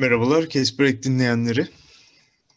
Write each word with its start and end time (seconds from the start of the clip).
Merhabalar 0.00 0.48
Kesprek 0.48 1.02
dinleyenleri. 1.02 1.68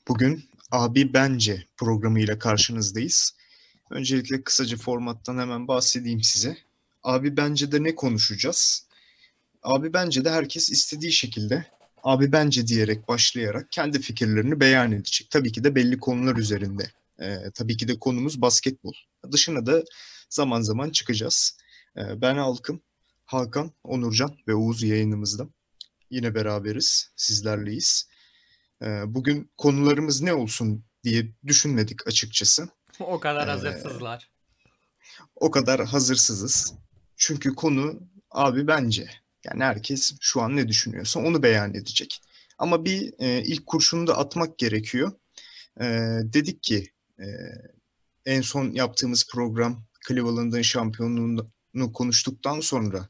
Bugün 0.08 0.44
Abi 0.72 1.14
Bence 1.14 1.66
programıyla 1.78 2.40
karşınızdayız. 2.40 3.36
Öncelikle 3.90 4.44
kısaca 4.44 4.78
formattan 4.78 5.38
hemen 5.38 5.68
bahsedeyim 5.68 6.24
size. 6.24 6.58
Abi 7.04 7.38
Bence 7.38 7.72
de 7.72 7.84
ne 7.84 7.96
konuşacağız? 7.96 8.88
Abi 9.64 9.94
Bence 9.94 10.26
de 10.26 10.30
herkes 10.30 10.70
istediği 10.70 11.12
şekilde 11.12 11.66
Abi 12.04 12.32
Bence 12.32 12.68
diyerek 12.68 13.08
başlayarak 13.08 13.72
kendi 13.72 14.02
fikirlerini 14.02 14.60
beyan 14.60 14.92
edecek. 14.92 15.28
Tabii 15.30 15.52
ki 15.52 15.64
de 15.64 15.76
belli 15.76 16.00
konular 16.00 16.36
üzerinde. 16.36 16.92
Ee, 17.22 17.38
tabii 17.54 17.78
ki 17.78 17.88
de 17.88 18.00
konumuz 18.00 18.42
basketbol. 18.42 18.94
Dışına 19.32 19.66
da 19.66 19.84
zaman 20.30 20.62
zaman 20.62 20.90
çıkacağız. 20.90 21.58
Ee, 21.98 22.22
ben 22.22 22.36
Halkım, 22.36 22.82
Hakan, 23.26 23.72
Onurcan 23.84 24.38
ve 24.48 24.56
Oğuz 24.56 24.84
yayınımızda. 24.84 25.48
Yine 26.14 26.36
beraberiz, 26.36 27.12
sizlerleyiz. 27.16 28.10
Ee, 28.82 28.86
bugün 29.08 29.52
konularımız 29.58 30.22
ne 30.22 30.34
olsun 30.34 30.86
diye 31.04 31.32
düşünmedik 31.48 32.08
açıkçası. 32.08 32.70
O 33.00 33.20
kadar 33.20 33.50
hazırsızlar. 33.50 34.30
Ee, 34.32 35.24
o 35.36 35.52
kadar 35.52 35.86
hazırsızız. 35.86 36.74
Çünkü 37.16 37.56
konu 37.56 38.00
abi 38.32 38.68
bence. 38.68 39.10
Yani 39.46 39.64
herkes 39.64 40.14
şu 40.20 40.42
an 40.42 40.56
ne 40.56 40.68
düşünüyorsa 40.68 41.20
onu 41.20 41.44
beyan 41.44 41.74
edecek. 41.74 42.22
Ama 42.58 42.86
bir 42.86 43.14
e, 43.20 43.44
ilk 43.44 43.66
kurşunu 43.66 44.08
da 44.08 44.18
atmak 44.18 44.58
gerekiyor. 44.58 45.12
E, 45.82 45.86
dedik 46.24 46.64
ki 46.64 46.92
e, 47.20 47.26
en 48.26 48.42
son 48.42 48.72
yaptığımız 48.72 49.28
program 49.32 49.86
Cleveland'ın 50.08 50.62
şampiyonluğunu 50.62 51.94
konuştuktan 51.94 52.60
sonra 52.60 53.10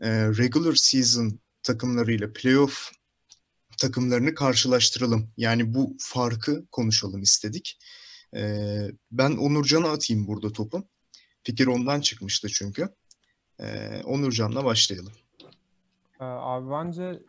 e, 0.00 0.10
regular 0.28 0.74
season 0.74 1.40
takımlarıyla 1.62 2.32
playoff 2.32 2.90
takımlarını 3.78 4.34
karşılaştıralım. 4.34 5.30
Yani 5.36 5.74
bu 5.74 5.96
farkı 5.98 6.66
konuşalım 6.66 7.22
istedik. 7.22 7.78
Ee, 8.36 8.88
ben 9.12 9.36
Onurcan'a 9.36 9.90
atayım 9.90 10.26
burada 10.26 10.52
topu. 10.52 10.84
Fikir 11.42 11.66
ondan 11.66 12.00
çıkmıştı 12.00 12.48
çünkü. 12.48 12.88
Ee, 13.60 14.02
Onurcan'la 14.04 14.64
başlayalım. 14.64 15.12
Ee, 16.20 16.24
abi 16.24 16.70
bence 16.70 17.22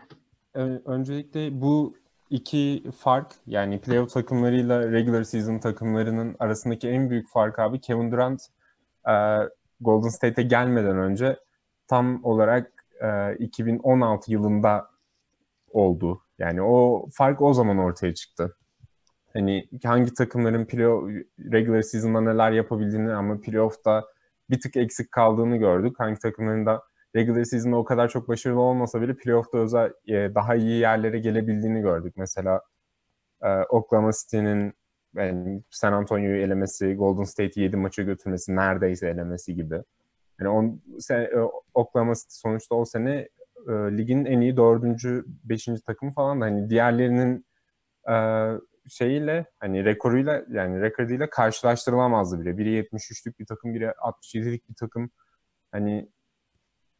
e, 0.56 0.60
öncelikle 0.86 1.62
bu 1.62 1.98
iki 2.30 2.84
fark 3.00 3.36
yani 3.48 3.82
playoff 3.82 4.14
takımlarıyla 4.14 4.92
regular 4.92 5.24
season 5.24 5.60
takımlarının 5.60 6.36
arasındaki 6.40 6.90
en 6.90 7.10
büyük 7.10 7.30
fark 7.30 7.60
abi 7.60 7.82
Kevin 7.82 8.12
Durant 8.12 8.42
e, 9.08 9.14
Golden 9.82 10.10
State'e 10.10 10.46
gelmeden 10.46 10.98
önce 10.98 11.40
tam 11.88 12.24
olarak 12.24 12.81
2016 13.40 14.32
e, 14.32 14.34
yılında 14.34 14.88
oldu. 15.72 16.22
Yani 16.40 16.62
o 16.62 17.08
fark 17.14 17.42
o 17.42 17.54
zaman 17.54 17.78
ortaya 17.78 18.14
çıktı. 18.14 18.58
Hani 19.34 19.70
hangi 19.84 20.14
takımların 20.14 20.66
playoff, 20.66 21.10
regular 21.52 21.82
season'da 21.82 22.22
neler 22.22 22.52
yapabildiğini 22.52 23.14
ama 23.14 23.42
playoff'ta 23.42 24.06
bir 24.50 24.60
tık 24.60 24.78
eksik 24.78 25.12
kaldığını 25.12 25.58
gördük. 25.58 25.96
Hangi 26.00 26.20
takımların 26.20 26.66
da 26.66 26.84
regular 27.16 27.44
season'da 27.44 27.76
o 27.76 27.84
kadar 27.84 28.10
çok 28.10 28.28
başarılı 28.28 28.60
olmasa 28.60 29.02
bile 29.02 29.16
playoff'ta 29.16 29.58
özel 29.58 29.94
e, 30.08 30.36
daha 30.36 30.56
iyi 30.56 30.80
yerlere 30.80 31.20
gelebildiğini 31.20 31.82
gördük. 31.82 32.14
Mesela 32.18 32.62
e, 33.44 33.50
Oklahoma 33.50 34.12
City'nin 34.12 34.74
yani 35.16 35.64
San 35.70 35.94
Antonio'yu 35.94 36.42
elemesi, 36.42 36.94
Golden 36.96 37.24
State'i 37.24 37.64
7 37.64 37.78
maça 37.78 38.04
götürmesi, 38.04 38.56
neredeyse 38.56 39.10
elemesi 39.10 39.56
gibi. 39.56 39.84
Yani 40.42 40.50
on, 40.50 40.82
sen, 41.00 41.22
e, 41.22 41.50
Oklahoma 41.74 42.16
City 42.16 42.30
sonuçta 42.30 42.76
o 42.76 42.86
sene 42.86 43.28
e, 43.68 43.72
ligin 43.72 44.26
en 44.26 44.42
iyi 44.42 44.58
dördüncü, 44.58 45.26
beşinci 45.44 45.82
takımı 45.82 46.12
falan 46.12 46.42
da 46.42 46.46
hani 46.46 46.70
diğerlerinin 46.70 47.46
e, 48.10 48.16
şeyiyle 48.90 49.46
hani 49.60 49.86
rekoruyla 49.86 50.46
yani 50.50 50.82
rekorduyla 50.82 51.30
karşılaştırılamazdı 51.30 52.42
bile. 52.42 52.58
Biri 52.58 52.70
73'lük 52.70 53.40
bir 53.40 53.46
takım, 53.46 53.74
biri 53.74 53.86
67'lik 53.86 54.70
bir 54.70 54.76
takım. 54.76 55.12
Hani 55.72 56.10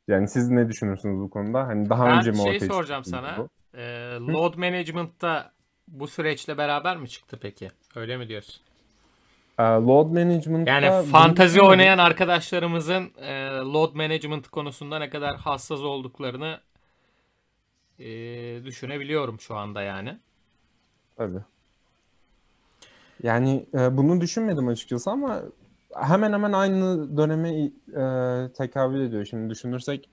yani 0.08 0.28
siz 0.28 0.50
ne 0.50 0.70
düşünürsünüz 0.70 1.20
bu 1.20 1.30
konuda? 1.30 1.68
Hani 1.68 1.90
daha 1.90 2.06
ben 2.06 2.18
önce 2.18 2.32
mi 2.32 2.38
şey 2.38 2.60
soracağım 2.60 3.04
sana. 3.04 3.50
E, 3.74 3.84
load 4.20 4.58
management'ta 4.58 5.52
bu 5.88 6.08
süreçle 6.08 6.58
beraber 6.58 6.98
mi 6.98 7.10
çıktı 7.10 7.40
peki? 7.42 7.72
Öyle 7.96 8.18
mi 8.18 8.28
diyorsun? 8.28 8.62
Ee, 9.60 9.64
load 9.64 10.06
management 10.06 10.68
yani 10.68 11.06
fantazi 11.06 11.62
oynayan 11.62 11.98
arkadaşlarımızın 11.98 13.12
e, 13.22 13.50
load 13.50 13.96
management 13.96 14.48
konusunda 14.48 15.00
ne 15.00 15.10
kadar 15.10 15.38
hassas 15.38 15.80
olduklarını 15.80 16.60
e, 18.00 18.06
düşünebiliyorum 18.66 19.40
şu 19.40 19.56
anda 19.56 19.82
yani. 19.82 20.18
Tabii. 21.18 21.40
Yani 23.24 23.66
e, 23.74 23.98
bunu 23.98 24.22
düşünmedim 24.22 24.68
açıkçası 24.68 25.12
ama 25.12 25.42
hemen 25.96 26.34
hemen 26.34 26.52
aynı 26.52 27.18
döneme 27.18 27.50
e, 27.50 28.54
tekabül 28.54 29.02
ediyor. 29.02 29.26
Şimdi 29.26 29.50
düşünürsek 29.50 30.10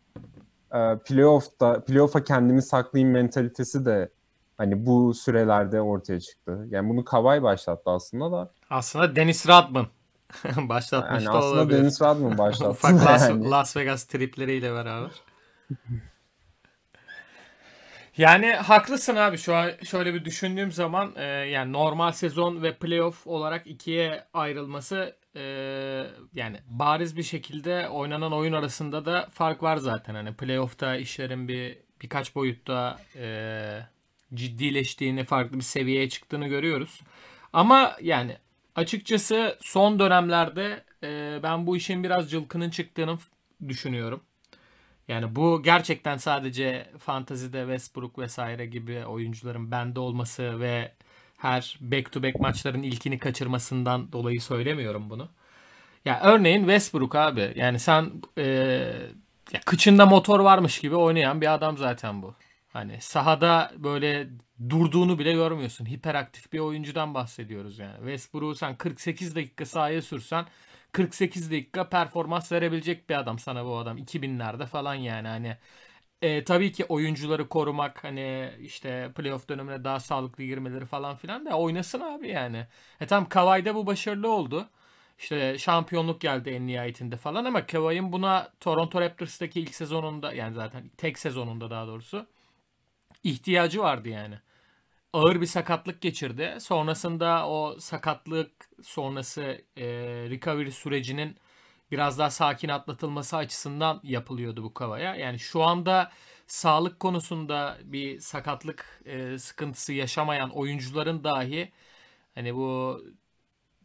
e, 0.74 0.98
playoff'ta 1.04 1.84
playoff'a 1.84 2.24
kendimi 2.24 2.62
saklayayım 2.62 3.12
mentalitesi 3.12 3.86
de 3.86 4.10
Hani 4.58 4.86
bu 4.86 5.14
sürelerde 5.14 5.80
ortaya 5.80 6.20
çıktı. 6.20 6.66
Yani 6.70 6.88
bunu 6.88 7.04
Kavay 7.04 7.42
başlattı 7.42 7.90
aslında 7.90 8.32
da. 8.32 8.52
Aslında 8.70 9.16
Dennis 9.16 9.48
Rodman 9.48 9.86
başlatmış 10.68 11.24
yani 11.24 11.34
da 11.34 11.38
aslında 11.38 11.54
olabilir. 11.54 11.78
Dennis 11.78 12.02
Rodman 12.02 12.38
başlattı. 12.38 12.70
Ufak 12.70 13.04
Las, 13.04 13.28
yani. 13.28 13.50
Las 13.50 13.76
Vegas 13.76 14.04
tripleriyle 14.04 14.72
beraber. 14.72 15.10
Yani 18.16 18.52
haklısın 18.52 19.16
abi 19.16 19.38
şu 19.38 19.54
an 19.54 19.70
şöyle 19.84 20.14
bir 20.14 20.24
düşündüğüm 20.24 20.72
zaman 20.72 21.12
e, 21.16 21.24
yani 21.24 21.72
normal 21.72 22.12
sezon 22.12 22.62
ve 22.62 22.74
playoff 22.74 23.26
olarak 23.26 23.66
ikiye 23.66 24.24
ayrılması 24.34 25.16
e, 25.36 25.42
yani 26.34 26.60
bariz 26.66 27.16
bir 27.16 27.22
şekilde 27.22 27.88
oynanan 27.88 28.32
oyun 28.32 28.52
arasında 28.52 29.04
da 29.04 29.28
fark 29.30 29.62
var 29.62 29.76
zaten. 29.76 30.14
Hani 30.14 30.34
playoff'ta 30.34 30.96
işlerin 30.96 31.48
bir 31.48 31.78
birkaç 32.02 32.34
boyutta 32.34 32.98
e, 33.16 33.80
ciddileştiğini, 34.34 35.24
farklı 35.24 35.56
bir 35.56 35.62
seviyeye 35.62 36.08
çıktığını 36.08 36.48
görüyoruz. 36.48 37.00
Ama 37.52 37.96
yani 38.02 38.36
açıkçası 38.74 39.58
son 39.60 39.98
dönemlerde 39.98 40.84
e, 41.02 41.40
ben 41.42 41.66
bu 41.66 41.76
işin 41.76 42.04
biraz 42.04 42.30
cılkının 42.30 42.70
çıktığını 42.70 43.18
düşünüyorum. 43.68 44.20
Yani 45.08 45.36
bu 45.36 45.62
gerçekten 45.62 46.16
sadece 46.16 46.90
fantazide 46.98 47.60
Westbrook 47.60 48.18
vesaire 48.18 48.66
gibi 48.66 49.04
oyuncuların 49.06 49.70
bende 49.70 50.00
olması 50.00 50.60
ve 50.60 50.92
her 51.38 51.78
back 51.80 52.12
to 52.12 52.22
back 52.22 52.40
maçların 52.40 52.82
ilkini 52.82 53.18
kaçırmasından 53.18 54.12
dolayı 54.12 54.40
söylemiyorum 54.40 55.10
bunu. 55.10 55.28
Ya 56.04 56.20
örneğin 56.22 56.60
Westbrook 56.60 57.14
abi 57.14 57.52
yani 57.56 57.78
sen 57.78 58.12
e, 58.38 58.44
ya 59.52 59.60
kıçında 59.66 60.06
motor 60.06 60.40
varmış 60.40 60.80
gibi 60.80 60.96
oynayan 60.96 61.40
bir 61.40 61.54
adam 61.54 61.78
zaten 61.78 62.22
bu. 62.22 62.34
Hani 62.72 63.00
sahada 63.00 63.72
böyle 63.76 64.28
durduğunu 64.70 65.18
bile 65.18 65.32
görmüyorsun. 65.32 65.86
Hiperaktif 65.86 66.52
bir 66.52 66.58
oyuncudan 66.58 67.14
bahsediyoruz 67.14 67.78
yani. 67.78 67.96
Westbrook'u 67.96 68.54
sen 68.54 68.76
48 68.76 69.36
dakika 69.36 69.66
sahaya 69.66 70.02
sürsen 70.02 70.46
48 70.92 71.50
dakika 71.50 71.88
performans 71.88 72.52
verebilecek 72.52 73.10
bir 73.10 73.14
adam 73.18 73.38
sana 73.38 73.64
bu 73.66 73.76
adam. 73.78 73.98
2000'lerde 73.98 74.66
falan 74.66 74.94
yani 74.94 75.28
hani 75.28 75.56
e, 76.22 76.44
tabii 76.44 76.72
ki 76.72 76.84
oyuncuları 76.84 77.48
korumak 77.48 78.04
hani 78.04 78.50
işte 78.60 79.12
playoff 79.16 79.48
dönemine 79.48 79.84
daha 79.84 80.00
sağlıklı 80.00 80.44
girmeleri 80.44 80.86
falan 80.86 81.16
filan 81.16 81.46
da 81.46 81.58
oynasın 81.58 82.00
abi 82.00 82.28
yani. 82.28 82.66
E 83.00 83.06
tam 83.06 83.28
Kavay'da 83.28 83.74
bu 83.74 83.86
başarılı 83.86 84.30
oldu. 84.32 84.68
İşte 85.18 85.58
şampiyonluk 85.58 86.20
geldi 86.20 86.50
en 86.50 86.66
nihayetinde 86.66 87.16
falan 87.16 87.44
ama 87.44 87.66
Kavay'ın 87.66 88.12
buna 88.12 88.52
Toronto 88.60 89.00
Raptors'taki 89.00 89.60
ilk 89.60 89.74
sezonunda 89.74 90.32
yani 90.32 90.54
zaten 90.54 90.90
tek 90.96 91.18
sezonunda 91.18 91.70
daha 91.70 91.86
doğrusu 91.86 92.26
ihtiyacı 93.24 93.80
vardı 93.80 94.08
yani. 94.08 94.38
Ağır 95.12 95.40
bir 95.40 95.46
sakatlık 95.46 96.00
geçirdi. 96.00 96.56
Sonrasında 96.60 97.48
o 97.48 97.76
sakatlık 97.80 98.70
sonrası 98.82 99.42
e, 99.76 99.86
recovery 100.30 100.70
sürecinin 100.70 101.36
biraz 101.90 102.18
daha 102.18 102.30
sakin 102.30 102.68
atlatılması 102.68 103.36
açısından 103.36 104.00
yapılıyordu 104.02 104.62
bu 104.64 104.74
kavaya. 104.74 105.14
Yani 105.14 105.38
şu 105.38 105.62
anda 105.62 106.12
sağlık 106.46 107.00
konusunda 107.00 107.78
bir 107.84 108.20
sakatlık 108.20 109.02
e, 109.04 109.38
sıkıntısı 109.38 109.92
yaşamayan 109.92 110.50
oyuncuların 110.50 111.24
dahi 111.24 111.72
hani 112.34 112.54
bu 112.54 113.02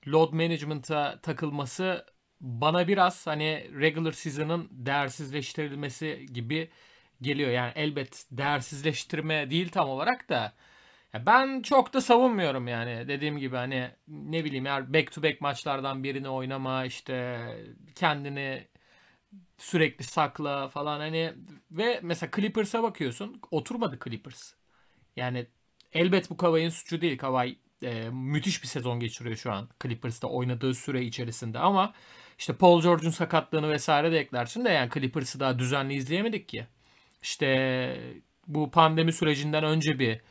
load 0.08 0.34
management'a 0.34 1.20
takılması 1.22 2.06
bana 2.42 2.88
biraz 2.88 3.28
hani 3.28 3.72
regular 3.80 4.12
season'ın 4.12 4.68
değersizleştirilmesi 4.72 6.26
gibi 6.34 6.70
geliyor. 7.22 7.52
Yani 7.52 7.72
elbet 7.76 8.26
değersizleştirme 8.32 9.50
değil 9.50 9.70
tam 9.70 9.90
olarak 9.90 10.30
da 10.30 10.54
ben 11.26 11.62
çok 11.62 11.94
da 11.94 12.02
savunmuyorum 12.02 12.68
yani. 12.68 13.08
Dediğim 13.08 13.38
gibi 13.38 13.56
hani 13.56 13.92
ne 14.08 14.44
bileyim 14.46 14.66
eğer 14.66 14.94
back 14.94 15.12
to 15.12 15.24
back 15.24 15.42
maçlardan 15.42 16.04
birini 16.04 16.30
oynama 16.30 16.86
işte 16.86 17.40
kendini 17.96 18.68
sürekli 19.58 20.04
sakla 20.04 20.68
falan 20.70 21.00
hani 21.00 21.34
ve 21.72 22.00
mesela 22.04 22.30
Clippers'a 22.36 22.84
bakıyorsun 22.84 23.42
oturmadı 23.52 24.00
Clippers. 24.04 24.54
Yani 25.16 25.48
elbet 25.94 26.30
bu 26.30 26.38
Kawhi'nin 26.38 26.70
suçu 26.70 27.02
değil. 27.02 27.18
Kawhi 27.18 27.60
e, 27.84 28.10
müthiş 28.10 28.64
bir 28.64 28.68
sezon 28.68 29.00
geçiriyor 29.00 29.36
şu 29.36 29.52
an 29.52 29.70
Clippers'ta 29.84 30.28
oynadığı 30.28 30.74
süre 30.74 31.04
içerisinde 31.04 31.60
ama 31.60 31.94
işte 32.40 32.54
Paul 32.54 32.82
George'un 32.82 33.12
sakatlığını 33.12 33.72
vesaire 33.72 34.12
de 34.12 34.20
eklersin 34.20 34.66
de 34.66 34.70
yani 34.70 34.90
Clippers'ı 34.94 35.40
daha 35.40 35.60
düzenli 35.60 35.94
izleyemedik 35.94 36.50
ki. 36.50 36.68
İşte 37.24 38.00
bu 38.48 38.72
pandemi 38.72 39.14
sürecinden 39.14 39.64
önce 39.64 40.00
bir 40.00 40.22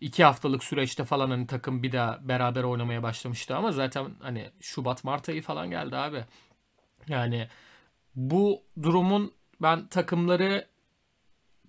iki 0.00 0.24
haftalık 0.24 0.64
süreçte 0.64 1.04
falan 1.04 1.30
hani 1.30 1.46
takım 1.46 1.82
bir 1.82 1.92
daha 1.92 2.28
beraber 2.28 2.64
oynamaya 2.64 3.02
başlamıştı 3.02 3.56
ama 3.56 3.72
zaten 3.72 4.10
hani 4.20 4.50
Şubat 4.60 5.04
Mart 5.04 5.28
ayı 5.28 5.42
falan 5.42 5.70
geldi 5.70 5.96
abi. 5.96 6.24
Yani 7.08 7.48
bu 8.16 8.62
durumun 8.82 9.34
ben 9.62 9.88
takımları 9.88 10.68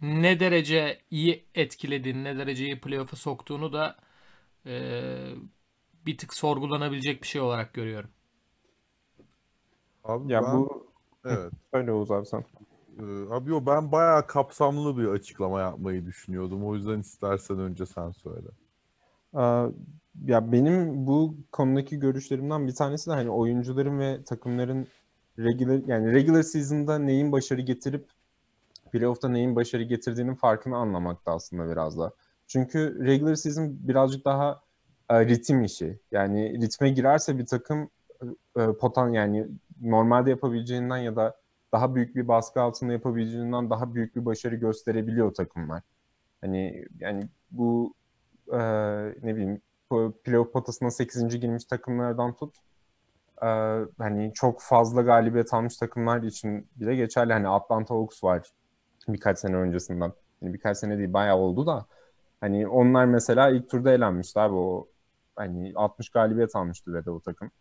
ne 0.01 0.39
derece 0.39 1.01
iyi 1.12 1.45
etkilediğini, 1.56 2.24
ne 2.24 2.38
derece 2.38 2.66
iyi 2.66 2.81
playoff'a 2.81 3.16
soktuğunu 3.18 3.74
da 3.74 3.98
e, 4.66 4.74
bir 6.06 6.18
tık 6.18 6.33
sorgulanabilecek 6.33 7.24
bir 7.24 7.27
şey 7.27 7.42
olarak 7.42 7.74
görüyorum. 7.74 8.10
Abi 10.04 10.33
Ya 10.33 10.44
ben, 10.44 10.54
bu 10.54 10.88
evet. 11.25 11.54
öyle 11.74 11.92
Oğuz 11.92 12.12
abi 12.12 12.25
sen. 12.25 12.44
Ee, 13.00 13.04
abi 13.30 13.50
yo, 13.50 13.66
ben 13.66 13.92
bayağı 13.92 14.28
kapsamlı 14.28 14.98
bir 14.98 15.07
açıklama 15.07 15.60
yapmayı 15.60 16.06
düşünüyordum. 16.06 16.66
O 16.66 16.75
yüzden 16.75 17.00
istersen 17.00 17.60
önce 17.60 17.86
sen 17.86 18.12
söyle. 18.12 18.48
Ya 20.25 20.51
benim 20.51 21.07
bu 21.07 21.36
konudaki 21.51 22.00
görüşlerimden 22.00 22.68
bir 22.68 22.75
tanesi 22.75 23.10
de 23.10 23.13
hani 23.13 23.30
oyuncuların 23.30 24.00
ve 24.00 24.24
takımların 24.24 24.88
regular 25.40 25.81
yani 25.88 26.13
regular 26.13 26.44
season'da 26.44 27.00
neyin 27.00 27.31
başarı 27.31 27.62
getirip 27.62 28.07
playoff'ta 28.92 29.30
neyin 29.30 29.56
başarı 29.56 29.84
getirdiğinin 29.84 30.36
farkını 30.36 30.78
anlamakta 30.78 31.34
aslında 31.34 31.72
biraz 31.72 31.98
da. 32.00 32.12
Çünkü 32.48 33.06
regular 33.06 33.36
season 33.36 33.78
birazcık 33.80 34.25
daha 34.25 34.62
e, 35.10 35.25
ritim 35.25 35.63
işi. 35.63 36.00
Yani 36.12 36.62
ritme 36.62 36.90
girerse 36.90 37.38
bir 37.38 37.45
takım 37.45 37.90
e, 38.57 38.74
potan 38.80 39.10
yani 39.10 39.48
normalde 39.81 40.30
yapabileceğinden 40.30 40.98
ya 40.98 41.16
da 41.16 41.36
daha 41.71 41.95
büyük 41.95 42.16
bir 42.16 42.27
baskı 42.27 42.62
altında 42.62 42.94
yapabileceğinden 42.94 43.69
daha 43.69 43.95
büyük 43.95 44.16
bir 44.16 44.25
başarı 44.25 44.56
gösterebiliyor 44.56 45.33
takımlar. 45.33 45.81
Hani 46.42 46.86
yani 47.00 47.30
bu 47.51 47.94
e, 48.54 48.60
ne 49.24 49.36
bileyim 49.36 49.62
playoff 50.24 50.54
potasına 50.54 50.92
8. 50.92 51.39
girmiş 51.39 51.66
takımlardan 51.66 52.36
tut 52.36 52.56
e, 53.42 53.48
hani 53.98 54.31
çok 54.33 54.62
fazla 54.62 55.01
galibiyet 55.01 55.54
almış 55.54 55.77
takımlar 55.77 56.24
için 56.24 56.68
bile 56.75 56.95
geçerli. 56.95 57.33
Hani 57.33 57.48
Atlanta 57.48 57.95
Hawks 57.95 58.24
var 58.24 58.51
birkaç 59.07 59.39
sene 59.39 59.56
öncesinden. 59.56 60.13
Yani 60.42 60.54
birkaç 60.54 60.77
sene 60.77 60.98
değil 60.98 61.13
bayağı 61.13 61.38
oldu 61.38 61.66
da 61.68 61.86
hani 62.42 62.68
onlar 62.68 63.06
mesela 63.06 63.50
ilk 63.50 63.69
turda 63.69 63.92
elenmişti 63.92 64.39
abi 64.39 64.56
o 64.56 64.88
hani 65.36 65.74
60 65.75 66.10
galibiyet 66.10 66.56
almıştı 66.56 66.94
ve 66.94 67.06
de 67.06 67.12
o 67.12 67.19
takım. 67.19 67.51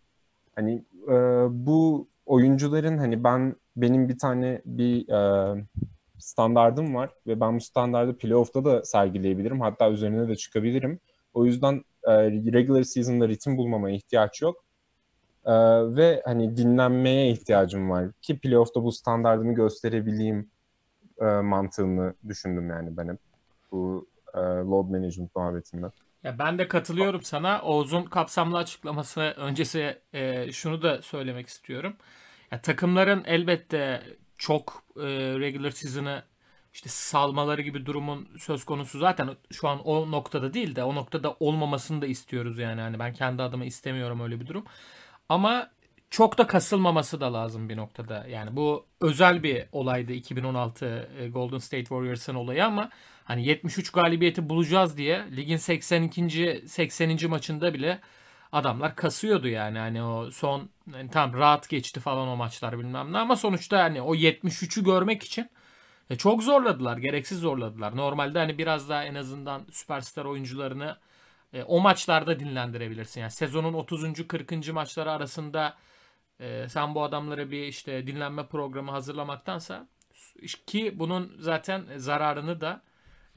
Hani 0.57 0.85
e, 1.09 1.15
bu 1.51 2.09
oyuncuların 2.29 2.99
hani 2.99 3.25
ben 3.25 3.57
benim 3.77 4.09
bir 4.09 4.19
tane 4.19 4.63
bir 4.65 5.09
e, 5.09 5.65
standardım 6.19 6.95
var 6.95 7.11
ve 7.27 7.41
ben 7.41 7.57
bu 7.57 7.61
standardı 7.61 8.19
playoff'ta 8.19 8.65
da 8.65 8.85
sergileyebilirim. 8.85 9.61
Hatta 9.61 9.91
üzerine 9.91 10.29
de 10.29 10.37
çıkabilirim. 10.37 11.01
O 11.35 11.45
yüzden 11.45 11.85
e, 12.05 12.13
regular 12.31 12.83
season'da 12.83 13.29
ritim 13.29 13.57
bulmama 13.57 13.91
ihtiyaç 13.91 14.43
yok. 14.43 14.65
E, 15.47 15.53
ve 15.97 16.23
hani 16.25 16.57
dinlenmeye 16.57 17.31
ihtiyacım 17.31 17.91
var 17.91 18.13
ki 18.23 18.39
playoff'ta 18.39 18.85
bu 18.85 18.93
standardımı 18.93 19.55
gösterebileyim 19.55 20.51
e, 21.21 21.25
mantığını 21.25 22.15
düşündüm 22.29 22.71
yani 22.71 22.97
ben 22.97 23.09
hep 23.09 23.19
bu 23.73 24.07
e, 24.35 24.39
load 24.41 24.91
management 24.91 25.37
muhabbetinden. 25.37 25.93
Ya 26.25 26.39
ben 26.39 26.59
de 26.59 26.69
katılıyorum 26.69 27.23
sana. 27.23 27.63
Oğuz'un 27.63 28.03
kapsamlı 28.05 28.59
açıklaması 28.59 29.21
öncesi 29.21 29.99
e, 30.13 30.53
şunu 30.53 30.83
da 30.83 31.03
söylemek 31.03 31.47
istiyorum. 31.49 31.97
Ya 32.51 32.63
takımların 32.63 33.25
elbette 33.27 34.03
çok 34.39 34.83
e, 34.97 35.03
regular 35.41 35.71
season'ı 35.71 36.23
işte 36.75 36.89
salmaları 36.89 37.63
gibi 37.63 37.87
durumun 37.87 38.29
söz 38.39 38.65
konusu 38.65 38.99
zaten 38.99 39.31
şu 39.53 39.69
an 39.69 39.81
o 39.85 40.11
noktada 40.11 40.55
değil 40.55 40.77
de 40.77 40.85
o 40.85 40.95
noktada 40.95 41.37
olmamasını 41.41 42.03
da 42.03 42.07
istiyoruz 42.07 42.59
yani. 42.59 42.81
Hani 42.81 42.99
ben 42.99 43.13
kendi 43.13 43.43
adıma 43.43 43.65
istemiyorum 43.65 44.21
öyle 44.21 44.41
bir 44.41 44.47
durum. 44.47 44.65
Ama 45.29 45.71
çok 46.11 46.39
da 46.39 46.47
kasılmaması 46.47 47.21
da 47.21 47.33
lazım 47.33 47.69
bir 47.69 47.77
noktada. 47.77 48.27
Yani 48.29 48.57
bu 48.57 48.87
özel 49.01 49.43
bir 49.43 49.65
olaydı 49.73 50.13
2016 50.13 51.11
e, 51.19 51.29
Golden 51.29 51.59
State 51.59 51.85
Warriors'ın 51.85 52.35
olayı 52.35 52.67
ama 52.67 52.91
hani 53.29 53.47
73 53.47 53.91
galibiyeti 53.91 54.49
bulacağız 54.49 54.97
diye 54.97 55.27
ligin 55.37 55.57
82. 55.57 56.65
80. 56.67 57.31
maçında 57.31 57.75
bile 57.75 58.01
adamlar 58.53 58.97
kasıyordu 58.97 59.49
yani. 59.49 59.79
Hani 59.79 60.03
o 60.03 60.31
son 60.31 60.71
hani 60.93 61.11
tam 61.11 61.33
rahat 61.35 61.69
geçti 61.69 62.01
falan 62.01 62.29
o 62.29 62.37
maçlar 62.37 62.79
bilmem 62.79 63.13
ne 63.13 63.19
ama 63.19 63.37
sonuçta 63.37 63.83
hani 63.85 64.03
o 64.03 64.15
73'ü 64.15 64.85
görmek 64.85 65.23
için 65.23 65.51
e, 66.11 66.17
çok 66.17 66.43
zorladılar. 66.43 66.97
Gereksiz 66.99 67.39
zorladılar. 67.41 67.97
Normalde 67.97 68.39
hani 68.39 68.59
biraz 68.59 68.89
daha 68.89 69.05
en 69.05 69.15
azından 69.15 69.67
süperstar 69.73 70.25
oyuncularını 70.25 70.97
e, 71.53 71.63
o 71.63 71.81
maçlarda 71.81 72.41
dinlendirebilirsin. 72.41 73.21
Yani 73.21 73.31
sezonun 73.31 73.75
30. 73.75 74.27
40. 74.29 74.73
maçları 74.73 75.11
arasında 75.13 75.77
e, 76.41 76.69
sen 76.69 76.95
bu 76.95 77.03
adamlara 77.03 77.51
bir 77.51 77.63
işte 77.63 78.07
dinlenme 78.07 78.47
programı 78.47 78.91
hazırlamaktansa 78.91 79.89
ki 80.67 80.99
bunun 80.99 81.37
zaten 81.39 81.85
zararını 81.97 82.61
da 82.61 82.83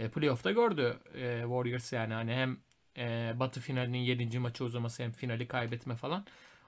e, 0.02 0.10
playoff'ta 0.10 0.52
gördü 0.52 0.98
e, 1.16 1.42
Warriors 1.42 1.94
yani 1.94 2.14
hani 2.14 2.34
hem 2.34 2.58
e, 2.98 3.34
Batı 3.40 3.60
finalinin 3.60 3.98
7. 3.98 4.40
maçı 4.40 4.64
uzaması 4.64 5.04
hem 5.04 5.12
finali 5.12 5.48
kaybetme 5.48 5.96
falan. 5.96 6.26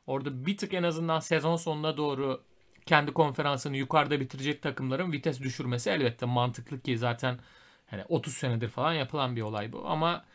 Orada 0.07 0.45
bir 0.45 0.57
tık 0.57 0.73
en 0.73 0.83
azından 0.83 1.19
sezon 1.19 1.55
sonuna 1.55 1.97
doğru 1.97 2.41
kendi 2.85 3.13
konferansını 3.13 3.77
yukarıda 3.77 4.19
bitirecek 4.19 4.61
takımların 4.61 5.11
vites 5.11 5.39
düşürmesi 5.41 5.89
elbette 5.89 6.25
mantıklı 6.25 6.79
ki 6.81 6.97
zaten 6.97 7.39
hani 7.87 8.03
30 8.09 8.33
senedir 8.33 8.69
falan 8.69 8.93
yapılan 8.93 9.35
bir 9.35 9.41
olay 9.41 9.71
bu 9.73 9.87
ama 9.87 10.25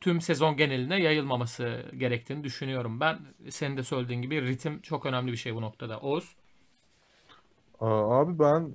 tüm 0.00 0.20
sezon 0.20 0.56
geneline 0.56 1.02
yayılmaması 1.02 1.84
gerektiğini 1.98 2.44
düşünüyorum 2.44 3.00
ben. 3.00 3.18
Senin 3.50 3.76
de 3.76 3.82
söylediğin 3.82 4.22
gibi 4.22 4.42
ritim 4.42 4.80
çok 4.82 5.06
önemli 5.06 5.32
bir 5.32 5.36
şey 5.36 5.54
bu 5.54 5.62
noktada. 5.62 6.00
Oğuz? 6.00 6.36
Abi 7.80 8.38
ben 8.38 8.72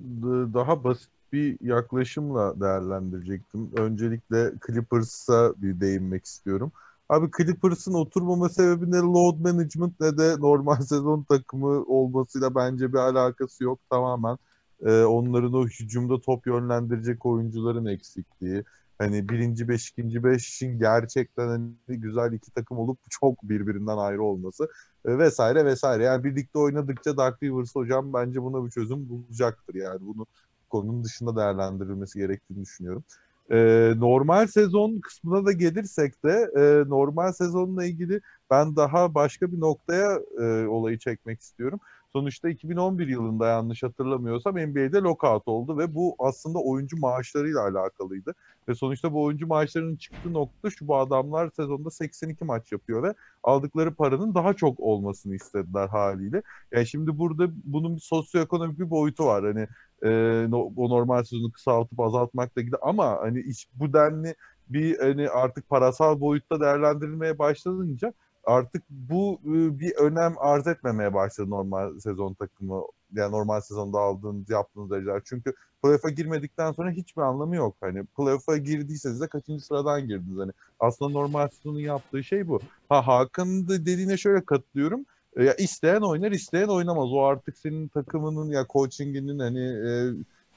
daha 0.54 0.84
basit 0.84 1.10
bir 1.32 1.56
yaklaşımla 1.60 2.60
değerlendirecektim. 2.60 3.70
Öncelikle 3.76 4.52
Clippers'a 4.66 5.54
bir 5.56 5.80
değinmek 5.80 6.24
istiyorum. 6.24 6.72
Abi 7.08 7.30
Clippers'ın 7.38 7.94
oturmama 7.94 8.48
sebebi 8.48 8.90
ne 8.90 8.96
load 8.96 9.38
management 9.38 10.00
ne 10.00 10.18
de 10.18 10.36
normal 10.40 10.76
sezon 10.80 11.22
takımı 11.22 11.84
olmasıyla 11.84 12.54
bence 12.54 12.92
bir 12.92 12.98
alakası 12.98 13.64
yok. 13.64 13.80
Tamamen 13.90 14.38
e, 14.86 15.02
onların 15.02 15.52
o 15.54 15.66
hücumda 15.66 16.20
top 16.20 16.46
yönlendirecek 16.46 17.26
oyuncuların 17.26 17.86
eksikliği. 17.86 18.64
Hani 18.98 19.28
birinci 19.28 19.68
beş, 19.68 19.88
ikinci 19.88 20.24
beş 20.24 20.48
için 20.54 20.78
gerçekten 20.78 21.48
hani 21.48 21.72
güzel 21.88 22.32
iki 22.32 22.50
takım 22.50 22.78
olup 22.78 22.98
çok 23.10 23.42
birbirinden 23.42 23.96
ayrı 23.96 24.22
olması 24.22 24.68
e, 25.04 25.18
vesaire 25.18 25.64
vesaire. 25.64 26.04
Yani 26.04 26.24
birlikte 26.24 26.58
oynadıkça 26.58 27.16
Dark 27.16 27.42
Rivers 27.42 27.74
hocam 27.74 28.12
bence 28.12 28.42
buna 28.42 28.66
bir 28.66 28.70
çözüm 28.70 29.08
bulacaktır. 29.08 29.74
Yani 29.74 30.00
bunu 30.00 30.26
konunun 30.72 31.04
dışında 31.04 31.36
değerlendirilmesi 31.36 32.18
gerektiğini 32.18 32.62
düşünüyorum. 32.62 33.04
Ee, 33.50 33.92
normal 33.96 34.46
sezon 34.46 35.00
kısmına 35.00 35.46
da 35.46 35.52
gelirsek 35.52 36.24
de 36.24 36.50
e, 36.56 36.88
normal 36.88 37.32
sezonla 37.32 37.84
ilgili 37.84 38.20
ben 38.50 38.76
daha 38.76 39.14
başka 39.14 39.52
bir 39.52 39.60
noktaya 39.60 40.20
e, 40.40 40.66
olayı 40.66 40.98
çekmek 40.98 41.40
istiyorum. 41.40 41.80
Sonuçta 42.12 42.48
2011 42.48 43.08
yılında 43.08 43.46
yanlış 43.46 43.82
hatırlamıyorsam 43.82 44.54
NBA'de 44.54 44.96
lockout 44.98 45.48
oldu 45.48 45.78
ve 45.78 45.94
bu 45.94 46.16
aslında 46.18 46.58
oyuncu 46.58 46.96
maaşlarıyla 46.96 47.60
alakalıydı. 47.60 48.34
Ve 48.68 48.74
sonuçta 48.74 49.12
bu 49.12 49.22
oyuncu 49.22 49.46
maaşlarının 49.46 49.96
çıktığı 49.96 50.32
nokta 50.32 50.70
şu 50.70 50.88
bu 50.88 50.96
adamlar 50.96 51.50
sezonda 51.56 51.90
82 51.90 52.44
maç 52.44 52.72
yapıyor 52.72 53.02
ve 53.02 53.14
aldıkları 53.42 53.94
paranın 53.94 54.34
daha 54.34 54.54
çok 54.54 54.80
olmasını 54.80 55.34
istediler 55.34 55.88
haliyle. 55.88 56.42
Yani 56.72 56.86
şimdi 56.86 57.18
burada 57.18 57.46
bunun 57.64 57.96
bir 57.96 58.00
sosyoekonomik 58.00 58.78
bir 58.78 58.90
boyutu 58.90 59.26
var. 59.26 59.44
Hani 59.44 59.68
e, 60.02 60.10
no, 60.48 60.72
o 60.76 60.90
normal 60.90 61.24
sezonu 61.24 61.52
kısaltıp 61.52 62.00
azaltmakla 62.00 62.62
ilgili 62.62 62.76
ama 62.82 63.18
hani 63.20 63.40
iş 63.40 63.68
bu 63.74 63.92
denli 63.92 64.34
bir 64.68 64.98
hani 64.98 65.28
artık 65.28 65.68
parasal 65.68 66.20
boyutta 66.20 66.60
değerlendirilmeye 66.60 67.38
başlanınca 67.38 68.12
artık 68.44 68.82
bu 68.90 69.40
e, 69.44 69.78
bir 69.78 69.94
önem 69.94 70.34
arz 70.38 70.66
etmemeye 70.66 71.14
başladı 71.14 71.50
normal 71.50 71.98
sezon 71.98 72.34
takımı 72.34 72.82
yani 73.12 73.32
normal 73.32 73.60
sezonda 73.60 73.98
aldığınız 73.98 74.50
yaptığınız 74.50 74.90
dereceler. 74.90 75.22
Çünkü 75.24 75.54
playoff'a 75.82 76.10
girmedikten 76.10 76.72
sonra 76.72 76.90
hiçbir 76.90 77.22
anlamı 77.22 77.56
yok. 77.56 77.76
Hani 77.80 78.04
playoff'a 78.04 78.56
girdiyseniz 78.56 79.20
de 79.20 79.28
kaçıncı 79.28 79.64
sıradan 79.64 80.08
girdiniz. 80.08 80.38
Hani 80.38 80.52
aslında 80.80 81.10
normal 81.10 81.48
sezonun 81.48 81.78
yaptığı 81.78 82.24
şey 82.24 82.48
bu. 82.48 82.60
Ha 82.88 83.06
Hakan'ın 83.06 83.68
dediğine 83.68 84.16
şöyle 84.16 84.44
katılıyorum. 84.44 85.06
E, 85.36 85.44
Ya 85.44 85.54
isteyen 85.54 86.00
oynar, 86.00 86.32
isteyen 86.32 86.68
oynamaz. 86.68 87.12
O 87.12 87.22
artık 87.22 87.58
senin 87.58 87.88
takımının 87.88 88.50
ya 88.50 88.66
coaching'inin 88.72 89.38
hani 89.38 89.60
e, 89.60 89.90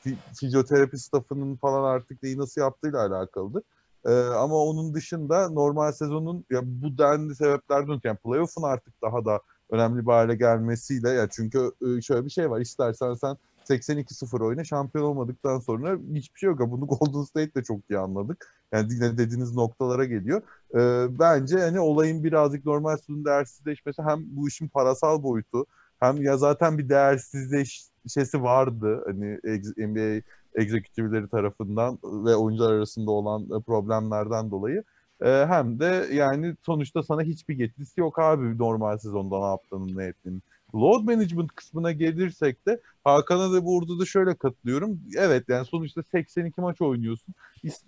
fi- 0.06 0.18
fizyoterapi 0.40 1.00
staffının 1.00 1.56
falan 1.56 1.84
artık 1.84 2.24
neyi 2.24 2.38
nasıl 2.38 2.62
yaptığıyla 2.62 3.00
alakalıdır. 3.08 3.64
Ee, 4.06 4.12
ama 4.14 4.56
onun 4.56 4.94
dışında 4.94 5.50
normal 5.50 5.92
sezonun 5.92 6.46
ya 6.52 6.62
bu 6.64 6.98
denli 6.98 7.36
sebeplerden 7.36 8.00
yani 8.04 8.18
playoff'un 8.18 8.64
artık 8.64 9.02
daha 9.02 9.26
da 9.26 9.42
önemli 9.70 10.02
bir 10.08 10.12
hale 10.12 10.36
gelmesiyle 10.36 11.10
ya 11.10 11.30
çünkü 11.32 11.72
e, 11.98 12.02
şöyle 12.02 12.26
bir 12.26 12.30
şey 12.30 12.50
var 12.50 12.62
istersen 12.62 13.14
sen 13.14 13.38
82-0 13.70 14.42
oyna 14.42 14.64
şampiyon 14.64 15.06
olmadıktan 15.06 15.60
sonra 15.60 15.98
hiçbir 16.14 16.40
şey 16.40 16.48
yok. 16.50 16.60
Bunu 16.72 16.88
Golden 16.88 17.24
State 17.24 17.56
de 17.56 17.64
çok 17.64 17.80
iyi 17.90 18.00
anladık. 18.00 18.56
Yani 18.72 18.94
yine 18.94 19.18
dediğiniz 19.18 19.56
noktalara 19.56 20.06
geliyor. 20.06 20.42
Ee, 20.76 21.20
bence 21.20 21.60
hani 21.60 21.80
olayın 21.80 22.24
birazcık 22.24 22.66
normal 22.66 22.98
sezonun 22.98 23.26
değersizleşmesi 23.26 24.02
hem 24.02 24.24
bu 24.28 24.48
işin 24.48 24.68
parasal 24.68 25.24
boyutu 25.24 25.66
hem 26.00 26.22
ya 26.24 26.38
zaten 26.38 26.78
bir 26.78 26.90
değersizleşmesi 26.90 28.44
vardı. 28.44 29.04
Hani 29.06 29.40
NBA 29.78 30.22
egzekütifleri 30.56 31.30
tarafından 31.30 32.00
ve 32.04 32.36
oyuncular 32.36 32.74
arasında 32.74 33.12
olan 33.12 33.62
problemlerden 33.62 34.52
dolayı. 34.52 34.84
Ee, 35.22 35.46
hem 35.50 35.80
de 35.80 36.08
yani 36.14 36.56
sonuçta 36.66 37.04
sana 37.04 37.22
hiçbir 37.22 37.56
getirisi 37.56 38.00
yok 38.00 38.20
abi 38.20 38.58
normal 38.58 38.98
sezonda 38.98 39.40
ne 39.40 39.46
yaptığının 39.46 39.98
ne 39.98 40.06
ettiğinin. 40.06 40.44
Load 40.76 41.04
management 41.04 41.56
kısmına 41.56 41.92
gelirsek 41.92 42.68
de 42.68 42.82
Hakan'a 43.04 43.54
da 43.54 43.66
burada 43.66 44.00
da 44.00 44.06
şöyle 44.06 44.36
katılıyorum. 44.36 45.00
Evet 45.18 45.50
yani 45.50 45.66
sonuçta 45.66 46.04
82 46.04 46.62
maç 46.62 46.82
oynuyorsun. 46.82 47.36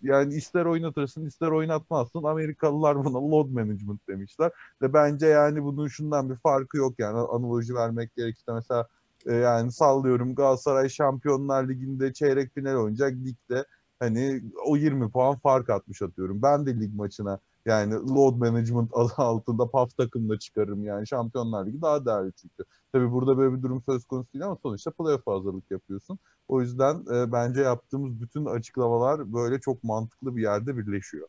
Yani 0.02 0.34
ister 0.34 0.66
oynatırsın 0.66 1.26
ister 1.26 1.48
oynatmazsın. 1.48 2.24
Amerikalılar 2.24 3.06
buna 3.06 3.32
load 3.32 3.50
management 3.50 4.08
demişler. 4.08 4.52
Ve 4.82 4.94
bence 4.94 5.28
yani 5.28 5.64
bunun 5.64 5.88
şundan 5.88 6.30
bir 6.30 6.36
farkı 6.36 6.78
yok 6.78 7.00
yani 7.00 7.18
analoji 7.18 7.76
vermek 7.76 8.16
gerekirse 8.16 8.54
mesela 8.54 8.88
e, 9.26 9.34
yani 9.34 9.72
sallıyorum 9.72 10.36
Galatasaray 10.36 10.90
Şampiyonlar 10.90 11.70
Ligi'nde 11.70 12.14
çeyrek 12.14 12.54
final 12.54 12.76
oynayacak 12.76 13.12
ligde 13.12 13.66
hani 14.00 14.42
o 14.66 14.78
20 14.78 15.10
puan 15.12 15.36
fark 15.36 15.70
atmış 15.70 16.02
atıyorum. 16.02 16.42
Ben 16.42 16.66
de 16.66 16.80
lig 16.80 16.96
maçına 16.96 17.40
yani 17.68 17.94
load 17.94 18.36
management 18.36 18.92
adı 18.94 19.14
altında 19.18 19.70
PAF 19.70 19.98
takımla 19.98 20.40
çıkarırım 20.40 20.86
yani. 20.86 21.08
Şampiyonlar 21.08 21.66
Ligi 21.66 21.82
daha 21.82 22.06
değerli 22.06 22.32
çünkü. 22.42 22.64
Tabii 22.94 23.12
burada 23.12 23.38
böyle 23.38 23.58
bir 23.58 23.64
durum 23.64 23.84
söz 23.86 24.06
konusu 24.06 24.34
değil 24.34 24.46
ama 24.46 24.58
sonuçta 24.64 24.92
playoff 24.92 25.28
hazırlık 25.28 25.72
yapıyorsun. 25.72 26.20
O 26.48 26.62
yüzden 26.62 27.06
e, 27.14 27.32
bence 27.32 27.62
yaptığımız 27.62 28.22
bütün 28.22 28.46
açıklamalar 28.46 29.34
böyle 29.34 29.60
çok 29.60 29.84
mantıklı 29.84 30.36
bir 30.36 30.42
yerde 30.42 30.78
birleşiyor. 30.78 31.28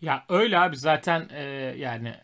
Ya 0.00 0.24
öyle 0.28 0.58
abi 0.58 0.76
zaten 0.76 1.28
e, 1.30 1.42
yani 1.78 2.14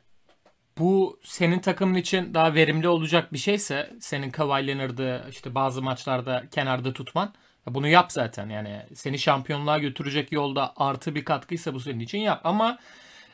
bu 0.79 1.19
senin 1.23 1.59
takımın 1.59 1.95
için 1.95 2.35
daha 2.35 2.55
verimli 2.55 2.89
olacak 2.89 3.33
bir 3.33 3.39
şeyse 3.39 3.91
senin 4.01 4.31
Kawhi 4.31 4.67
Leonard'ı 4.67 5.25
işte 5.31 5.55
bazı 5.55 5.83
maçlarda 5.83 6.45
kenarda 6.51 6.93
tutman 6.93 7.33
bunu 7.67 7.89
yap 7.89 8.13
zaten 8.13 8.49
yani 8.49 8.83
seni 8.95 9.19
şampiyonluğa 9.19 9.79
götürecek 9.79 10.33
yolda 10.33 10.73
artı 10.77 11.15
bir 11.15 11.25
katkıysa 11.25 11.75
bu 11.75 11.81
senin 11.81 12.01
için 12.01 12.19
yap 12.19 12.41
ama 12.45 12.79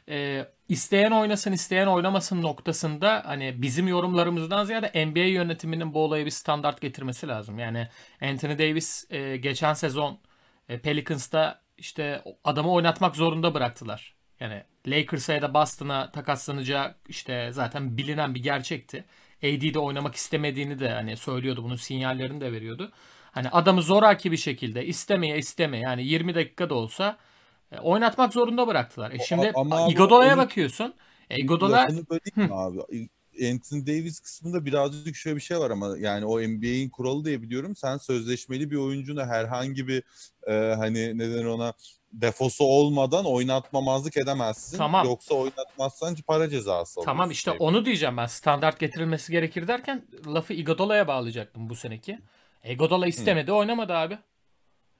e, 0.09 0.47
isteyen 0.69 1.11
oynasın 1.11 1.53
isteyen 1.53 1.87
oynamasın 1.87 2.43
noktasında 2.43 3.23
hani 3.27 3.63
bizim 3.63 3.89
yorumlarımızdan 3.89 4.65
ziyade 4.65 5.07
NBA 5.07 5.21
yönetiminin 5.21 5.95
bu 5.95 6.05
olaya 6.05 6.27
bir 6.27 6.31
standart 6.31 6.81
getirmesi 6.81 7.29
lazım. 7.29 7.59
Yani 7.59 7.89
Anthony 8.21 8.59
Davis 8.59 9.11
e, 9.11 9.37
geçen 9.37 9.75
sezon 9.75 10.19
e, 10.69 10.79
Pelicans'ta 10.81 11.61
işte 11.79 12.23
adamı 12.45 12.73
oynatmak 12.73 13.17
zorunda 13.17 13.55
bıraktılar. 13.55 14.15
Yani 14.41 14.63
Lakers'a 14.87 15.33
ya 15.33 15.43
da 15.43 15.55
Boston'a 15.55 16.11
takaslanacağı 16.11 16.95
işte 17.09 17.49
zaten 17.53 17.97
bilinen 17.97 18.35
bir 18.35 18.43
gerçekti. 18.43 19.05
AD 19.43 19.75
de 19.75 19.79
oynamak 19.79 20.15
istemediğini 20.15 20.79
de 20.79 20.91
hani 20.91 21.17
söylüyordu 21.17 21.65
bunun 21.65 21.77
sinyallerini 21.77 22.41
de 22.41 22.53
veriyordu. 22.53 22.93
Hani 23.33 23.49
adamı 23.49 23.83
zoraki 23.83 24.33
bir 24.33 24.37
şekilde 24.37 24.87
istemeye 24.87 25.39
istemeye 25.39 25.83
yani 25.83 26.07
20 26.07 26.35
dakika 26.35 26.71
da 26.71 26.75
olsa 26.75 27.19
e, 27.73 27.79
oynatmak 27.79 28.33
zorunda 28.33 28.67
bıraktılar. 28.67 29.11
E 29.11 29.19
şimdi 29.19 29.53
ama 29.55 29.89
Iguodala'ya 29.91 30.37
bakıyorsun. 30.37 30.95
E, 31.31 31.43
mi 32.37 32.49
abi? 32.51 33.09
Anthony 33.53 33.87
Davis 33.87 34.21
kısmında 34.21 34.65
birazcık 34.65 35.17
şöyle 35.17 35.37
bir 35.37 35.41
şey 35.41 35.59
var 35.59 35.71
ama 35.71 35.99
yani 35.99 36.25
o 36.25 36.41
NBA'in 36.41 36.91
kuralı 36.91 37.25
diye 37.25 37.43
biliyorum. 37.43 37.77
Sen 37.77 37.97
sözleşmeli 37.97 38.71
bir 38.71 38.77
oyuncuna 38.77 39.27
herhangi 39.27 39.89
bir 39.89 40.03
e, 40.47 40.75
hani 40.75 41.19
neden 41.19 41.45
ona 41.45 41.73
defosu 42.13 42.65
olmadan 42.65 43.25
oynatmamazlık 43.25 44.17
edemezsin. 44.17 44.79
Tamam. 44.79 45.07
Yoksa 45.07 45.35
oynatmazsan 45.35 46.17
para 46.27 46.51
cezası 46.51 46.71
alıyorsun. 46.71 47.05
Tamam 47.05 47.31
işte 47.31 47.51
onu 47.51 47.85
diyeceğim 47.85 48.17
ben. 48.17 48.27
Standart 48.27 48.79
getirilmesi 48.79 49.33
gerekir 49.33 49.69
derken 49.69 50.03
lafı 50.27 50.53
Iguodala'ya 50.53 51.09
bağlayacaktım 51.09 51.69
bu 51.69 51.75
seneki. 51.75 52.19
Iguodala 52.65 53.07
istemedi, 53.07 53.51
Hı. 53.51 53.55
oynamadı 53.55 53.93
abi. 53.93 54.19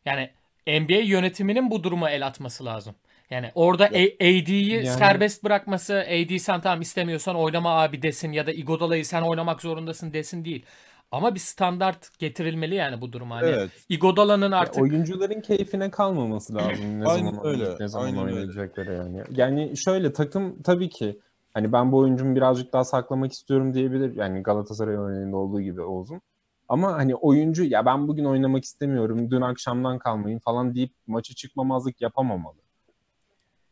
Yani 0.05 0.31
NBA 0.67 1.03
yönetiminin 1.03 1.71
bu 1.71 1.85
duruma 1.85 2.11
el 2.11 2.27
atması 2.27 2.65
lazım. 2.65 2.95
Yani 3.31 3.51
orada 3.55 3.85
AD'yi 3.85 4.71
yani... 4.71 4.87
serbest 4.87 5.45
bırakması, 5.45 5.95
AD 5.95 6.39
sen 6.39 6.61
tamam 6.61 6.81
istemiyorsan 6.81 7.37
oynama 7.37 7.83
abi 7.83 8.03
desin 8.03 8.33
ya 8.33 8.47
da 8.47 8.53
Igodala'yı 8.53 9.07
sen 9.07 9.23
oynamak 9.23 9.63
zorundasın 9.63 10.13
desin 10.13 10.45
değil. 10.45 10.67
Ama 11.11 11.35
bir 11.35 11.41
standart 11.41 12.19
getirilmeli 12.19 12.75
yani 12.75 13.01
bu 13.01 13.13
duruma. 13.13 13.37
Hani 13.37 13.49
evet. 13.49 13.71
Igodala'nın 13.89 14.53
artık... 14.53 14.77
Ya 14.77 14.83
oyuncuların 14.83 15.41
keyfine 15.41 15.91
kalmaması 15.91 16.55
lazım. 16.55 17.01
ne 17.01 17.07
Aynen 17.07 17.31
zaman, 17.31 17.47
öyle. 17.47 17.65
Ne 17.81 17.89
zaman 17.89 18.07
Aynen 18.07 18.19
oynayacakları 18.19 18.91
öyle. 18.91 18.99
yani. 18.99 19.23
Yani 19.31 19.77
şöyle 19.77 20.13
takım 20.13 20.63
tabii 20.63 20.89
ki 20.89 21.21
hani 21.53 21.73
ben 21.73 21.93
bu 21.93 21.99
oyuncumu 21.99 22.37
birazcık 22.37 22.73
daha 22.73 22.85
saklamak 22.85 23.33
istiyorum 23.33 23.75
diyebilir. 23.75 24.17
Yani 24.17 24.43
Galatasaray 24.43 24.95
örneğinde 24.95 25.37
olduğu 25.37 25.61
gibi 25.61 25.81
olsun. 25.81 26.21
Ama 26.69 26.93
hani 26.93 27.15
oyuncu 27.15 27.65
ya 27.65 27.87
ben 27.87 28.09
bugün 28.09 28.25
oynamak 28.25 28.65
istemiyorum, 28.65 29.31
dün 29.31 29.41
akşamdan 29.41 29.99
kalmayın 29.99 30.39
falan 30.39 30.75
deyip 30.75 30.93
maçı 31.07 31.35
çıkmamazlık 31.35 32.01
yapamamalı. 32.01 32.57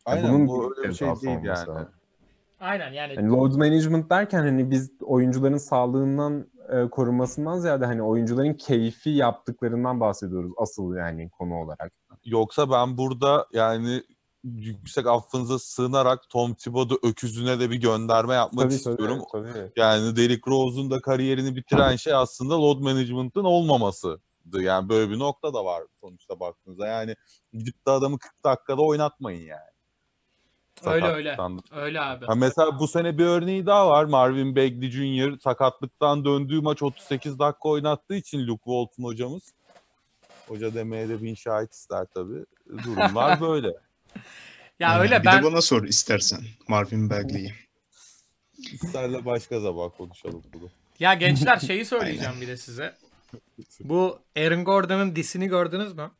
Aynen 0.04 0.26
ya 0.26 0.32
bunun 0.32 0.48
bu 0.48 0.74
öyle 0.76 0.88
bir 0.88 0.94
şey 0.94 1.08
değil 1.08 1.24
yani. 1.24 1.46
Lazım. 1.46 1.88
Aynen 2.60 2.92
yani. 2.92 3.14
yani. 3.16 3.28
Load 3.28 3.54
management 3.54 4.10
derken 4.10 4.38
hani 4.38 4.70
biz 4.70 4.92
oyuncuların 5.00 5.56
sağlığından 5.56 6.46
e, 6.68 6.88
korunmasından 6.88 7.58
ziyade 7.58 7.86
hani 7.86 8.02
oyuncuların 8.02 8.54
keyfi 8.54 9.10
yaptıklarından 9.10 10.00
bahsediyoruz 10.00 10.52
asıl 10.56 10.96
yani 10.96 11.30
konu 11.30 11.54
olarak. 11.54 11.92
Yoksa 12.24 12.70
ben 12.70 12.98
burada 12.98 13.46
yani 13.52 14.02
yüksek 14.44 15.06
affınıza 15.06 15.58
sığınarak 15.58 16.28
Tom 16.30 16.54
Thibodeau 16.54 16.98
öküzüne 17.02 17.60
de 17.60 17.70
bir 17.70 17.76
gönderme 17.76 18.34
yapmak 18.34 18.64
tabii, 18.64 18.74
istiyorum. 18.74 19.22
Tabii, 19.32 19.52
tabii. 19.52 19.72
Yani 19.76 20.16
Derrick 20.16 20.50
Rose'un 20.50 20.90
da 20.90 21.00
kariyerini 21.00 21.56
bitiren 21.56 21.96
şey 21.96 22.14
aslında 22.14 22.62
load 22.62 22.78
management'ın 22.78 23.44
olmamasıydı. 23.44 24.20
Yani 24.52 24.88
böyle 24.88 25.10
bir 25.10 25.18
nokta 25.18 25.54
da 25.54 25.64
var 25.64 25.82
sonuçta 26.00 26.40
baktığınızda. 26.40 26.86
Yani 26.86 27.16
gidip 27.52 27.86
de 27.86 27.90
adamı 27.90 28.18
40 28.18 28.44
dakikada 28.44 28.82
oynatmayın 28.82 29.46
yani. 29.46 29.72
Öyle 30.84 31.06
öyle. 31.06 31.36
Öyle 31.72 32.00
abi. 32.00 32.26
Ha 32.26 32.34
mesela 32.34 32.78
bu 32.78 32.88
sene 32.88 33.18
bir 33.18 33.24
örneği 33.24 33.66
daha 33.66 33.88
var. 33.88 34.04
Marvin 34.04 34.56
Bagley 34.56 34.90
Jr. 34.90 35.38
sakatlıktan 35.40 36.24
döndüğü 36.24 36.60
maç 36.60 36.82
38 36.82 37.38
dakika 37.38 37.68
oynattığı 37.68 38.14
için 38.14 38.46
Luke 38.46 38.64
Walton 38.64 39.04
hocamız. 39.04 39.42
Hoca 40.48 40.74
demeye 40.74 41.08
de 41.08 41.22
bin 41.22 41.34
şahit 41.34 41.72
ister 41.72 42.06
tabii. 42.14 42.44
Durumlar 42.84 43.40
böyle. 43.50 43.72
Ya 44.82 45.00
öyle 45.00 45.20
bir 45.20 45.26
ben... 45.26 45.42
de 45.42 45.46
bana 45.46 45.60
sor 45.60 45.84
istersen 45.84 46.40
Marvin 46.68 47.10
Bagley'i. 47.10 47.54
İsterle 48.72 49.24
başka 49.24 49.60
zaman 49.60 49.90
konuşalım 49.90 50.42
bunu. 50.54 50.70
Ya 50.98 51.14
gençler 51.14 51.58
şeyi 51.58 51.84
söyleyeceğim 51.94 52.34
bir 52.40 52.48
de 52.48 52.56
size. 52.56 52.94
Bu 53.80 54.18
Aaron 54.36 54.64
Gordon'ın 54.64 55.16
disini 55.16 55.48
gördünüz 55.48 55.92
mü? 55.92 56.10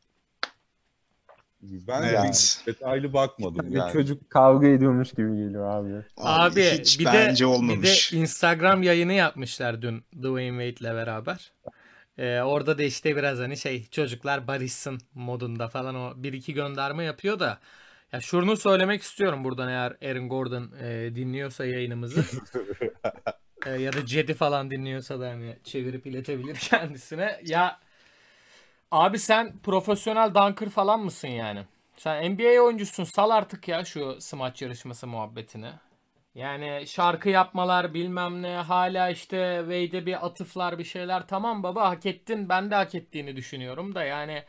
Ben 1.61 2.01
evet. 2.01 2.63
detaylı 2.65 3.13
bakmadım 3.13 3.71
yani. 3.71 3.93
Çocuk 3.93 4.29
kavga 4.29 4.67
ediyormuş 4.67 5.09
gibi 5.09 5.27
geliyor 5.27 5.69
abi. 5.69 5.93
Abi, 6.17 6.61
abi 6.61 6.79
hiç 6.79 6.99
bir 6.99 7.05
bence 7.05 7.43
de, 7.43 7.47
olmamış. 7.47 8.11
Bir 8.11 8.17
de 8.17 8.21
Instagram 8.21 8.83
yayını 8.83 9.13
yapmışlar 9.13 9.81
dün 9.81 10.03
Dwayne 10.21 10.69
Wade'le 10.69 10.95
beraber. 10.95 11.51
Ee, 12.17 12.41
orada 12.41 12.77
da 12.77 12.83
işte 12.83 13.15
biraz 13.15 13.39
hani 13.39 13.57
şey 13.57 13.87
çocuklar 13.91 14.47
barışsın 14.47 15.01
modunda 15.13 15.67
falan 15.67 15.95
o 15.95 16.13
bir 16.15 16.33
iki 16.33 16.53
gönderme 16.53 17.03
yapıyor 17.03 17.39
da 17.39 17.59
ya 18.13 18.21
şunu 18.21 18.57
söylemek 18.57 19.01
istiyorum 19.01 19.43
buradan 19.43 19.69
eğer 19.69 20.09
Aaron 20.09 20.29
Gordon 20.29 20.71
e, 20.81 21.15
dinliyorsa 21.15 21.65
yayınımızı 21.65 22.23
e, 23.65 23.69
ya 23.69 23.93
da 23.93 24.05
Cedi 24.05 24.33
falan 24.33 24.71
dinliyorsa 24.71 25.19
da 25.19 25.29
hani 25.29 25.57
çevirip 25.63 26.07
iletebilir 26.07 26.55
kendisine. 26.69 27.39
Ya 27.43 27.79
abi 28.91 29.19
sen 29.19 29.57
profesyonel 29.63 30.35
dunker 30.35 30.69
falan 30.69 30.99
mısın 30.99 31.27
yani? 31.27 31.63
Sen 31.97 32.31
NBA 32.31 32.61
oyuncusun 32.61 33.03
sal 33.03 33.29
artık 33.29 33.67
ya 33.67 33.85
şu 33.85 34.21
smaç 34.21 34.61
yarışması 34.61 35.07
muhabbetini. 35.07 35.71
Yani 36.35 36.83
şarkı 36.87 37.29
yapmalar 37.29 37.93
bilmem 37.93 38.41
ne 38.41 38.55
hala 38.55 39.09
işte 39.09 39.57
Wade'e 39.59 40.05
bir 40.05 40.25
atıflar 40.25 40.79
bir 40.79 40.83
şeyler 40.83 41.27
tamam 41.27 41.63
baba 41.63 41.89
hak 41.89 42.05
ettin 42.05 42.49
ben 42.49 42.71
de 42.71 42.75
hak 42.75 42.95
ettiğini 42.95 43.35
düşünüyorum 43.35 43.95
da 43.95 44.03
yani 44.03 44.43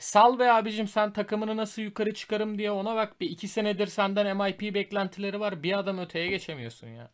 sal 0.00 0.38
be 0.38 0.52
abicim 0.52 0.88
sen 0.88 1.12
takımını 1.12 1.56
nasıl 1.56 1.82
yukarı 1.82 2.14
çıkarım 2.14 2.58
diye 2.58 2.70
ona 2.70 2.96
bak 2.96 3.20
bir 3.20 3.30
iki 3.30 3.48
senedir 3.48 3.86
senden 3.86 4.36
MIP 4.36 4.74
beklentileri 4.74 5.40
var 5.40 5.62
bir 5.62 5.78
adam 5.78 5.98
öteye 5.98 6.28
geçemiyorsun 6.28 6.88
ya. 6.88 7.10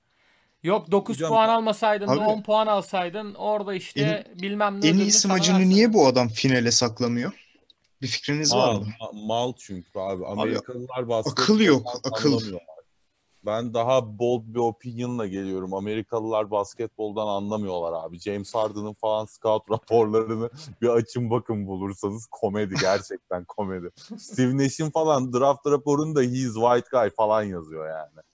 Yok 0.62 0.90
9 0.90 1.16
Hocam, 1.16 1.28
puan 1.28 1.48
almasaydın 1.48 2.08
abi, 2.08 2.20
da 2.20 2.20
10 2.20 2.42
puan 2.42 2.66
alsaydın 2.66 3.34
orada 3.34 3.74
işte 3.74 4.00
en, 4.00 4.42
bilmem 4.42 4.80
ne. 4.80 4.88
En 4.88 4.98
iyi 4.98 5.12
smacını 5.12 5.68
niye 5.68 5.92
bu 5.92 6.06
adam 6.06 6.28
finale 6.28 6.70
saklamıyor? 6.70 7.32
Bir 8.02 8.06
fikriniz 8.06 8.54
var 8.54 8.72
Mal, 8.74 8.80
mı? 8.80 8.86
ma- 9.00 9.26
mal 9.26 9.52
çünkü 9.58 9.98
abi. 9.98 10.26
Amerikalılar 10.26 11.08
basketboldan 11.08 11.42
akıl 11.42 11.60
yok, 11.60 12.00
akıl. 12.04 12.32
anlamıyorlar. 12.32 12.75
Ben 13.46 13.74
daha 13.74 14.18
bold 14.18 14.42
bir 14.46 14.58
opinion'la 14.58 15.26
geliyorum. 15.26 15.74
Amerikalılar 15.74 16.50
basketboldan 16.50 17.26
anlamıyorlar 17.26 18.04
abi. 18.04 18.18
James 18.18 18.54
Harden'ın 18.54 18.92
falan 18.94 19.24
scout 19.24 19.62
raporlarını 19.70 20.50
bir 20.82 20.88
açın 20.88 21.30
bakın 21.30 21.66
bulursanız 21.66 22.26
komedi 22.30 22.74
gerçekten 22.80 23.44
komedi. 23.44 23.90
Steve 24.18 24.56
Nash'in 24.58 24.90
falan 24.90 25.32
draft 25.32 25.66
raporunda 25.66 26.20
he's 26.20 26.54
white 26.54 26.88
guy 26.92 27.10
falan 27.10 27.42
yazıyor 27.42 27.88
yani. 27.88 28.26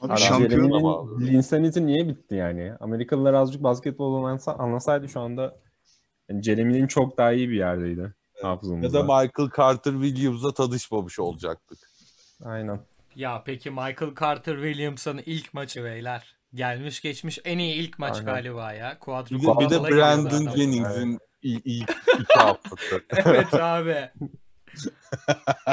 Abi 0.00 0.12
Abi 0.12 0.20
şampiyon 0.20 0.50
Jeremy'nin 0.50 0.72
ama- 0.72 1.20
Linsanity 1.20 1.80
niye 1.80 2.08
bitti 2.08 2.34
yani? 2.34 2.72
Amerikalılar 2.80 3.34
azıcık 3.34 3.62
basketbol 3.62 4.24
anlasa, 4.24 4.52
anlasaydı 4.52 5.08
şu 5.08 5.20
anda 5.20 5.56
yani 6.28 6.42
Jeremy'nin 6.42 6.86
çok 6.86 7.18
daha 7.18 7.32
iyi 7.32 7.48
bir 7.48 7.56
yerdeydi. 7.56 8.14
Ya 8.42 8.92
da. 8.92 9.02
Michael 9.02 9.50
Carter 9.56 9.92
Williams'la 9.92 10.54
tanışmamış 10.54 11.18
olacaktık. 11.18 11.78
Aynen. 12.44 12.80
Ya 13.16 13.42
peki 13.46 13.70
Michael 13.70 14.14
Carter 14.20 14.54
Williams'ın 14.54 15.22
ilk 15.26 15.54
maçı 15.54 15.84
beyler. 15.84 16.36
Gelmiş 16.54 17.00
geçmiş 17.00 17.38
en 17.44 17.58
iyi 17.58 17.74
ilk 17.74 17.98
maç 17.98 18.14
Aynen. 18.14 18.26
galiba 18.26 18.72
ya. 18.72 18.92
Bir 18.94 19.00
Quadruple 19.00 19.46
de, 19.46 19.60
bir 19.60 19.70
de 19.70 19.82
Brandon. 19.96 20.56
Jennings'in 20.56 21.18
ilk, 21.42 21.62
ilk 21.66 21.90
iki 22.20 22.38
haftası. 22.38 23.04
Evet 23.24 23.54
abi. 23.54 24.10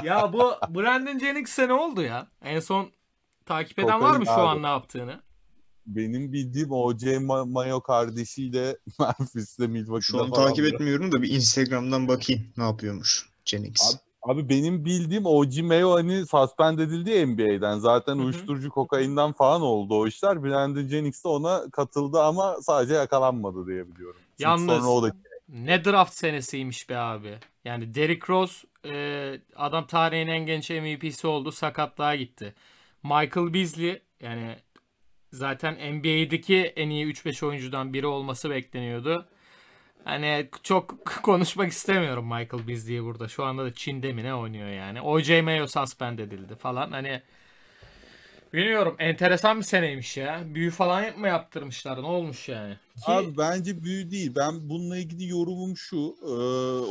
ya 0.04 0.34
bu 0.34 0.54
Brandon 0.70 1.20
Jennings'e 1.20 1.68
ne 1.68 1.74
oldu 1.74 2.02
ya? 2.02 2.28
En 2.42 2.60
son 2.60 2.92
takip 3.46 3.80
eden 3.80 4.02
var 4.02 4.16
mı 4.18 4.26
şu 4.26 4.32
an 4.32 4.64
ne 4.64 4.68
yaptığını? 4.68 5.22
Benim 5.86 6.34
bildiğim 6.34 6.72
O.J. 6.72 7.16
Ma- 7.18 7.52
Mayo 7.52 7.82
kardeşiyle 7.82 8.78
Memphis'te 9.00 9.68
Milwaukee'de 9.68 10.02
Şu 10.02 10.24
an 10.24 10.30
falan 10.30 10.48
takip 10.48 10.66
etmiyorum 10.66 11.12
da 11.12 11.22
bir 11.22 11.30
Instagram'dan 11.30 12.08
bakayım 12.08 12.48
ne 12.58 12.64
yapıyormuş 12.64 13.30
Jennings. 13.46 13.96
Abi- 13.96 14.13
Abi 14.30 14.50
benim 14.50 14.86
bildiğim 14.86 15.26
O.J. 15.26 15.62
Mayo 15.62 15.92
hani 15.94 16.26
suspend 16.26 16.80
edildi 16.80 17.26
NBA'den. 17.28 17.80
Zaten 17.80 18.16
Hı 18.16 18.20
hı. 18.20 18.24
uyuşturucu 18.24 18.70
kokainden 18.70 19.32
falan 19.32 19.62
oldu 19.62 19.96
o 20.00 20.08
işler. 20.08 20.44
Brandon 20.44 20.88
Jennings 20.88 21.24
de 21.24 21.28
ona 21.28 21.64
katıldı 21.72 22.22
ama 22.22 22.58
sadece 22.62 22.94
yakalanmadı 22.94 23.68
diye 23.68 23.92
biliyorum. 23.92 24.20
Çünkü 24.32 24.44
Yalnız- 24.44 24.78
sonra 24.84 24.88
o 24.90 25.04
da 25.04 25.12
Ne 25.50 25.86
draft 25.86 26.14
senesiymiş 26.14 26.90
be 26.90 26.98
abi. 26.98 27.38
Yani 27.66 27.96
Derrick 27.96 28.34
Rose 28.34 28.68
e, 28.86 28.94
adam 29.56 29.88
tarihin 29.88 30.28
en 30.28 30.46
genç 30.46 30.70
MVP'si 30.70 31.28
oldu. 31.28 31.52
Sakatlığa 31.52 32.16
gitti. 32.16 32.54
Michael 33.04 33.54
Beasley 33.54 34.02
yani 34.22 34.56
zaten 35.32 35.74
NBA'deki 35.94 36.58
en 36.58 36.90
iyi 36.90 37.06
3-5 37.06 37.44
oyuncudan 37.46 37.94
biri 37.94 38.08
olması 38.08 38.50
bekleniyordu. 38.50 39.26
Hani 40.04 40.50
çok 40.64 41.06
konuşmak 41.24 41.72
istemiyorum 41.72 42.26
Michael 42.26 42.68
Beasley'i 42.68 43.04
burada. 43.04 43.28
Şu 43.28 43.44
anda 43.46 43.66
da 43.66 43.74
Çin'de 43.74 44.14
mi 44.14 44.24
ne 44.24 44.36
oynuyor 44.36 44.68
yani. 44.70 45.02
O.J. 45.02 45.42
Mayo 45.42 45.68
suspend 45.68 46.20
edildi 46.20 46.56
falan. 46.56 46.92
Hani 46.92 47.22
bilmiyorum 48.54 48.96
enteresan 49.00 49.58
bir 49.60 49.64
seneymiş 49.64 50.18
ya. 50.18 50.42
Büyü 50.56 50.72
falan 50.72 51.20
mı 51.20 51.28
yaptırmışlar? 51.28 52.02
Ne 52.02 52.06
olmuş 52.08 52.50
yani? 52.50 52.78
Ki- 53.06 53.12
Abi 53.12 53.38
bence 53.38 53.84
büyü 53.84 54.12
değil. 54.12 54.32
Ben 54.36 54.70
bununla 54.70 54.98
ilgili 54.98 55.28
yorumum 55.28 55.78
şu. 55.78 56.16
Ee, 56.22 56.28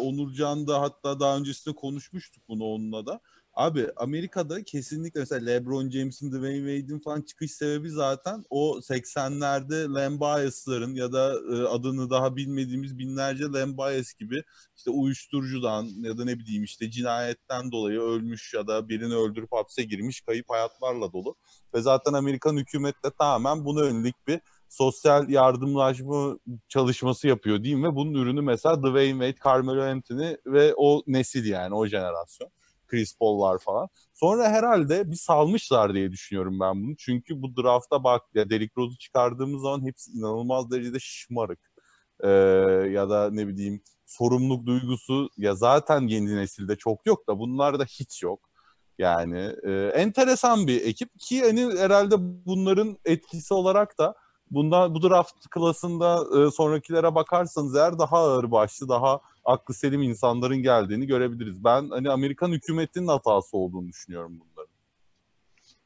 Onurcan 0.00 0.66
da 0.66 0.80
hatta 0.80 1.20
daha 1.20 1.36
öncesinde 1.38 1.74
konuşmuştuk 1.74 2.42
bunu 2.48 2.64
onunla 2.64 3.06
da. 3.06 3.20
Abi 3.54 3.86
Amerika'da 3.96 4.64
kesinlikle 4.64 5.20
mesela 5.20 5.44
LeBron 5.44 5.90
James'in, 5.90 6.32
Dwayne 6.32 6.78
Wade'in 6.78 6.98
falan 6.98 7.22
çıkış 7.22 7.52
sebebi 7.52 7.90
zaten 7.90 8.44
o 8.50 8.78
80'lerde 8.78 9.94
Len 9.94 10.20
Bias'ların 10.20 10.94
ya 10.94 11.12
da 11.12 11.34
e, 11.52 11.68
adını 11.68 12.10
daha 12.10 12.36
bilmediğimiz 12.36 12.98
binlerce 12.98 13.44
Len 13.54 13.78
Bias 13.78 14.14
gibi 14.14 14.42
işte 14.76 14.90
uyuşturucudan 14.90 15.84
ya 15.84 16.18
da 16.18 16.24
ne 16.24 16.38
bileyim 16.38 16.64
işte 16.64 16.90
cinayetten 16.90 17.72
dolayı 17.72 18.00
ölmüş 18.00 18.54
ya 18.54 18.66
da 18.66 18.88
birini 18.88 19.14
öldürüp 19.14 19.52
hapse 19.52 19.82
girmiş 19.82 20.20
kayıp 20.20 20.50
hayatlarla 20.50 21.12
dolu. 21.12 21.36
Ve 21.74 21.80
zaten 21.82 22.12
Amerikan 22.12 22.56
hükümeti 22.56 23.02
de 23.04 23.10
tamamen 23.18 23.64
buna 23.64 23.84
yönelik 23.84 24.26
bir 24.28 24.40
sosyal 24.68 25.28
yardımlaşma 25.28 26.38
çalışması 26.68 27.28
yapıyor 27.28 27.64
diyeyim 27.64 27.84
ve 27.84 27.94
bunun 27.94 28.14
ürünü 28.14 28.40
mesela 28.42 28.82
Dwayne 28.82 29.32
Wade, 29.32 29.44
Carmelo 29.44 29.82
Anthony 29.82 30.36
ve 30.46 30.74
o 30.76 31.02
nesil 31.06 31.44
yani 31.44 31.74
o 31.74 31.86
jenerasyon. 31.86 32.50
Chris 32.92 33.18
Paul'lar 33.18 33.58
falan. 33.58 33.88
Sonra 34.14 34.48
herhalde 34.48 35.10
bir 35.10 35.16
salmışlar 35.16 35.94
diye 35.94 36.12
düşünüyorum 36.12 36.60
ben 36.60 36.82
bunu. 36.82 36.96
Çünkü 36.96 37.42
bu 37.42 37.56
drafta 37.62 38.04
bak 38.04 38.22
ya 38.34 38.50
Derrick 38.50 38.72
Rose'u 38.78 38.98
çıkardığımız 38.98 39.62
zaman 39.62 39.86
hepsi 39.86 40.10
inanılmaz 40.10 40.70
derecede 40.70 40.98
şımarık. 41.00 41.72
Ee, 42.24 42.28
ya 42.90 43.10
da 43.10 43.30
ne 43.30 43.48
bileyim 43.48 43.82
sorumluluk 44.06 44.66
duygusu 44.66 45.30
ya 45.36 45.54
zaten 45.54 46.00
yeni 46.08 46.36
nesilde 46.36 46.76
çok 46.76 47.06
yok 47.06 47.28
da 47.28 47.38
bunlarda 47.38 47.84
hiç 47.84 48.22
yok. 48.22 48.48
Yani 48.98 49.52
e, 49.66 49.72
enteresan 49.94 50.66
bir 50.66 50.86
ekip 50.86 51.20
ki 51.20 51.42
hani 51.42 51.78
herhalde 51.78 52.14
bunların 52.46 52.98
etkisi 53.04 53.54
olarak 53.54 53.98
da 53.98 54.14
bundan 54.50 54.94
bu 54.94 55.02
draft 55.02 55.48
klasında 55.50 56.24
e, 56.38 56.50
sonrakilere 56.50 57.14
bakarsanız 57.14 57.76
eğer 57.76 57.98
daha 57.98 58.16
ağır 58.18 58.50
başlı, 58.50 58.88
daha 58.88 59.20
aklı 59.44 59.74
selim 59.74 60.02
insanların 60.02 60.62
geldiğini 60.62 61.06
görebiliriz. 61.06 61.64
Ben 61.64 61.88
hani 61.90 62.10
Amerikan 62.10 62.52
hükümetinin 62.52 63.06
hatası 63.06 63.56
olduğunu 63.56 63.88
düşünüyorum 63.88 64.40
bunların. 64.40 64.72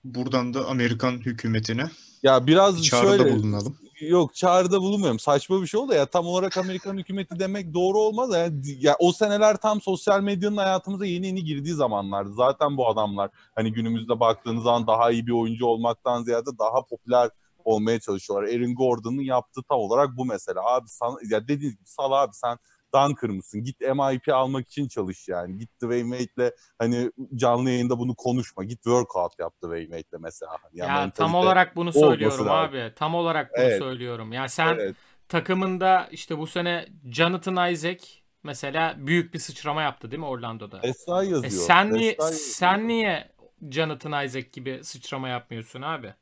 Buradan 0.04 0.54
da 0.54 0.66
Amerikan 0.66 1.12
hükümetine 1.12 1.90
Ya 2.22 2.46
biraz 2.46 2.82
çağrıda 2.82 3.16
şöyle 3.16 3.32
bulunalım. 3.36 3.76
yok 4.00 4.34
çağrıda 4.34 4.80
bulunmuyorum. 4.80 5.18
Saçma 5.18 5.62
bir 5.62 5.66
şey 5.66 5.80
oldu 5.80 5.94
ya 5.94 6.06
tam 6.06 6.26
olarak 6.26 6.56
Amerikan 6.56 6.98
hükümeti 6.98 7.38
demek 7.38 7.74
doğru 7.74 7.98
olmaz. 7.98 8.30
Yani, 8.34 8.62
ya 8.80 8.96
o 8.98 9.12
seneler 9.12 9.56
tam 9.56 9.80
sosyal 9.80 10.20
medyanın 10.20 10.56
hayatımıza 10.56 11.06
yeni 11.06 11.26
yeni 11.26 11.44
girdiği 11.44 11.74
zamanlardı. 11.74 12.32
Zaten 12.32 12.76
bu 12.76 12.88
adamlar 12.88 13.30
hani 13.54 13.72
günümüzde 13.72 14.20
baktığınız 14.20 14.62
zaman 14.64 14.86
daha 14.86 15.10
iyi 15.10 15.26
bir 15.26 15.32
oyuncu 15.32 15.66
olmaktan 15.66 16.22
ziyade 16.22 16.50
daha 16.58 16.86
popüler 16.86 17.30
olmaya 17.64 18.00
çalışıyorlar. 18.00 18.48
Aaron 18.48 18.74
Gordon'un 18.74 19.22
yaptığı 19.22 19.62
tam 19.62 19.78
olarak 19.78 20.16
bu 20.16 20.24
mesela. 20.24 20.60
Abi 20.64 20.88
sana, 20.88 21.16
ya 21.30 21.48
dediğiniz 21.48 21.76
gibi 21.76 21.88
sal 21.88 22.12
abi 22.12 22.32
sen 22.34 22.58
Dunker 22.94 23.31
mısın? 23.31 23.62
Git 23.64 23.81
MIP 23.81 24.29
almak 24.35 24.68
için 24.68 24.88
çalış 24.88 25.29
yani. 25.29 25.59
Git 25.59 25.70
Dwayne 25.83 26.18
Wade'le 26.18 26.51
hani 26.79 27.11
canlı 27.35 27.70
yayında 27.70 27.99
bunu 27.99 28.14
konuşma. 28.14 28.64
Git 28.64 28.83
workout 28.83 29.38
yap 29.38 29.55
Dwayne 29.64 29.85
Wade'le 30.01 30.20
mesela. 30.22 30.53
Hani 30.62 30.79
ya 30.79 30.87
Yani 30.87 31.12
tam 31.12 31.35
olarak 31.35 31.77
bunu 31.77 31.92
söylüyorum 31.92 32.46
lazım. 32.46 32.75
abi. 32.77 32.92
Tam 32.96 33.14
olarak 33.14 33.51
bunu 33.57 33.64
Evet. 33.64 33.79
söylüyorum. 33.79 34.33
Yani 34.33 34.49
sen 34.49 34.75
Evet. 34.75 34.96
takımında 35.29 36.09
işte 36.11 36.38
bu 36.38 36.46
sene 36.46 36.87
Jonathan 37.05 37.72
Isaac 37.72 38.05
mesela 38.42 38.94
büyük 38.99 39.35
bir 39.35 39.38
sıçrama 39.38 39.83
yaptı 39.83 40.11
değil 40.11 40.20
mi 40.20 40.27
Orlando'da? 40.27 40.81
Esra 40.83 41.22
yazıyor. 41.22 41.44
E 41.44 41.51
sen 41.51 41.94
niye 41.94 42.12
Esra 42.12 42.25
yazıyor. 42.25 42.40
sen 42.40 42.88
niye 42.88 43.29
Jonathan 43.70 44.25
Isaac 44.25 44.53
gibi 44.53 44.81
sıçrama 44.85 45.29
yapmıyorsun 45.29 45.83
abi? 45.83 46.14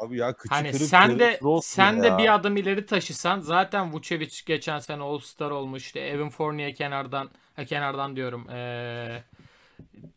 Abi 0.00 0.18
ya 0.18 0.32
kıçı 0.36 0.54
Hani 0.54 0.70
kırık 0.70 0.82
sen 0.82 1.18
de 1.18 1.40
sen 1.62 1.96
ya. 1.96 2.02
de 2.02 2.18
bir 2.18 2.34
adım 2.34 2.56
ileri 2.56 2.86
taşısan 2.86 3.40
zaten 3.40 3.92
Vucevic 3.92 4.42
geçen 4.46 4.78
sene 4.78 5.02
All-Star 5.02 5.50
olmuş. 5.50 5.82
İşte 5.86 6.00
Evan 6.00 6.30
Fournier 6.30 6.74
kenardan 6.74 7.30
ha, 7.56 7.64
kenardan 7.64 8.16
diyorum. 8.16 8.50
Ee, 8.50 9.22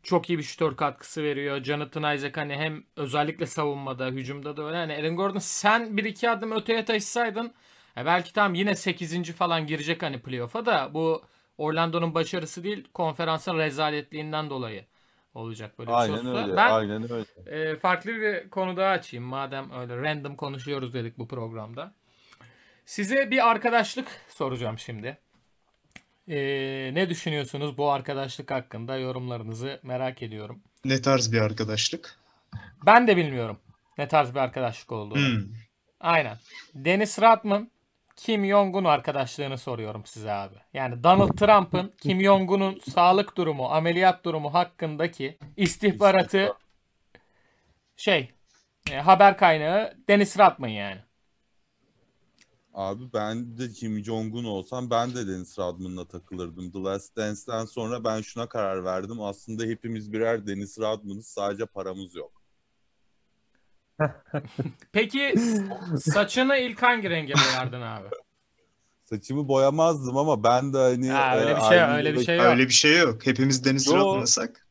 çok 0.04 0.30
iyi 0.30 0.38
bir 0.38 0.43
şutör 0.43 0.76
katkısı 0.76 1.24
veriyor. 1.24 1.63
Jonathan 1.63 2.15
Isaac 2.15 2.38
hani 2.38 2.56
hem 2.56 2.84
özellikle 2.96 3.46
savunmada, 3.46 4.08
hücumda 4.08 4.58
da 4.58 4.63
öyle. 4.63 4.78
Hani 4.78 4.93
Aaron 4.93 5.15
Gordon 5.15 5.39
sen 5.39 5.98
bir 5.98 6.04
iki 6.06 6.30
adım 6.30 6.52
öteye 6.52 6.86
taşısaydın 6.86 7.54
e 7.98 8.06
belki 8.06 8.34
tam 8.34 8.54
yine 8.56 8.76
8. 8.76 9.32
falan 9.34 9.67
girecek 9.67 10.04
hani 10.04 10.22
playoff'a 10.22 10.65
da 10.65 10.93
bu 10.93 11.24
Orlando'nun 11.58 12.15
başarısı 12.15 12.63
değil 12.63 12.88
konferansın 12.93 13.58
rezaletliğinden 13.58 14.50
dolayı 14.50 14.86
olacak 15.34 15.80
böyle 15.80 15.89
bir 15.89 15.93
şey 15.96 16.02
Aynen 16.02 16.26
olsa. 16.26 16.43
öyle. 16.43 16.56
Ben 16.56 16.72
Aynen 16.72 17.12
öyle. 17.12 17.26
e, 17.72 17.76
farklı 17.80 18.12
bir 18.12 18.50
konu 18.50 18.78
daha 18.78 18.89
açayım 18.91 19.26
madem 19.26 19.72
öyle 19.72 19.98
random 19.98 20.36
konuşuyoruz 20.36 20.93
dedik 20.93 21.17
bu 21.17 21.28
programda. 21.28 21.93
Size 22.86 23.32
bir 23.32 23.50
arkadaşlık 23.50 24.08
soracağım 24.30 24.80
şimdi. 24.80 25.17
E, 26.28 26.38
ne 26.93 27.10
düşünüyorsunuz 27.10 27.78
bu 27.78 27.91
arkadaşlık 27.91 28.52
hakkında 28.52 28.98
yorumlarınızı 28.98 29.80
merak 29.84 30.22
ediyorum. 30.24 30.62
Ne 30.86 31.02
tarz 31.02 31.34
bir 31.34 31.41
arkadaşlık? 31.41 32.19
Ben 32.86 33.08
de 33.08 33.17
bilmiyorum 33.17 33.58
ne 33.98 34.08
tarz 34.08 34.30
bir 34.36 34.39
arkadaşlık 34.39 34.91
olduğunu. 34.91 35.19
Hmm. 35.28 35.43
Aynen. 36.00 36.38
Dennis 36.76 37.19
Rodman 37.19 37.72
Kim 38.15 38.45
Jong-un 38.45 38.84
arkadaşlığını 38.84 39.58
soruyorum 39.58 40.06
size 40.06 40.32
abi. 40.32 40.56
Yani 40.73 41.04
Donald 41.04 41.38
Trump'ın 41.38 41.93
Kim 42.02 42.21
Jong-un'un 42.21 42.80
sağlık 42.80 43.38
durumu, 43.38 43.65
ameliyat 43.65 44.26
durumu 44.26 44.54
hakkındaki 44.54 45.38
istihbaratı 45.58 46.54
şey 47.95 48.32
e, 48.91 48.95
haber 48.95 49.38
kaynağı 49.38 49.93
Dennis 50.10 50.39
Rodman 50.39 50.67
yani. 50.67 51.02
Abi 52.73 53.13
ben 53.13 53.58
de 53.58 53.69
Kim 53.69 54.04
Jong-un 54.04 54.43
olsam 54.43 54.89
ben 54.89 55.15
de 55.15 55.28
Dennis 55.28 55.60
Rodman'la 55.60 56.08
takılırdım. 56.08 56.71
The 56.71 56.80
Last 56.80 57.17
Dance'den 57.17 57.65
sonra 57.65 58.04
ben 58.04 58.21
şuna 58.21 58.49
karar 58.49 58.84
verdim. 58.84 59.21
Aslında 59.21 59.63
hepimiz 59.63 60.13
birer 60.13 60.47
Dennis 60.47 60.80
Rodman'ız. 60.80 61.28
Sadece 61.28 61.65
paramız 61.65 62.15
yok. 62.15 62.42
Peki 64.91 65.36
saçını 65.99 66.58
ilk 66.58 66.82
hangi 66.84 67.10
renge 67.10 67.34
boyardın 67.34 67.82
abi? 67.82 68.08
Saçımı 69.03 69.47
boyamazdım 69.47 70.17
ama 70.17 70.43
ben 70.43 70.73
de 70.73 70.77
hani 70.77 71.12
Ha, 71.12 71.38
öyle 71.38 71.51
e, 71.51 71.56
bir 71.56 71.62
şey 71.62 71.84
aynı 71.84 71.95
öyle 71.95 72.10
bir 72.13 72.19
yılda- 72.19 72.25
şey 72.25 72.38
yok. 72.38 72.45
Öyle 72.45 72.63
bir 72.67 72.73
şey 72.73 72.97
yok. 72.97 73.25
Hepimiz 73.25 73.65
Deniz 73.65 73.88
Yo. 73.88 74.23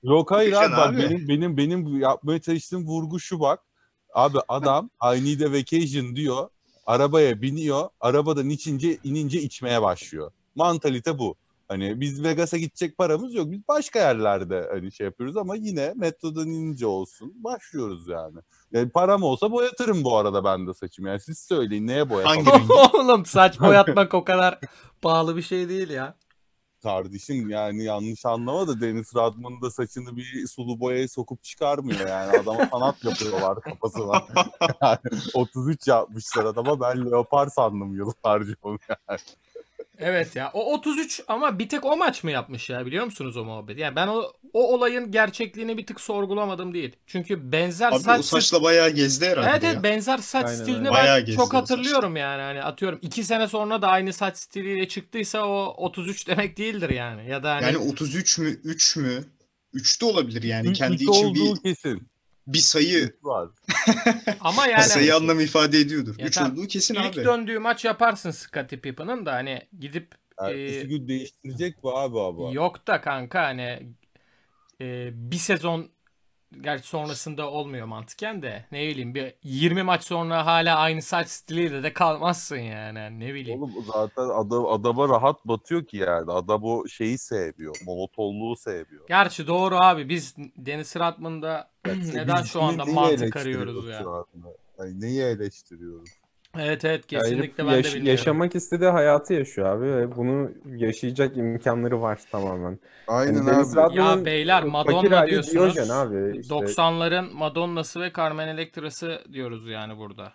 Yok 0.03 0.31
hayır 0.31 0.53
abi, 0.53 0.73
bak 0.73 0.89
abi. 0.89 0.99
benim 0.99 1.29
benim 1.29 1.57
benim 1.57 2.01
yapmaya 2.01 2.41
çalıştığım 2.41 2.87
vurgu 2.87 3.21
şu 3.21 3.41
bak. 3.41 3.61
Abi 4.15 4.39
adam 4.49 4.91
I 5.17 5.25
need 5.25 5.41
a 5.41 5.53
vacation 5.53 6.17
diyor. 6.17 6.49
Arabaya 6.87 7.43
biniyor. 7.43 7.89
Arabadan 8.01 8.51
içince 8.51 8.99
inince 9.05 9.41
içmeye 9.41 9.83
başlıyor. 9.83 10.33
Mantalite 10.55 11.19
bu. 11.19 11.37
Hani 11.73 12.01
biz 12.01 12.25
Vegas'a 12.25 12.59
gidecek 12.59 12.99
paramız 12.99 13.35
yok. 13.35 13.51
Biz 13.51 13.69
başka 13.69 13.99
yerlerde 13.99 14.69
hani 14.73 14.93
şey 14.93 15.05
yapıyoruz 15.05 15.37
ama 15.37 15.57
yine 15.57 15.93
metrodan 15.97 16.49
inince 16.49 16.87
olsun. 16.87 17.33
Başlıyoruz 17.37 18.09
yani. 18.09 18.39
yani 18.73 18.91
param 18.91 19.23
olsa 19.23 19.53
boyatırım 19.53 20.05
bu 20.05 20.17
arada 20.17 20.45
ben 20.45 20.67
de 20.67 20.75
saçımı. 20.75 21.09
Yani 21.09 21.21
siz 21.21 21.39
söyleyin 21.39 21.87
neye 21.87 22.05
rengi? 22.05 22.51
Oğlum 22.97 23.27
saç 23.27 23.61
boyatmak 23.61 24.15
o 24.15 24.25
kadar 24.25 24.59
pahalı 25.03 25.37
bir 25.37 25.43
şey 25.43 25.69
değil 25.69 25.91
ya. 25.91 26.17
Kardeşim 26.83 27.51
yani 27.51 27.85
yanlış 27.85 28.27
anlama 28.27 28.69
da 28.69 28.81
Deniz 28.81 29.15
Radman'ın 29.17 29.63
da 29.63 29.71
saçını 29.71 30.17
bir 30.17 30.47
sulu 30.47 30.81
boyaya 30.81 31.09
sokup 31.09 31.45
çıkarmıyor 31.45 32.09
yani. 32.09 32.39
Adama 32.39 32.69
sanat 32.71 33.05
yapıyorlar 33.05 33.61
kafasına. 33.61 34.23
Yani 34.83 35.21
33 35.35 35.89
yapmışlar 35.89 36.45
adama 36.45 36.81
ben 36.81 37.11
leopar 37.11 37.49
sandım 37.49 37.97
yıllarca 37.97 38.55
onu 38.63 38.79
yani. 38.89 39.21
Evet 40.03 40.37
ya. 40.37 40.51
O 40.55 40.73
33 40.75 41.21
ama 41.29 41.59
bir 41.59 41.69
tek 41.69 41.85
o 41.85 41.97
maç 41.97 42.25
mı 42.25 42.31
yapmış 42.31 42.71
ya 42.71 42.87
biliyor 42.87 43.05
musunuz 43.05 43.37
o 43.37 43.45
muhabbeti? 43.45 43.81
Yani 43.81 43.97
ben 43.97 44.07
o 44.07 44.33
o 44.53 44.75
olayın 44.75 45.11
gerçekliğini 45.11 45.79
bir 45.79 45.87
tık 45.87 46.01
sorgulamadım 46.01 46.75
değil. 46.75 46.97
Çünkü 47.07 47.53
benzer 47.53 47.93
Abi 47.93 47.99
saç 48.01 48.21
o 48.21 48.23
saçla 48.23 48.63
bayağı 48.63 48.91
gezdi 48.91 49.27
herhalde 49.27 49.51
Evet 49.51 49.63
ya. 49.63 49.71
evet 49.71 49.83
benzer 49.83 50.19
saç 50.19 50.47
Aynen, 50.47 50.63
stilini. 50.63 50.91
Bayağı 50.91 51.19
ben 51.19 51.27
gezdi 51.27 51.37
çok 51.37 51.55
o 51.55 51.57
hatırlıyorum 51.57 52.17
yani. 52.17 52.43
Hani 52.43 52.63
atıyorum 52.63 52.99
2 53.03 53.25
sene 53.25 53.49
sonra 53.49 53.83
da 53.83 53.89
aynı 53.89 54.13
saç 54.13 54.37
stiliyle 54.39 54.89
çıktıysa 54.89 55.47
o 55.47 55.75
33 55.77 56.29
demek 56.29 56.59
değildir 56.59 56.91
yani. 56.91 57.31
Ya 57.31 57.43
da 57.43 57.55
hani 57.55 57.65
Yani 57.65 57.79
33 57.79 58.39
mü 58.39 58.49
3 58.65 58.97
mü? 58.97 59.25
3 59.73 60.01
de 60.01 60.05
olabilir 60.05 60.43
yani. 60.43 60.73
Kendi 60.73 61.05
için 61.05 61.35
bir, 61.35 61.63
kesin. 61.63 62.12
Bir 62.47 62.59
sayı 62.59 63.13
var. 63.23 63.49
ama 64.41 64.67
yani 64.67 64.85
sayı 64.85 65.17
anlam 65.17 65.41
ifade 65.41 65.79
ediyordur. 65.79 66.19
Ya 66.19 66.27
3 66.27 66.35
tamam, 66.35 66.53
olduğu 66.53 66.67
kesin 66.67 66.95
ilk 66.95 67.19
abi. 67.19 67.25
döndüğü 67.25 67.59
maç 67.59 67.85
yaparsın 67.85 68.31
Scottie 68.31 68.81
Pippen'ın 68.81 69.27
da 69.27 69.33
hani 69.33 69.69
gidip 69.81 70.15
Ertesi 70.39 70.79
Ee, 70.79 70.83
gün 70.83 71.09
değiştirecek 71.09 71.83
bu 71.83 71.99
abi 71.99 72.21
abi. 72.21 72.57
Yok 72.57 72.87
da 72.87 73.01
kanka 73.01 73.43
hani 73.43 73.83
e, 74.81 75.11
bir 75.31 75.37
sezon 75.37 75.91
gerçi 76.61 76.89
sonrasında 76.89 77.51
olmuyor 77.51 77.87
mantıken 77.87 78.43
de 78.43 78.65
ne 78.73 78.89
bileyim 78.89 79.15
bir 79.15 79.35
20 79.43 79.83
maç 79.83 80.05
sonra 80.05 80.47
hala 80.47 80.77
aynı 80.77 81.03
saç 81.03 81.29
stiliyle 81.29 81.83
de 81.83 81.93
kalmazsın 81.93 82.57
yani 82.57 83.21
ne 83.21 83.35
bileyim. 83.35 83.63
Oğlum 83.63 83.85
zaten 83.95 84.29
adam, 84.29 84.67
adama 84.67 85.09
rahat 85.09 85.45
batıyor 85.45 85.85
ki 85.85 85.97
yani. 85.97 86.33
Adam 86.33 86.65
o 86.65 86.89
şeyi 86.89 87.19
sevmiyor. 87.19 87.77
Monotonluğu 87.87 88.57
sevmiyor. 88.57 89.09
Gerçi 89.09 89.47
doğru 89.47 89.77
abi 89.77 90.09
biz 90.09 90.37
Dennis 90.57 90.97
Rodman'da 90.97 91.71
neden 92.15 92.43
şu 92.43 92.63
anda 92.63 92.85
mantık 92.85 93.37
arıyoruz 93.37 93.89
ya. 93.89 93.99
anda? 93.99 94.49
Yani 94.79 95.01
neyi 95.01 95.23
eleştiriyoruz? 95.23 96.22
Evet 96.59 96.85
evet 96.85 97.07
kesinlikle 97.07 97.65
ben 97.67 97.73
de 97.73 97.77
yaş- 97.77 97.87
bilmiyorum. 97.87 98.07
yaşamak 98.07 98.55
istediği 98.55 98.91
hayatı 98.91 99.35
yaşıyor 99.35 99.77
abi 99.77 99.85
ve 99.85 100.17
bunu 100.17 100.51
yaşayacak 100.67 101.37
imkanları 101.37 102.03
var 102.03 102.21
tamamen. 102.31 102.79
Aynen 103.09 103.35
Yani 103.35 103.47
Deniz 103.47 103.77
abi. 103.79 103.83
Rodman'ın 103.83 104.19
Ya 104.19 104.25
beyler 104.25 104.61
fakir 104.61 104.73
Madonna 104.73 105.17
hali 105.17 105.31
diyorsunuz. 105.31 105.55
Diyojen 105.55 105.89
abi 105.89 106.39
işte. 106.39 106.55
90'ların 106.55 107.33
Madonna'sı 107.33 108.01
ve 108.01 108.13
Carmen 108.17 108.49
Electra'sı 108.49 109.23
diyoruz 109.33 109.69
yani 109.69 109.97
burada. 109.99 110.33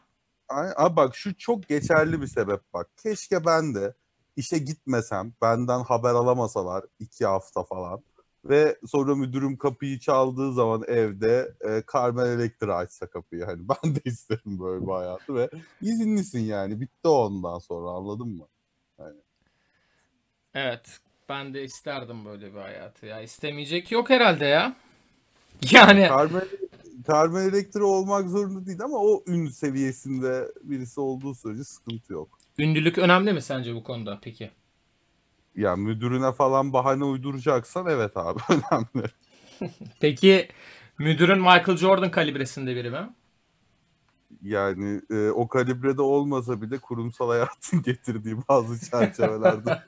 Ay, 0.49 0.69
abi 0.75 0.95
bak 0.95 1.15
şu 1.15 1.37
çok 1.37 1.67
geçerli 1.67 2.21
bir 2.21 2.27
sebep 2.27 2.59
bak. 2.73 2.87
Keşke 3.03 3.45
ben 3.45 3.75
de 3.75 3.93
işe 4.35 4.57
gitmesem, 4.57 5.33
benden 5.41 5.83
haber 5.83 6.09
alamasalar 6.09 6.83
iki 6.99 7.25
hafta 7.25 7.63
falan. 7.63 8.03
Ve 8.49 8.77
sonra 8.87 9.15
müdürüm 9.15 9.57
kapıyı 9.57 9.99
çaldığı 9.99 10.53
zaman 10.53 10.83
evde 10.87 11.53
e, 11.69 11.83
Carmen 11.93 12.25
Electra 12.25 12.75
açsa 12.75 13.07
kapıyı. 13.07 13.45
Hani 13.45 13.61
ben 13.69 13.95
de 13.95 13.99
isterim 14.05 14.59
böyle 14.59 14.85
bir 14.87 14.91
hayatı 14.91 15.35
ve 15.35 15.49
izinlisin 15.81 16.39
yani. 16.39 16.81
Bitti 16.81 17.07
ondan 17.07 17.59
sonra 17.59 17.89
anladın 17.89 18.27
mı? 18.27 18.47
Evet 20.53 20.99
ben 21.29 21.53
de 21.53 21.63
isterdim 21.63 22.25
böyle 22.25 22.53
bir 22.53 22.59
hayatı 22.59 23.05
ya. 23.05 23.21
İstemeyecek 23.21 23.91
yok 23.91 24.09
herhalde 24.09 24.45
ya. 24.45 24.75
Yani 25.71 26.07
Carmen, 26.09 26.47
Carmen 27.07 27.49
Electra 27.49 27.85
olmak 27.85 28.29
zorunda 28.29 28.65
değil 28.65 28.81
ama 28.81 28.97
o 28.97 29.23
ün 29.27 29.47
seviyesinde 29.47 30.47
birisi 30.63 30.99
olduğu 30.99 31.35
sürece 31.35 31.63
sıkıntı 31.63 32.13
yok. 32.13 32.39
ünlülük 32.57 32.97
önemli 32.97 33.33
mi 33.33 33.41
sence 33.41 33.75
bu 33.75 33.83
konuda 33.83 34.19
peki? 34.21 34.51
Ya 35.57 35.75
müdürüne 35.75 36.31
falan 36.31 36.73
bahane 36.73 37.03
uyduracaksan 37.03 37.87
evet 37.87 38.17
abi 38.17 38.39
önemli. 38.49 39.09
Peki 39.99 40.47
müdürün 40.97 41.39
Michael 41.39 41.77
Jordan 41.77 42.11
kalibresinde 42.11 42.75
biri 42.75 42.89
mi? 42.89 43.09
Yani 44.41 45.01
e, 45.11 45.29
o 45.29 45.47
kalibrede 45.47 46.01
olmasa 46.01 46.61
bile 46.61 46.77
kurumsal 46.77 47.29
hayatın 47.29 47.81
getirdiği 47.85 48.37
bazı 48.49 48.89
çerçevelerde 48.89 49.83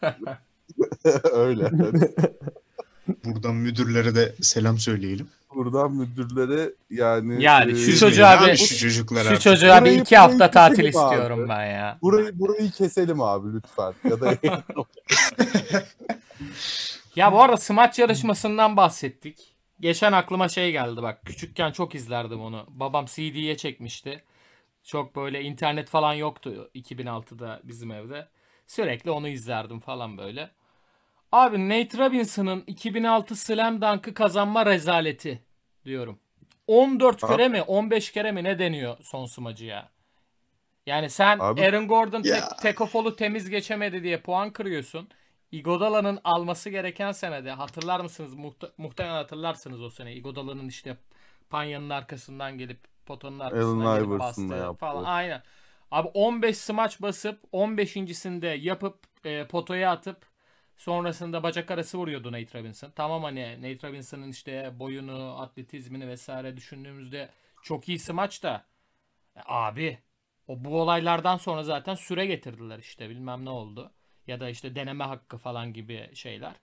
öyle. 1.31 1.71
Buradan 3.25 3.55
müdürlere 3.55 4.15
de 4.15 4.35
selam 4.41 4.77
söyleyelim. 4.77 5.27
Buradan 5.55 5.91
müdürlere 5.91 6.73
yani 6.89 7.43
Yani 7.43 7.71
e, 7.71 7.75
şu 7.75 7.79
Üzmeyin 7.81 7.99
çocuğa 7.99 8.29
abi 8.29 8.51
bir- 8.51 8.57
şu 8.57 8.77
çocuklar 8.77 9.23
Şu 9.35 9.39
çocuğa 9.39 9.85
bir 9.85 9.91
iki 9.91 10.17
hafta 10.17 10.51
tatil 10.51 10.79
abi. 10.83 10.87
istiyorum 10.89 11.45
ben 11.49 11.65
ya. 11.65 11.97
burayı 12.01 12.39
burayı 12.39 12.71
keselim 12.71 13.21
abi 13.21 13.47
lütfen 13.53 13.93
ya 14.09 14.21
da 14.21 14.37
Ya 17.15 17.33
bu 17.33 17.41
arada 17.41 17.57
smaç 17.57 17.99
yarışmasından 17.99 18.77
bahsettik. 18.77 19.55
Geçen 19.79 20.11
aklıma 20.11 20.49
şey 20.49 20.71
geldi 20.71 21.01
bak. 21.01 21.25
Küçükken 21.25 21.71
çok 21.71 21.95
izlerdim 21.95 22.41
onu. 22.41 22.65
Babam 22.69 23.05
CD'ye 23.05 23.57
çekmişti. 23.57 24.23
Çok 24.83 25.15
böyle 25.15 25.41
internet 25.41 25.89
falan 25.89 26.13
yoktu 26.13 26.69
2006'da 26.75 27.59
bizim 27.63 27.91
evde. 27.91 28.27
Sürekli 28.67 29.11
onu 29.11 29.27
izlerdim 29.27 29.79
falan 29.79 30.17
böyle. 30.17 30.51
Abi 31.31 31.69
Nate 31.69 31.97
Robinson'ın 31.97 32.63
2006 32.67 33.35
Slam 33.35 33.81
Dunk'ı 33.81 34.13
kazanma 34.13 34.65
rezaleti 34.65 35.43
diyorum. 35.85 36.19
14 36.67 37.23
Abi- 37.23 37.31
kere 37.31 37.47
mi 37.47 37.61
15 37.61 38.11
kere 38.11 38.31
mi 38.31 38.43
ne 38.43 38.59
deniyor 38.59 38.97
son 39.01 39.25
smacı 39.25 39.65
ya? 39.65 39.89
Yani 40.85 41.09
sen 41.09 41.39
Abi- 41.39 41.61
Aaron 41.61 41.87
Gordon 41.87 42.23
Ya. 42.23 42.35
tek, 42.49 42.57
tekofolu 42.57 43.15
temiz 43.15 43.49
geçemedi 43.49 44.03
diye 44.03 44.21
puan 44.21 44.49
kırıyorsun. 44.53 45.09
Iguodala'nın 45.51 46.19
alması 46.23 46.69
gereken 46.69 47.11
senede 47.11 47.51
hatırlar 47.51 47.99
mısınız? 47.99 48.33
Muhte- 48.33 48.71
muhtemelen 48.77 49.13
hatırlarsınız 49.15 49.81
o 49.81 49.89
sene. 49.89 50.13
Iguodala'nın 50.13 50.67
işte 50.67 50.97
panyanın 51.49 51.89
arkasından 51.89 52.57
gelip 52.57 52.79
potonun 53.05 53.39
arkasından 53.39 53.85
Allen 53.85 54.05
gelip 54.05 54.19
bastığı 54.19 54.73
falan. 54.73 55.03
Aynen. 55.03 55.43
Abi 55.91 56.07
15 56.13 56.57
smaç 56.57 57.01
basıp 57.01 57.39
15.sinde 57.53 58.47
yapıp 58.47 58.99
e, 59.25 59.47
potoya 59.47 59.91
atıp 59.91 60.28
sonrasında 60.79 61.43
bacak 61.43 61.71
arası 61.71 61.97
vuruyordu 61.97 62.31
Nate 62.31 62.59
Robinson. 62.59 62.91
Tamam 62.95 63.23
hani 63.23 63.57
Nate 63.61 63.87
Robinson'ın 63.87 64.29
işte 64.29 64.71
boyunu, 64.79 65.41
atletizmini 65.41 66.07
vesaire 66.07 66.57
düşündüğümüzde 66.57 67.29
çok 67.63 67.89
iyi 67.89 67.99
smaç 67.99 68.43
da 68.43 68.65
e, 69.35 69.39
abi 69.45 69.97
o 70.47 70.63
bu 70.65 70.81
olaylardan 70.81 71.37
sonra 71.37 71.63
zaten 71.63 71.95
süre 71.95 72.25
getirdiler 72.25 72.79
işte 72.79 73.09
bilmem 73.09 73.45
ne 73.45 73.49
oldu. 73.49 73.91
Ya 74.27 74.39
da 74.39 74.49
işte 74.49 74.75
deneme 74.75 75.03
hakkı 75.03 75.37
falan 75.37 75.73
gibi 75.73 76.09
şeyler. 76.13 76.53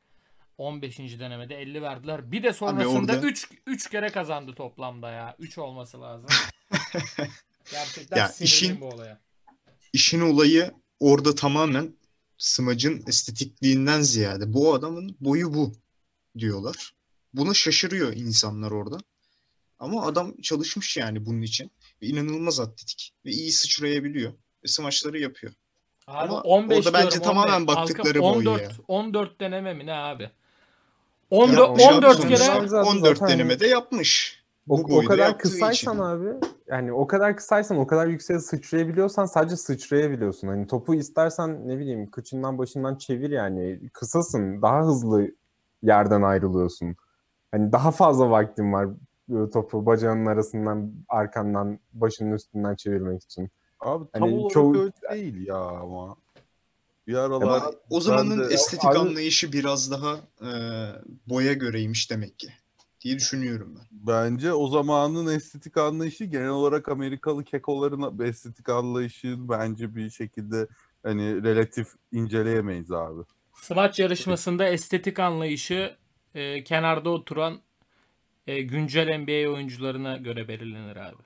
15. 0.58 0.98
denemede 0.98 1.60
50 1.60 1.82
verdiler. 1.82 2.32
Bir 2.32 2.42
de 2.42 2.52
sonrasında 2.52 3.12
orada- 3.12 3.26
3 3.26 3.48
3 3.66 3.90
kere 3.90 4.08
kazandı 4.08 4.54
toplamda 4.54 5.10
ya. 5.10 5.36
3 5.38 5.58
olması 5.58 6.00
lazım. 6.00 6.28
Gerçekten 7.70 8.16
Ya 8.16 8.30
işin- 8.40 8.80
bu 8.80 8.88
olaya. 8.88 9.20
İşin 9.92 10.20
olayı 10.20 10.74
orada 11.00 11.34
tamamen 11.34 11.95
smacın 12.38 13.04
estetikliğinden 13.06 14.00
ziyade 14.02 14.52
bu 14.52 14.74
adamın 14.74 15.16
boyu 15.20 15.54
bu 15.54 15.72
diyorlar. 16.38 16.94
Buna 17.34 17.54
şaşırıyor 17.54 18.12
insanlar 18.12 18.70
orada. 18.70 18.98
Ama 19.78 20.06
adam 20.06 20.36
çalışmış 20.42 20.96
yani 20.96 21.26
bunun 21.26 21.42
için. 21.42 21.70
Ve 22.02 22.06
inanılmaz 22.06 22.60
atletik. 22.60 23.12
Ve 23.24 23.30
iyi 23.30 23.52
sıçrayabiliyor. 23.52 24.32
Ve 24.64 24.68
smaçları 24.68 25.18
yapıyor. 25.18 25.52
Abi 26.06 26.28
Ama 26.28 26.40
15 26.40 26.78
orada 26.78 26.92
bence 26.92 27.10
diyorum, 27.10 27.26
tamamen 27.28 27.60
15. 27.60 27.76
baktıkları 27.76 28.18
Halkım 28.22 28.22
boy 28.44 28.48
14, 28.52 28.62
ya. 28.62 28.70
14 28.88 29.40
deneme 29.40 29.74
mi 29.74 29.86
ne 29.86 29.92
abi? 29.92 30.22
Ya 30.22 30.30
14, 31.30 31.58
yapmış 31.58 31.84
abi 31.84 31.94
14 31.94 32.16
sonuçta. 32.16 32.28
kere 32.28 32.68
Zaten- 32.68 32.90
14 32.90 33.18
zaten- 33.18 33.34
denemede 33.38 33.66
yapmış. 33.66 34.40
O, 34.68 34.88
Bu 34.88 34.98
o 34.98 35.04
kadar 35.04 35.38
kısaysan 35.38 35.72
için. 35.94 36.02
abi 36.02 36.46
yani 36.68 36.92
o 36.92 37.06
kadar 37.06 37.36
kısaysan 37.36 37.78
o 37.78 37.86
kadar 37.86 38.06
yükseğe 38.06 38.38
sıçrayabiliyorsan 38.38 39.26
sadece 39.26 39.56
sıçrayabiliyorsun. 39.56 40.48
Hani 40.48 40.66
topu 40.66 40.94
istersen 40.94 41.68
ne 41.68 41.78
bileyim 41.78 42.10
kıçından 42.10 42.58
başından 42.58 42.96
çevir 42.96 43.30
yani 43.30 43.80
kısasın 43.92 44.62
daha 44.62 44.82
hızlı 44.86 45.30
yerden 45.82 46.22
ayrılıyorsun. 46.22 46.96
Hani 47.52 47.72
daha 47.72 47.90
fazla 47.90 48.30
vaktin 48.30 48.72
var 48.72 48.88
e, 49.30 49.50
topu 49.50 49.86
bacağının 49.86 50.26
arasından 50.26 50.92
arkandan 51.08 51.78
başının 51.92 52.32
üstünden 52.32 52.74
çevirmek 52.74 53.22
için. 53.22 53.50
abi 53.80 54.04
tam 54.12 54.22
Hani 54.22 54.34
olarak 54.34 54.50
çoğu- 54.52 54.76
öyle 54.78 54.92
değil 55.12 55.46
ya 55.46 55.56
ama. 55.56 56.16
Bir 57.06 57.14
aralar 57.14 57.42
Ama 57.46 57.72
o 57.90 58.00
zamanın 58.00 58.38
de- 58.48 58.54
estetik 58.54 58.84
Abi- 58.84 58.98
anlayışı 58.98 59.52
biraz 59.52 59.90
daha 59.90 60.14
e, 60.42 60.50
boya 61.28 61.52
göreymiş 61.52 62.10
demek 62.10 62.38
ki 62.38 62.48
diye 63.06 63.18
düşünüyorum 63.18 63.74
ben. 63.76 63.84
bence 63.92 64.52
o 64.52 64.68
zamanın 64.68 65.34
estetik 65.34 65.76
anlayışı 65.76 66.24
genel 66.24 66.48
olarak 66.48 66.88
Amerikalı 66.88 67.44
kekoların 67.44 68.24
estetik 68.24 68.68
anlayışı 68.68 69.36
bence 69.38 69.96
bir 69.96 70.10
şekilde 70.10 70.66
hani 71.02 71.42
relatif 71.42 71.88
inceleyemeyiz 72.12 72.92
abi. 72.92 73.22
Smaç 73.54 73.98
yarışmasında 73.98 74.68
estetik 74.68 75.18
anlayışı 75.18 75.96
e, 76.34 76.64
kenarda 76.64 77.10
oturan 77.10 77.60
e, 78.46 78.62
güncel 78.62 79.18
NBA 79.18 79.50
oyuncularına 79.50 80.16
göre 80.16 80.48
belirlenir 80.48 80.96
abi. 80.96 81.22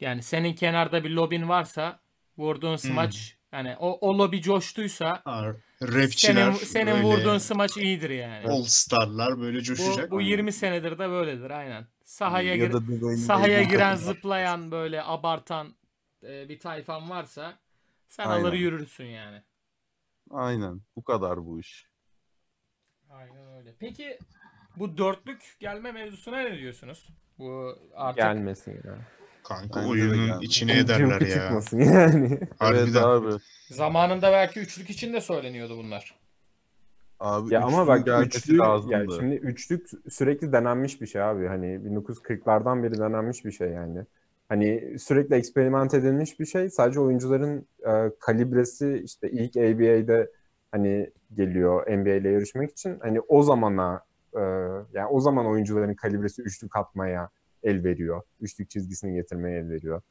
Yani 0.00 0.22
senin 0.22 0.54
kenarda 0.54 1.04
bir 1.04 1.10
lobin 1.10 1.48
varsa 1.48 2.00
vurduğun 2.38 2.76
smaç 2.76 3.36
yani 3.52 3.76
o, 3.78 4.10
o 4.10 4.18
lobi 4.18 4.42
coştuysa 4.42 5.22
Ha, 5.24 5.54
rapçiler 5.88 6.52
senin, 6.52 6.52
senin 6.52 7.02
vurduğun 7.02 7.38
smaç 7.38 7.76
iyidir 7.76 8.10
yani. 8.10 8.46
all 8.48 8.62
starlar 8.64 9.40
böyle 9.40 9.58
Bu, 9.58 9.62
coşacak. 9.62 10.10
bu 10.10 10.20
20 10.20 10.52
senedir 10.52 10.92
de 10.98 11.08
böyledir 11.10 11.50
aynen. 11.50 11.86
Sahaya, 12.04 12.54
Ya 12.54 12.66
gir- 12.66 13.16
sahaya 13.16 13.62
giren 13.62 13.96
zıplayan 13.96 14.70
böyle 14.70 15.02
abartan 15.02 15.74
e, 16.22 16.48
bir 16.48 16.58
tayfan 16.58 17.10
varsa 17.10 17.58
sen 18.08 18.26
Aynen. 18.26 18.44
alır 18.44 18.52
yürürsün 18.52 19.04
yani. 19.04 19.42
Aynen. 20.30 20.80
Bu 20.96 21.04
kadar 21.04 21.46
bu 21.46 21.60
iş. 21.60 21.86
Aynen 23.10 23.56
öyle. 23.56 23.74
Peki 23.80 24.18
bu 24.76 24.98
dörtlük 24.98 25.56
gelme 25.60 25.92
mevzusuna 25.92 26.38
ne 26.40 26.58
diyorsunuz? 26.58 27.08
Bu 27.38 27.78
artık 27.94 28.22
Gelmesin 28.22 28.72
ya. 28.84 28.98
Kanka 29.44 29.80
Bence 29.80 29.86
de 29.86 29.90
oyunun 29.92 30.26
geldi. 30.26 30.44
içine 30.44 30.78
ederler 30.78 31.20
ya. 31.20 31.28
çıkmasın 31.34 31.78
yani. 31.80 32.26
Evet 32.40 32.48
Harbiden. 32.58 33.02
abi. 33.02 33.30
zamanında 33.70 34.32
belki 34.32 34.60
üçlük 34.60 34.90
için 34.90 35.12
de 35.12 35.20
söyleniyordu 35.20 35.76
bunlar. 35.78 36.14
Abi 37.20 37.54
Ya 37.54 37.60
ama 37.62 37.86
bak 37.86 38.04
gelmesi 38.06 38.38
üçlü 38.38 38.58
lazımdı. 38.58 38.92
ya 38.94 39.04
şimdi 39.18 39.34
üçlük 39.34 39.86
sürekli 40.10 40.52
denenmiş 40.52 41.00
bir 41.00 41.06
şey 41.06 41.22
abi. 41.22 41.46
Hani 41.46 41.66
1940'lardan 41.66 42.82
beri 42.82 42.98
denenmiş 42.98 43.44
bir 43.44 43.52
şey 43.52 43.68
yani. 43.68 43.98
Hani 44.48 44.96
sürekli 44.98 45.34
eksperiment 45.34 45.94
edilmiş 45.94 46.40
bir 46.40 46.46
şey. 46.46 46.70
Sadece 46.70 47.00
oyuncuların 47.00 47.66
e, 47.86 48.10
kalibresi 48.20 49.02
işte 49.04 49.30
ilk 49.30 49.56
ABA'de 49.56 50.30
hani 50.72 51.10
geliyor 51.34 51.86
NBA 51.98 52.10
ile 52.14 52.28
yarışmak 52.30 52.70
için. 52.70 52.98
Hani 53.02 53.20
o 53.20 53.42
zamana 53.42 54.00
e, 54.36 54.40
yani 54.92 55.06
o 55.10 55.20
zaman 55.20 55.46
oyuncuların 55.46 55.94
kalibresi 55.94 56.42
üçlük 56.42 56.76
atmaya 56.76 57.28
el 57.64 57.84
veriyor. 57.84 58.22
Üçlük 58.40 58.70
çizgisini 58.70 59.14
getirmeye 59.14 59.58
el 59.58 59.68
veriyor. 59.68 60.02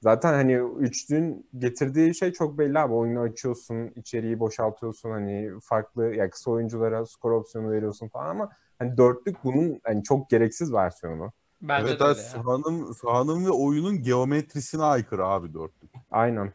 Zaten 0.00 0.32
hani 0.32 0.54
üçlüğün 0.80 1.46
getirdiği 1.58 2.14
şey 2.14 2.32
çok 2.32 2.58
belli 2.58 2.78
abi. 2.78 2.94
Oyunu 2.94 3.20
açıyorsun, 3.20 3.92
içeriği 3.96 4.40
boşaltıyorsun. 4.40 5.10
Hani 5.10 5.50
farklı 5.62 6.14
ya 6.14 6.30
kısa 6.30 6.50
oyunculara 6.50 7.06
skor 7.06 7.32
opsiyonu 7.32 7.70
veriyorsun 7.70 8.08
falan 8.08 8.30
ama 8.30 8.50
hani 8.78 8.96
dörtlük 8.96 9.44
bunun 9.44 9.80
hani 9.84 10.02
çok 10.02 10.30
gereksiz 10.30 10.72
versiyonu. 10.72 11.32
Bence 11.62 11.88
evet 11.88 12.00
de 12.00 12.04
öyle 12.04 12.18
ya. 12.18 12.24
sahanın, 12.24 12.92
sahanın 12.92 13.44
ve 13.44 13.50
oyunun 13.50 14.02
geometrisine 14.02 14.82
aykırı 14.82 15.24
abi 15.26 15.54
dörtlük. 15.54 15.90
Aynen. 16.10 16.52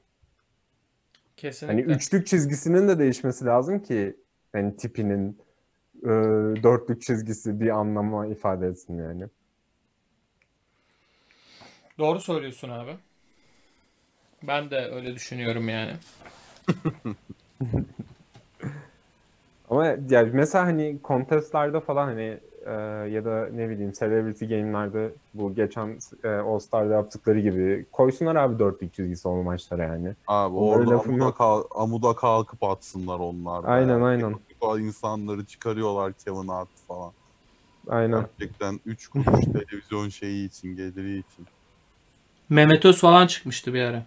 Kesinlikle. 1.37 1.83
Hani 1.83 1.95
üçlük 1.95 2.27
çizgisinin 2.27 2.87
de 2.87 2.99
değişmesi 2.99 3.45
lazım 3.45 3.79
ki 3.79 4.17
hani 4.53 4.77
tipinin 4.77 5.37
e, 6.03 6.09
dörtlük 6.63 7.01
çizgisi 7.01 7.59
bir 7.59 7.69
anlama 7.69 8.27
ifade 8.27 8.67
etsin 8.67 8.97
yani. 8.97 9.27
Doğru 11.99 12.19
söylüyorsun 12.19 12.69
abi. 12.69 12.97
Ben 14.47 14.71
de 14.71 14.75
öyle 14.91 15.15
düşünüyorum 15.15 15.69
yani. 15.69 15.91
Ama 19.69 19.85
yani 19.85 20.29
mesela 20.33 20.65
hani 20.65 20.99
contestlarda 21.03 21.79
falan 21.79 22.07
hani 22.07 22.39
e, 22.65 22.71
ya 23.09 23.25
da 23.25 23.49
ne 23.53 23.69
bileyim 23.69 23.91
celebrity 23.91 24.45
game'lerde 24.45 25.13
bu 25.33 25.55
geçen 25.55 25.99
e, 26.23 26.27
All 26.29 26.59
Star'da 26.59 26.93
yaptıkları 26.93 27.39
gibi 27.39 27.85
koysunlar 27.91 28.35
abi 28.35 28.59
dörtlük 28.59 28.93
çizgisi 28.93 29.27
o 29.27 29.43
maçlara 29.43 29.83
yani. 29.83 30.15
Abi 30.27 30.55
Onlara 30.55 30.79
orada 30.79 30.91
lafım 30.95 31.11
amuda, 31.11 31.25
yok. 31.25 31.37
kal- 31.37 31.63
amuda 31.75 32.15
kalkıp 32.15 32.63
atsınlar 32.63 33.19
onlar. 33.19 33.63
da 33.63 33.67
Aynen, 33.67 33.89
yani. 33.89 34.03
aynen. 34.03 34.39
O 34.61 34.79
insanları 34.79 35.45
çıkarıyorlar 35.45 36.13
Kevin 36.13 36.47
Hart 36.47 36.69
falan. 36.87 37.13
Aynen. 37.87 38.25
Gerçekten 38.39 38.79
3 38.85 39.07
kuruş 39.07 39.45
televizyon 39.53 40.09
şeyi 40.09 40.47
için, 40.47 40.75
geliri 40.75 41.17
için. 41.19 41.47
Mehmet 42.49 42.85
Öz 42.85 42.97
falan 42.99 43.27
çıkmıştı 43.27 43.73
bir 43.73 43.81
ara. 43.81 44.05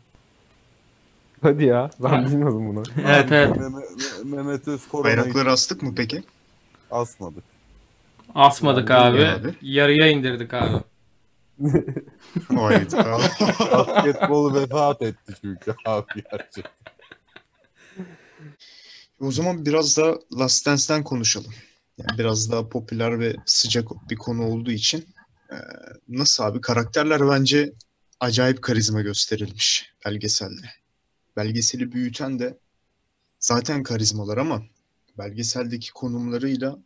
Hadi 1.43 1.65
ya. 1.65 1.91
Ben 2.01 2.27
bilmiyordum 2.27 2.69
bunu. 2.69 2.83
Evet 3.07 3.33
evet. 3.33 3.57
Mehmet, 3.57 3.85
Mehmet 4.25 4.69
Öz 4.69 4.89
korona 4.89 5.05
Bayrakları 5.05 5.53
astık 5.53 5.83
mı 5.83 5.95
peki? 5.97 6.23
asmadık. 6.91 7.45
Asmadık 8.35 8.91
abi. 8.91 9.27
abi. 9.27 9.55
Yarıya 9.63 10.07
indirdik 10.11 10.55
abi. 10.55 10.83
Hayda. 12.55 13.19
Basketbolu 13.73 14.55
vefat 14.55 15.03
etti 15.03 15.35
çünkü 15.41 15.75
abi 15.85 16.07
gerçekten. 16.31 16.73
o 19.21 19.33
zaman 19.33 19.67
biraz 19.67 19.97
da 19.97 20.19
Last 20.39 20.67
Dance'den 20.67 21.05
konuşalım. 21.05 21.53
Yani 21.99 22.19
biraz 22.19 22.51
daha 22.53 22.69
popüler 22.69 23.21
ve 23.21 23.37
sıcak 23.47 23.89
bir 24.11 24.17
konu 24.17 24.47
olduğu 24.47 24.71
için 24.71 25.05
e, 25.51 25.57
nasıl 26.09 26.45
abi 26.45 26.61
karakterler 26.61 27.29
bence 27.31 27.73
acayip 28.23 28.63
karizma 28.63 29.01
gösterilmiş 29.01 29.93
belgeselde. 30.07 30.67
Belgeseli 31.37 31.93
büyüten 31.93 32.39
de 32.39 32.59
zaten 33.41 33.83
karizmalar 33.83 34.39
ama 34.39 34.63
belgeseldeki 35.19 35.93
konumlarıyla 35.93 36.79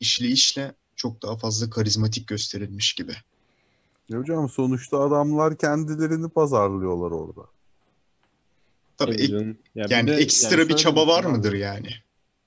işleyişle 0.00 0.74
çok 0.96 1.22
daha 1.22 1.36
fazla 1.36 1.70
karizmatik 1.70 2.28
gösterilmiş 2.28 2.92
gibi. 2.92 3.12
Ya 4.08 4.18
hocam 4.18 4.48
sonuçta 4.48 5.00
adamlar 5.00 5.58
kendilerini 5.58 6.28
pazarlıyorlar 6.28 7.10
orada. 7.10 7.48
Tabii 8.98 9.12
ek- 9.14 9.28
canım. 9.28 9.58
Ya 9.74 9.84
bir 9.84 9.90
yani 9.90 10.06
de- 10.06 10.14
ekstra 10.14 10.56
yani 10.60 10.68
bir 10.68 10.76
çaba 10.76 11.06
var 11.06 11.24
abi. 11.24 11.28
mıdır 11.32 11.52
yani? 11.52 11.90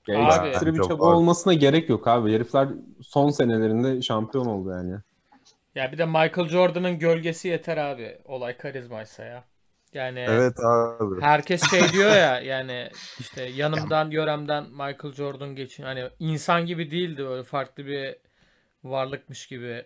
Ya 0.08 0.18
Abi- 0.26 0.48
ekstra 0.48 0.74
bir 0.74 0.82
çaba 0.82 1.06
var. 1.06 1.14
olmasına 1.14 1.54
gerek 1.54 1.88
yok 1.88 2.08
abi. 2.08 2.32
Herifler 2.32 2.68
son 3.02 3.30
senelerinde 3.30 4.02
şampiyon 4.02 4.46
oldu 4.46 4.70
yani. 4.70 4.94
Ya 5.74 5.92
bir 5.92 5.98
de 5.98 6.06
Michael 6.06 6.48
Jordan'ın 6.48 6.98
gölgesi 6.98 7.48
yeter 7.48 7.76
abi. 7.76 8.18
Olay 8.24 8.56
karizmaysa 8.56 9.24
ya. 9.24 9.44
Yani 9.94 10.18
Evet 10.18 10.60
abi. 10.60 11.20
herkes 11.20 11.70
şey 11.70 11.92
diyor 11.92 12.10
ya 12.10 12.40
yani 12.44 12.90
işte 13.20 13.42
yanımdan 13.42 14.10
yöremden 14.10 14.64
Michael 14.70 15.14
Jordan 15.14 15.56
geçin. 15.56 15.82
Hani 15.82 16.08
insan 16.18 16.66
gibi 16.66 16.90
değildi 16.90 17.24
böyle 17.24 17.42
farklı 17.42 17.86
bir 17.86 18.16
varlıkmış 18.84 19.46
gibi 19.46 19.84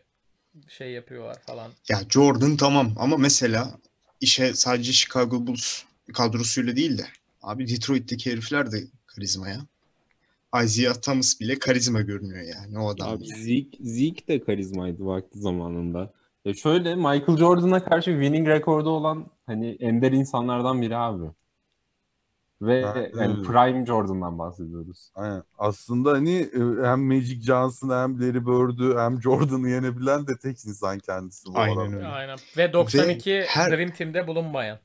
şey 0.69 0.93
yapıyorlar 0.93 1.37
falan. 1.47 1.71
Ya 1.89 2.01
Jordan 2.11 2.57
tamam 2.57 2.95
ama 2.99 3.17
mesela 3.17 3.79
işe 4.21 4.55
sadece 4.55 4.93
Chicago 4.93 5.47
Bulls 5.47 5.83
kadrosuyla 6.15 6.77
değil 6.77 6.99
de 6.99 7.07
abi 7.43 7.69
Detroit'teki 7.69 8.33
herifler 8.33 8.73
de 8.73 8.85
karizma 9.07 9.49
ya. 9.49 9.61
Isaiah 10.65 10.95
Thomas 10.95 11.41
bile 11.41 11.59
karizma 11.59 12.01
görünüyor 12.01 12.43
yani 12.43 12.79
o 12.79 12.89
adam. 12.89 13.09
Abi 13.09 13.27
Zeke, 13.27 13.79
Zeke 13.81 14.27
de 14.27 14.45
karizmaydı 14.45 15.07
vakti 15.07 15.39
zamanında. 15.39 16.13
Ya 16.45 16.55
şöyle 16.55 16.95
Michael 16.95 17.37
Jordan'a 17.39 17.85
karşı 17.85 18.11
winning 18.11 18.49
rekordu 18.49 18.91
olan 18.91 19.27
hani 19.47 19.77
ender 19.81 20.13
insanlardan 20.13 20.83
biri 20.83 20.97
abi. 20.97 21.27
Ve 22.63 22.83
Ben- 22.83 23.21
yani 23.21 23.43
prime 23.43 23.87
Jordan'dan 23.87 24.39
bahsediyoruz. 24.39 25.11
Aynen. 25.15 25.43
Aslında 25.59 26.13
hani 26.13 26.37
e, 26.39 26.87
hem 26.87 27.01
Magic 27.01 27.43
Johnson 27.43 27.89
hem 27.89 28.21
Larry 28.21 28.47
Bird'ü 28.47 28.99
hem 28.99 29.23
Jordan'ı 29.23 29.69
yenebilen 29.69 30.27
de 30.27 30.39
tek 30.39 30.65
insan 30.65 30.99
kendisi 30.99 31.47
bu 31.47 31.59
Aynen 31.59 31.93
öyle. 31.93 32.07
Aynen. 32.07 32.39
Ve 32.57 32.73
92 32.73 33.45
her- 33.49 33.73
Dream 33.73 33.91
Team'de 33.91 34.27
bulunmayan. 34.27 34.79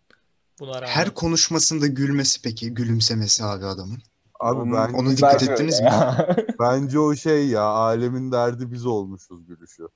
Buna 0.59 0.75
rağmen. 0.75 0.87
Her 0.87 1.09
konuşmasında 1.09 1.87
gülmesi 1.87 2.41
peki 2.41 2.73
gülümsemesi 2.73 3.43
abi 3.43 3.65
adamın. 3.65 3.97
Abi 4.41 4.59
Onun- 4.59 4.73
ben, 4.73 4.93
Onu 4.93 5.11
dikkat 5.17 5.43
ettiniz 5.43 5.79
mi? 5.79 5.85
ya. 5.85 6.35
bence 6.59 6.99
o 6.99 7.15
şey 7.15 7.47
ya 7.47 7.61
alemin 7.63 8.31
derdi 8.31 8.71
biz 8.71 8.85
olmuşuz 8.85 9.45
gülüşü. 9.47 9.87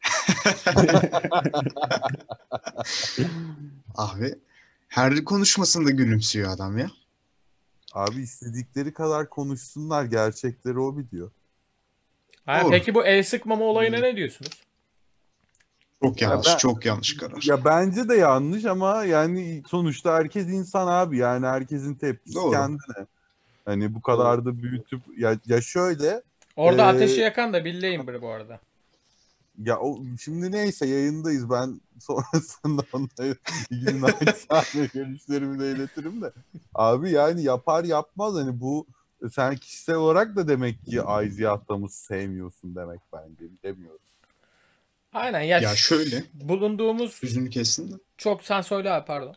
Abi 3.95 4.35
her 4.87 5.23
konuşmasında 5.23 5.91
gülümsüyor 5.91 6.51
adam 6.51 6.77
ya. 6.77 6.87
Abi 7.93 8.21
istedikleri 8.21 8.93
kadar 8.93 9.29
konuşsunlar 9.29 10.03
gerçekleri 10.03 10.79
o 10.79 10.97
biliyor. 10.97 11.31
Ha, 12.45 12.61
Doğru. 12.63 12.71
peki 12.71 12.95
bu 12.95 13.05
el 13.05 13.23
sıkmama 13.23 13.65
olayına 13.65 13.97
ne 13.99 14.15
diyorsunuz? 14.15 14.51
Çok 16.03 16.21
yanlış, 16.21 16.47
ben- 16.47 16.57
çok 16.57 16.85
yanlış 16.85 17.17
karar. 17.17 17.43
Ya 17.45 17.65
bence 17.65 18.09
de 18.09 18.15
yanlış 18.15 18.65
ama 18.65 19.03
yani 19.03 19.63
sonuçta 19.67 20.13
herkes 20.15 20.47
insan 20.47 20.87
abi 20.87 21.17
yani 21.17 21.45
herkesin 21.45 21.95
tepkisi 21.95 22.35
Doğru. 22.35 22.51
kendine. 22.51 23.07
Hani 23.65 23.93
bu 23.93 24.01
kadar 24.01 24.45
da 24.45 24.61
büyütüp 24.63 25.01
ya, 25.17 25.39
ya 25.45 25.61
şöyle 25.61 26.21
Orada 26.55 26.81
Ee, 26.81 26.85
ateşi 26.85 27.21
yakan 27.21 27.53
da 27.53 27.65
Bill 27.65 27.81
Laimbeer 27.83 28.21
bu 28.21 28.29
arada. 28.29 28.59
Ya 29.63 29.79
o 29.79 30.03
şimdi 30.21 30.51
neyse 30.51 30.87
yayındayız. 30.87 31.49
Ben 31.49 31.81
sonrasında 31.99 32.83
onunla 32.93 33.35
ilgili 33.71 34.01
naçizane 34.01 34.89
görüşlerimi 34.93 35.59
de 35.59 35.71
iletirim 35.71 36.21
de. 36.21 36.31
Abi 36.73 37.11
yani 37.11 37.43
yapar 37.43 37.83
yapmaz 37.83 38.35
hani 38.35 38.59
bu 38.59 38.87
sen 39.31 39.55
kişisel 39.55 39.95
olarak 39.95 40.35
da 40.35 40.47
demek 40.47 40.85
ki 40.85 41.01
Adams'ı 41.01 42.03
sevmiyorsun 42.05 42.75
demek 42.75 42.99
bence. 43.13 43.51
Demiyorum. 43.63 43.99
Aynen 45.13 45.41
ya, 45.41 45.59
Ya 45.59 45.75
şöyle. 45.75 46.23
bulunduğumuz 46.33 47.13
Sözünü 47.13 47.49
kestin 47.49 47.91
de. 47.91 47.95
çok 48.17 48.43
sen 48.43 48.61
söyle 48.61 48.91
abi 48.91 49.05
pardon. 49.05 49.35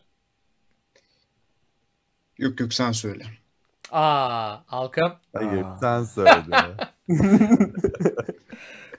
Yok 2.37 2.59
yok 2.59 2.73
sen 2.73 2.91
söyle. 2.91 3.25
Aa 3.91 4.57
Alkım. 4.69 5.11
Hayır 5.33 5.63
Aa. 5.65 5.77
sen 5.81 6.03
söyle. 6.03 6.31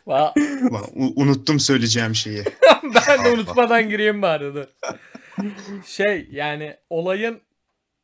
Va- 0.07 0.33
Ulan, 0.71 0.83
u- 0.95 1.13
unuttum 1.23 1.61
söyleyeceğim 1.61 2.15
şeyi. 2.15 2.45
ben 3.09 3.25
de 3.25 3.31
unutmadan 3.31 3.89
gireyim 3.89 4.23
bari 4.23 4.55
dur. 4.55 4.67
Şey 5.87 6.29
yani 6.31 6.77
olayın 6.91 7.41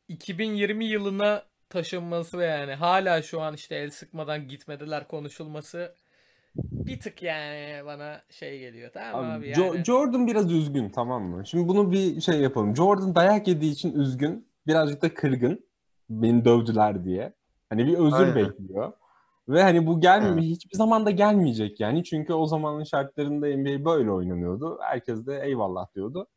2020 0.07 0.85
yılına 0.85 1.43
taşınması 1.69 2.37
ve 2.39 2.45
yani 2.45 2.73
hala 2.73 3.21
şu 3.21 3.41
an 3.41 3.53
işte 3.53 3.75
el 3.75 3.89
sıkmadan 3.91 4.47
gitmediler 4.47 5.07
konuşulması 5.07 5.95
bir 6.55 6.99
tık 6.99 7.23
yani 7.23 7.85
bana 7.85 8.21
şey 8.29 8.59
geliyor 8.59 8.89
tamam 8.93 9.25
mı 9.25 9.33
abi 9.33 9.45
Abi, 9.45 9.51
Jo- 9.61 9.75
yani. 9.75 9.85
Jordan 9.85 10.27
biraz 10.27 10.51
üzgün 10.51 10.89
tamam 10.89 11.23
mı? 11.23 11.47
Şimdi 11.47 11.67
bunu 11.67 11.91
bir 11.91 12.21
şey 12.21 12.35
yapalım. 12.39 12.75
Jordan 12.75 13.15
dayak 13.15 13.47
yediği 13.47 13.71
için 13.71 13.99
üzgün. 13.99 14.47
Birazcık 14.67 15.01
da 15.01 15.13
kırgın. 15.13 15.67
Beni 16.09 16.45
dövdüler 16.45 17.03
diye. 17.05 17.33
Hani 17.69 17.87
bir 17.87 17.93
özür 17.93 18.17
Aynen. 18.17 18.35
bekliyor. 18.35 18.91
Ve 19.49 19.63
hani 19.63 19.87
bu 19.87 20.01
gelmiyor. 20.01 20.37
Hiçbir 20.37 20.77
zaman 20.77 21.05
da 21.05 21.11
gelmeyecek 21.11 21.79
yani. 21.79 22.03
Çünkü 22.03 22.33
o 22.33 22.45
zamanın 22.45 22.83
şartlarında 22.83 23.47
NBA 23.47 23.85
böyle 23.85 24.11
oynanıyordu. 24.11 24.79
Herkes 24.81 25.25
de 25.25 25.41
eyvallah 25.43 25.95
diyordu. 25.95 26.27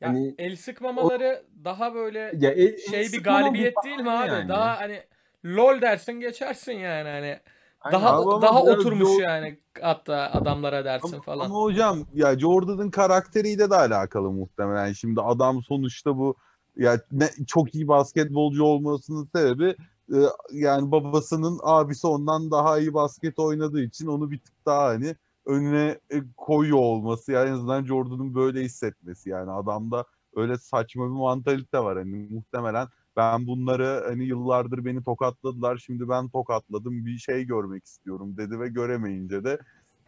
Ya 0.00 0.08
Hani 0.08 0.34
el 0.38 0.56
sıkmamaları 0.56 1.42
daha 1.64 1.94
böyle 1.94 2.18
ya 2.38 2.50
el- 2.50 2.78
şey 2.78 3.00
el 3.00 3.12
bir 3.12 3.22
galibiyet 3.22 3.74
bir 3.84 3.88
değil 3.88 4.00
mi 4.00 4.10
abi? 4.10 4.28
yani. 4.28 4.48
Daha 4.48 4.80
hani 4.80 5.02
lol 5.44 5.80
dersin 5.80 6.12
geçersin 6.12 6.72
yani 6.72 7.08
hani. 7.08 7.38
Aynen. 7.80 8.00
Daha 8.00 8.16
ama 8.16 8.42
daha 8.42 8.62
oturmuş 8.62 9.08
Jor- 9.08 9.22
yani 9.22 9.58
hatta 9.80 10.30
adamlara 10.32 10.84
dersin 10.84 11.12
Ama, 11.12 11.22
falan. 11.22 11.44
ama 11.44 11.54
hocam 11.54 11.98
ya 12.14 12.38
Jordan'ın 12.38 12.90
karakteriyle 12.90 13.70
de 13.70 13.76
alakalı 13.76 14.30
muhtemelen. 14.30 14.92
Şimdi 14.92 15.20
adam 15.20 15.62
sonuçta 15.62 16.18
bu 16.18 16.36
ya 16.80 17.00
ne, 17.12 17.28
çok 17.46 17.74
iyi 17.74 17.88
basketbolcu 17.88 18.64
olmasının 18.64 19.28
sebebi 19.34 19.74
e, 20.12 20.18
yani 20.52 20.90
babasının 20.90 21.60
abisi 21.62 22.06
ondan 22.06 22.50
daha 22.50 22.78
iyi 22.78 22.94
basket 22.94 23.38
oynadığı 23.38 23.82
için 23.82 24.06
onu 24.06 24.30
bir 24.30 24.38
tık 24.38 24.66
daha 24.66 24.84
hani 24.86 25.14
önüne 25.46 25.98
e, 26.10 26.22
koyuyor 26.36 26.78
olması 26.78 27.32
yani 27.32 27.48
en 27.48 27.52
azından 27.54 27.84
Jordan'ın 27.84 28.34
böyle 28.34 28.60
hissetmesi. 28.60 29.30
Yani 29.30 29.50
adamda 29.50 30.04
öyle 30.36 30.58
saçma 30.58 31.04
bir 31.04 31.10
mantalite 31.10 31.78
var. 31.78 31.98
Hani 31.98 32.28
muhtemelen 32.30 32.88
ben 33.16 33.46
bunları 33.46 34.04
hani 34.08 34.24
yıllardır 34.24 34.84
beni 34.84 35.04
tokatladılar 35.04 35.78
şimdi 35.86 36.08
ben 36.08 36.28
tokatladım 36.28 37.06
bir 37.06 37.18
şey 37.18 37.44
görmek 37.44 37.84
istiyorum 37.84 38.36
dedi 38.36 38.60
ve 38.60 38.68
göremeyince 38.68 39.44
de 39.44 39.58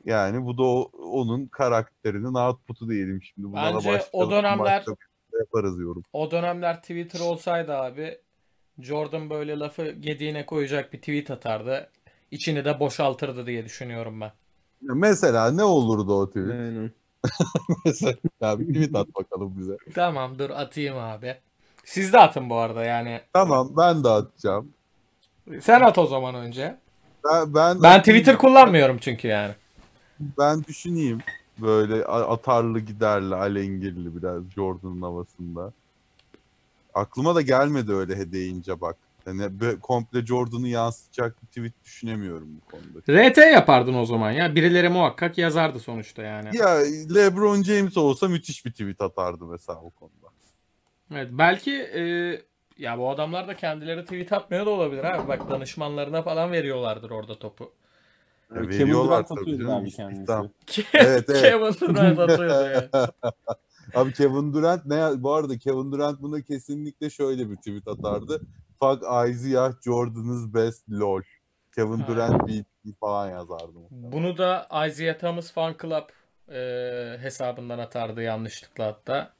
yani 0.04 0.44
bu 0.46 0.58
da 0.58 0.62
o- 0.62 0.90
onun 1.12 1.46
karakterinin 1.46 2.34
output'u 2.34 2.88
diyelim 2.88 3.22
şimdi. 3.22 3.52
Buna 3.52 3.62
da 3.62 3.74
Bence 3.74 3.88
başka- 3.88 4.08
o 4.18 4.30
dönemler- 4.30 4.58
başka 4.58 4.94
yaparız 5.42 5.80
yorum. 5.80 6.02
O 6.12 6.30
dönemler 6.30 6.80
Twitter 6.80 7.20
olsaydı 7.20 7.76
abi 7.76 8.18
Jordan 8.78 9.30
böyle 9.30 9.58
lafı 9.58 9.90
gediğine 9.90 10.46
koyacak 10.46 10.92
bir 10.92 10.98
tweet 10.98 11.30
atardı. 11.30 11.90
İçini 12.30 12.64
de 12.64 12.80
boşaltırdı 12.80 13.46
diye 13.46 13.64
düşünüyorum 13.64 14.20
ben. 14.20 14.32
Mesela 14.82 15.50
ne 15.50 15.64
olurdu 15.64 16.14
o 16.14 16.28
tweet? 16.28 16.50
Aynen. 16.50 16.90
Mesela 17.84 18.60
bir 18.60 18.74
tweet 18.74 18.96
at 18.96 19.14
bakalım 19.14 19.54
bize. 19.58 19.76
Tamam 19.94 20.38
dur 20.38 20.50
atayım 20.50 20.98
abi. 20.98 21.36
Siz 21.84 22.12
de 22.12 22.18
atın 22.18 22.50
bu 22.50 22.56
arada 22.56 22.84
yani. 22.84 23.20
Tamam 23.32 23.72
ben 23.76 24.04
de 24.04 24.08
atacağım. 24.08 24.72
Sen 25.60 25.80
at 25.80 25.98
o 25.98 26.06
zaman 26.06 26.34
önce. 26.34 26.76
Ben, 27.24 27.54
ben, 27.54 27.82
Ben 27.82 28.00
Twitter 28.00 28.38
kullanmıyorum 28.38 28.98
çünkü 28.98 29.28
yani. 29.28 29.54
Ben 30.38 30.64
düşüneyim. 30.64 31.18
Böyle 31.58 32.04
atarlı 32.04 32.80
giderli, 32.80 33.34
alengirli 33.34 34.16
biraz 34.16 34.50
Jordan'ın 34.50 35.02
havasında. 35.02 35.72
Aklıma 36.94 37.34
da 37.34 37.40
gelmedi 37.40 37.92
öyle 37.92 38.16
he 38.16 38.32
deyince 38.32 38.80
bak. 38.80 38.96
Yani 39.26 39.50
komple 39.82 40.26
Jordan'ı 40.26 40.68
yansıtacak 40.68 41.42
bir 41.42 41.46
tweet 41.46 41.84
düşünemiyorum 41.84 42.48
bu 42.56 42.70
konuda. 42.70 43.30
RT 43.30 43.38
yapardın 43.38 43.94
o 43.94 44.04
zaman 44.04 44.30
ya. 44.30 44.54
Birileri 44.54 44.88
muhakkak 44.88 45.38
yazardı 45.38 45.80
sonuçta 45.80 46.22
yani. 46.22 46.56
Ya 46.56 46.68
LeBron 47.14 47.62
James 47.62 47.96
olsa 47.96 48.28
müthiş 48.28 48.64
bir 48.64 48.70
tweet 48.70 49.00
atardı 49.00 49.44
mesela 49.44 49.80
o 49.80 49.90
konuda. 49.90 50.26
Evet, 51.10 51.28
belki 51.32 51.72
e, 51.72 52.02
ya 52.78 52.98
bu 52.98 53.10
adamlar 53.10 53.48
da 53.48 53.56
kendileri 53.56 54.04
tweet 54.04 54.32
atmıyor 54.32 54.66
da 54.66 54.70
olabilir 54.70 55.04
abi. 55.04 55.28
Bak 55.28 55.50
danışmanlarına 55.50 56.22
falan 56.22 56.52
veriyorlardır 56.52 57.10
orada 57.10 57.38
topu. 57.38 57.72
Ya 58.56 58.68
Kevin 58.68 58.92
Durant 58.92 59.30
atıyordu 59.32 59.72
abi 59.72 59.88
istihdam. 59.88 60.48
kendisi. 60.66 60.86
Evet, 60.94 61.24
evet. 61.30 61.42
Kevin 61.42 61.94
Durant 61.94 62.18
atıyordu 62.30 62.70
yani. 62.70 62.88
Abi 63.94 64.12
Kevin 64.12 64.52
Durant 64.52 64.86
ne 64.86 64.94
ya- 64.94 65.22
bu 65.22 65.32
arada 65.34 65.58
Kevin 65.58 65.92
Durant 65.92 66.22
buna 66.22 66.40
kesinlikle 66.40 67.10
şöyle 67.10 67.50
bir 67.50 67.56
tweet 67.56 67.88
atardı. 67.88 68.40
Fuck 68.80 69.02
Isaiah 69.28 69.72
Jordan's 69.84 70.54
best 70.54 70.90
lol. 70.90 71.22
Kevin 71.74 71.98
Ha. 71.98 72.06
Durant 72.08 72.48
beat 72.48 72.66
falan 73.00 73.30
yazardı. 73.30 73.72
muhtemelen. 73.72 74.12
Bunu 74.12 74.38
da 74.38 74.68
Isaiah 74.88 75.18
Thomas 75.18 75.52
Fan 75.52 75.74
Club 75.82 76.04
e, 76.54 76.58
hesabından 77.20 77.78
atardı 77.78 78.22
yanlışlıkla 78.22 78.86
hatta. 78.86 79.32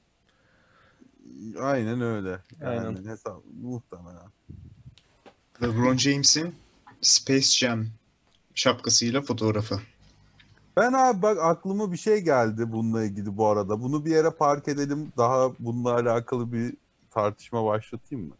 Aynen 1.61 2.01
öyle. 2.01 2.39
Yani 2.61 2.87
Aynen. 2.89 3.05
hesap 3.09 3.43
muhtemelen. 3.63 4.29
LeBron 5.63 5.97
James'in 5.97 6.55
Space 7.01 7.41
Jam 7.67 7.87
şapkasıyla 8.55 9.23
fotoğrafı. 9.23 9.81
Ben 10.77 10.93
abi 10.93 11.23
bak 11.23 11.39
aklıma 11.41 11.93
bir 11.93 11.97
şey 11.97 12.21
geldi 12.21 12.73
bununla 12.73 13.05
ilgili 13.05 13.37
bu 13.37 13.47
arada. 13.47 13.83
Bunu 13.83 14.05
bir 14.05 14.11
yere 14.11 14.31
park 14.31 14.69
edelim. 14.69 15.13
Daha 15.17 15.51
bununla 15.59 15.95
alakalı 15.95 16.53
bir 16.53 16.75
tartışma 17.11 17.65
başlatayım 17.65 18.29
mı? 18.29 18.35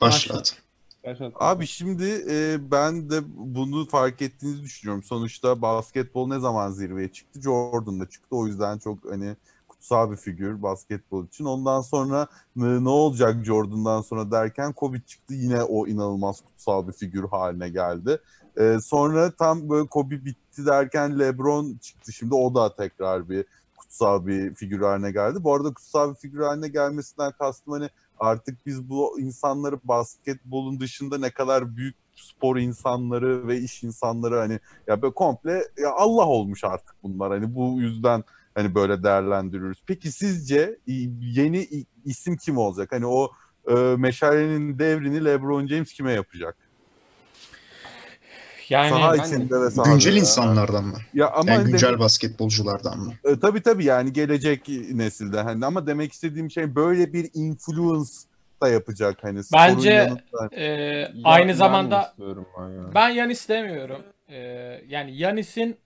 Başlat. 0.00 0.62
Gerçekten. 1.04 1.32
Abi 1.40 1.66
şimdi 1.66 2.24
e, 2.30 2.58
ben 2.70 3.10
de 3.10 3.20
bunu 3.36 3.88
fark 3.88 4.22
ettiğinizi 4.22 4.62
düşünüyorum. 4.62 5.02
Sonuçta 5.02 5.62
basketbol 5.62 6.28
ne 6.28 6.38
zaman 6.38 6.70
zirveye 6.70 7.12
çıktı? 7.12 7.40
Jordan'da 7.40 8.08
çıktı. 8.08 8.36
O 8.36 8.46
yüzden 8.46 8.78
çok 8.78 8.98
hani 9.10 9.36
kutsal 9.68 10.10
bir 10.10 10.16
figür 10.16 10.62
basketbol 10.62 11.26
için. 11.26 11.44
Ondan 11.44 11.80
sonra 11.80 12.26
ne, 12.56 12.84
ne 12.84 12.88
olacak 12.88 13.44
Jordan'dan 13.44 14.02
sonra 14.02 14.30
derken 14.30 14.72
Kobe 14.72 15.00
çıktı. 15.00 15.34
Yine 15.34 15.62
o 15.62 15.86
inanılmaz 15.86 16.40
kutsal 16.40 16.88
bir 16.88 16.92
figür 16.92 17.28
haline 17.28 17.68
geldi. 17.68 18.20
E, 18.60 18.78
sonra 18.82 19.30
tam 19.30 19.68
böyle 19.68 19.86
Kobe 19.88 20.24
bitti 20.24 20.66
derken 20.66 21.18
LeBron 21.18 21.78
çıktı. 21.82 22.12
Şimdi 22.12 22.34
o 22.34 22.54
da 22.54 22.76
tekrar 22.76 23.28
bir 23.28 23.44
kutsal 23.76 24.26
bir 24.26 24.54
figür 24.54 24.80
haline 24.80 25.12
geldi. 25.12 25.44
Bu 25.44 25.54
arada 25.54 25.74
kutsal 25.74 26.10
bir 26.10 26.18
figür 26.18 26.40
haline 26.40 26.68
gelmesinden 26.68 27.32
kastım 27.32 27.72
hani 27.72 27.88
artık 28.18 28.66
biz 28.66 28.88
bu 28.88 29.20
insanları 29.20 29.78
basketbolun 29.84 30.80
dışında 30.80 31.18
ne 31.18 31.30
kadar 31.30 31.76
büyük 31.76 31.96
spor 32.14 32.56
insanları 32.56 33.48
ve 33.48 33.58
iş 33.58 33.82
insanları 33.82 34.38
hani 34.38 34.60
ya 34.86 35.02
böyle 35.02 35.14
komple 35.14 35.62
ya 35.78 35.92
Allah 35.92 36.26
olmuş 36.26 36.64
artık 36.64 36.94
bunlar 37.02 37.30
hani 37.30 37.54
bu 37.54 37.80
yüzden 37.80 38.24
hani 38.54 38.74
böyle 38.74 39.02
değerlendiriyoruz. 39.02 39.82
Peki 39.86 40.12
sizce 40.12 40.78
yeni 41.20 41.68
isim 42.04 42.36
kim 42.36 42.58
olacak? 42.58 42.92
Hani 42.92 43.06
o 43.06 43.30
e, 43.68 43.74
meşalenin 43.74 44.78
devrini 44.78 45.24
LeBron 45.24 45.66
James 45.66 45.92
kime 45.92 46.12
yapacak? 46.12 46.56
Yani 48.70 48.90
Saha 48.90 49.12
ben- 49.18 49.24
içinde 49.24 49.60
ve 49.60 49.70
sahada. 49.70 49.90
Güncel 49.92 50.16
insanlardan 50.16 50.84
mı? 50.84 50.96
Ya 51.14 51.30
ama 51.30 51.50
Yani 51.50 51.70
güncel 51.70 51.98
basketbolculardan 51.98 52.98
mı? 52.98 53.12
E, 53.24 53.40
tabii 53.40 53.62
tabii 53.62 53.84
yani 53.84 54.12
gelecek 54.12 54.68
nesilde 54.92 55.40
hani 55.40 55.66
ama 55.66 55.86
demek 55.86 56.12
istediğim 56.12 56.50
şey 56.50 56.74
böyle 56.74 57.12
bir 57.12 57.30
influence 57.34 58.10
da 58.62 58.68
yapacak 58.68 59.18
hani 59.22 59.40
Bence- 59.52 60.10
e, 60.52 60.64
Ya- 60.64 61.10
aynı 61.24 61.48
ben 61.48 61.52
zamanda 61.54 62.14
ben 62.18 62.68
ya. 62.68 62.94
ben 62.94 63.08
Yanis 63.08 63.48
demiyorum. 63.48 64.02
E, 64.28 64.36
yani 64.88 65.16
Yanis'in 65.16 65.76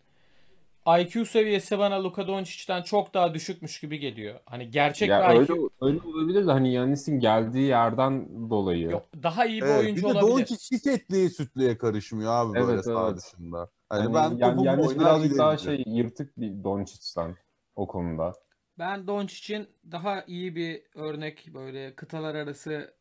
IQ 0.99 1.25
seviyesi 1.27 1.79
bana 1.79 2.05
Luka 2.05 2.27
Doncic'ten 2.29 2.83
çok 2.83 3.15
daha 3.15 3.35
düşükmüş 3.35 3.81
gibi 3.81 3.99
geliyor. 3.99 4.41
Hani 4.47 4.71
gerçek 4.71 5.09
Ya 5.09 5.31
bir 5.31 5.35
öyle, 5.35 5.43
IQ 5.53 5.71
öyle 5.81 6.01
olabilir 6.01 6.47
de 6.47 6.53
hani 6.53 6.73
Yanis'in 6.73 7.21
geldiği 7.21 7.67
yerden 7.67 8.29
dolayı. 8.51 8.91
yok. 8.91 9.07
Daha 9.23 9.47
iyi 9.47 9.63
bir 9.63 9.67
Evet, 9.67 9.79
oyuncu 9.81 10.03
bir 10.09 10.15
de 10.15 10.19
olabilir. 10.19 10.31
Doncic 10.49 10.77
hiç 10.77 10.87
etliye 10.87 11.29
sütlüye 11.31 11.79
karışmıyor 11.79 12.33
abi 12.33 12.55
böyle 12.55 12.73
Evet, 12.73 12.85
saha 12.85 13.09
evet. 13.11 13.17
dışında. 13.23 13.71
Hani, 13.89 14.03
Hani 14.03 14.15
ben 14.15 14.37
yani 14.47 14.67
Yanis 14.67 14.99
birazcık 14.99 15.39
daha 15.39 15.57
şey 15.59 15.83
yırtık 15.87 16.41
bir 16.41 16.65
Doncic'ten 16.65 17.37
o 17.77 17.87
konuda. 17.87 18.33
Ben 18.79 19.07
Doncic'in 19.07 19.69
daha 19.93 20.25
iyi 20.27 20.57
bir 20.57 20.83
örnek 20.95 21.49
böyle 21.55 21.95
kıtalar 21.95 22.35
arası 22.35 22.95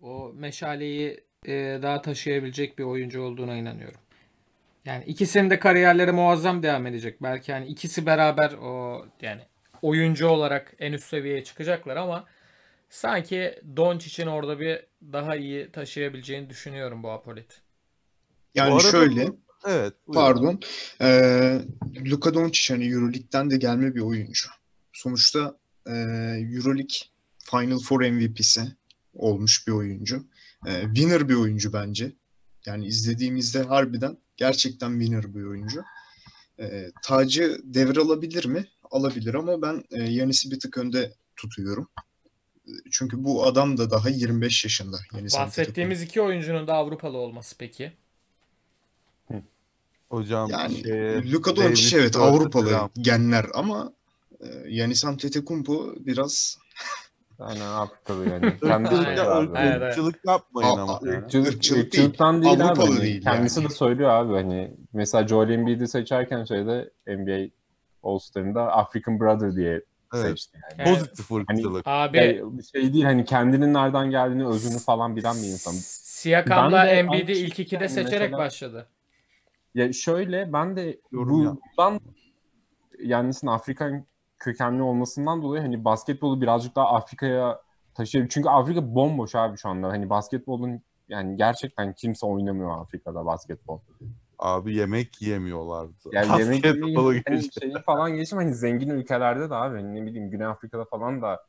o 0.00 0.32
meşaleyi 0.34 1.24
e, 1.46 1.78
daha 1.82 2.02
taşıyabilecek 2.02 2.78
bir 2.78 2.84
oyuncu 2.84 3.22
olduğuna 3.22 3.56
inanıyorum. 3.56 4.00
Yani 4.84 5.04
ikisinin 5.04 5.50
de 5.50 5.58
kariyerleri 5.58 6.12
muazzam 6.12 6.62
devam 6.62 6.86
edecek. 6.86 7.22
Belki 7.22 7.52
hani 7.52 7.66
ikisi 7.66 8.06
beraber 8.06 8.52
o 8.52 9.04
yani 9.20 9.42
oyuncu 9.82 10.28
olarak 10.28 10.74
en 10.78 10.92
üst 10.92 11.04
seviyeye 11.04 11.44
çıkacaklar 11.44 11.96
ama 11.96 12.24
sanki 12.90 13.60
Doncic'in 13.76 14.26
orada 14.26 14.60
bir 14.60 14.86
daha 15.12 15.36
iyi 15.36 15.72
taşıyabileceğini 15.72 16.50
düşünüyorum 16.50 17.02
bu 17.02 17.10
Apolit. 17.10 17.60
Yani 18.54 18.70
Bu 18.70 18.76
arada 18.76 18.90
şöyle 18.90 19.28
Evet. 19.66 19.94
buyurun. 20.06 20.24
Pardon. 20.24 20.60
Ee, 21.00 21.58
Luka 22.10 22.34
Doncic 22.34 22.74
hani 22.74 22.88
Euroleague'den 22.92 23.50
de 23.50 23.56
gelme 23.56 23.94
bir 23.94 24.00
oyuncu. 24.00 24.48
Sonuçta 24.92 25.58
e, 25.86 25.92
Euroleague 26.56 26.96
Final 27.38 27.78
Four 27.78 28.00
MVP'si 28.00 28.62
olmuş 29.14 29.66
bir 29.66 29.72
oyuncu. 29.72 30.24
E, 30.66 30.82
winner 30.82 31.28
bir 31.28 31.34
oyuncu 31.34 31.72
bence. 31.72 32.12
Yani 32.66 32.86
izlediğimizde 32.86 33.62
harbiden 33.62 34.16
gerçekten 34.36 35.00
winner 35.00 35.34
bir 35.34 35.44
oyuncu. 35.44 35.84
E, 36.58 36.90
tacı 37.02 37.60
devralabilir 37.64 38.44
mi? 38.44 38.66
Alabilir 38.90 39.34
ama 39.34 39.62
ben 39.62 39.84
e, 39.90 40.02
Yanis'i 40.02 40.50
bir 40.50 40.60
tık 40.60 40.78
önde 40.78 41.12
tutuyorum. 41.36 41.88
Çünkü 42.90 43.24
bu 43.24 43.46
adam 43.46 43.78
da 43.78 43.90
daha 43.90 44.08
25 44.08 44.64
yaşında. 44.64 44.96
Yanis 45.14 45.38
Bahsettiğimiz 45.38 46.02
iki 46.02 46.20
oyuncunun 46.20 46.66
da 46.66 46.74
Avrupalı 46.74 47.16
olması 47.16 47.58
peki. 47.58 47.92
Hocam 50.08 50.50
Yani 50.50 50.82
şey, 50.82 51.32
Luka 51.32 51.56
Doncic 51.56 51.96
evet 51.96 52.16
Avrupalı 52.16 52.90
genler 52.94 53.46
ama 53.54 53.92
e, 54.40 54.46
Yanis 54.68 55.04
Antetokounmpo 55.04 55.94
biraz 56.00 56.58
Aynen 57.38 57.60
Afrikalı 57.66 58.28
yani. 58.30 58.40
Kendisi 58.60 58.94
Aynen. 58.94 59.04
söylüyor 59.04 59.36
abi. 59.36 59.50
Evet, 59.58 59.72
evet. 59.76 59.82
ırkçılık 59.88 60.20
yapmayın 60.26 60.68
ama. 60.78 60.92
aa, 60.94 61.00
Irkçılık, 61.02 61.52
Irkçılık 61.54 61.92
değil. 61.92 62.04
Avrupalı 62.64 62.84
abi. 62.84 62.92
Hani 62.92 63.02
değil 63.02 63.22
Kendisi 63.22 63.60
yani. 63.60 63.70
de 63.70 63.74
söylüyor 63.74 64.10
abi 64.10 64.32
hani 64.32 64.74
mesela 64.92 65.28
Joel 65.28 65.50
Embiid'i 65.50 65.88
seçerken 65.88 66.44
şeyde 66.44 66.90
NBA 67.06 67.50
All-Star'ında 68.02 68.72
African 68.72 69.20
Brother 69.20 69.56
diye 69.56 69.82
Evet. 70.14 70.26
seçti. 70.26 70.58
Yani. 70.78 70.88
Evet. 70.88 70.98
Pozitif 70.98 71.32
ırkçılık. 71.32 71.82
Abi 71.86 72.16
Yani 72.16 72.62
şey 72.72 72.92
değil 72.92 73.04
hani 73.04 73.24
kendinin 73.24 73.74
nereden 73.74 74.10
geldiğini, 74.10 74.46
özünü 74.46 74.78
falan 74.78 75.16
bilen 75.16 75.34
bir 75.36 75.48
insan. 75.48 75.74
De 76.86 76.90
Embiid'i 76.90 77.32
ilk 77.32 77.58
ikide 77.60 77.84
yani 77.84 77.88
seçerek 77.88 78.20
mesela- 78.30 78.38
başladı. 78.38 78.86
Ya 79.74 79.92
şöyle 79.92 80.52
ben 80.52 80.76
de 80.76 80.98
Yorum 81.12 81.58
bundan 81.78 82.00
Yannis'in 83.02 83.46
Afrikan 83.46 84.04
kökenli 84.42 84.82
olmasından 84.82 85.42
dolayı 85.42 85.62
hani 85.62 85.84
basketbolu 85.84 86.40
birazcık 86.40 86.76
daha 86.76 86.88
Afrika'ya 86.88 87.60
taşıyabilir. 87.94 88.30
Çünkü 88.30 88.48
Afrika 88.48 88.94
bomboş 88.94 89.34
abi 89.34 89.58
şu 89.58 89.68
anda. 89.68 89.88
Hani 89.88 90.10
basketbolun 90.10 90.80
yani 91.08 91.36
gerçekten 91.36 91.92
kimse 91.92 92.26
oynamıyor 92.26 92.80
Afrika'da 92.80 93.26
basketbol. 93.26 93.78
Abi 94.38 94.76
yemek 94.76 95.22
yemiyorlardı. 95.22 95.92
Yani 96.12 96.40
yemek 96.40 96.64
Basketbola 96.64 97.14
hani 97.26 97.82
falan 97.86 98.14
geçtim 98.14 98.38
hani 98.38 98.54
zengin 98.54 98.90
ülkelerde 98.90 99.50
de 99.50 99.54
abi 99.54 99.76
hani 99.76 99.94
ne 99.94 100.06
bileyim 100.06 100.30
Güney 100.30 100.46
Afrika'da 100.46 100.84
falan 100.84 101.22
da 101.22 101.44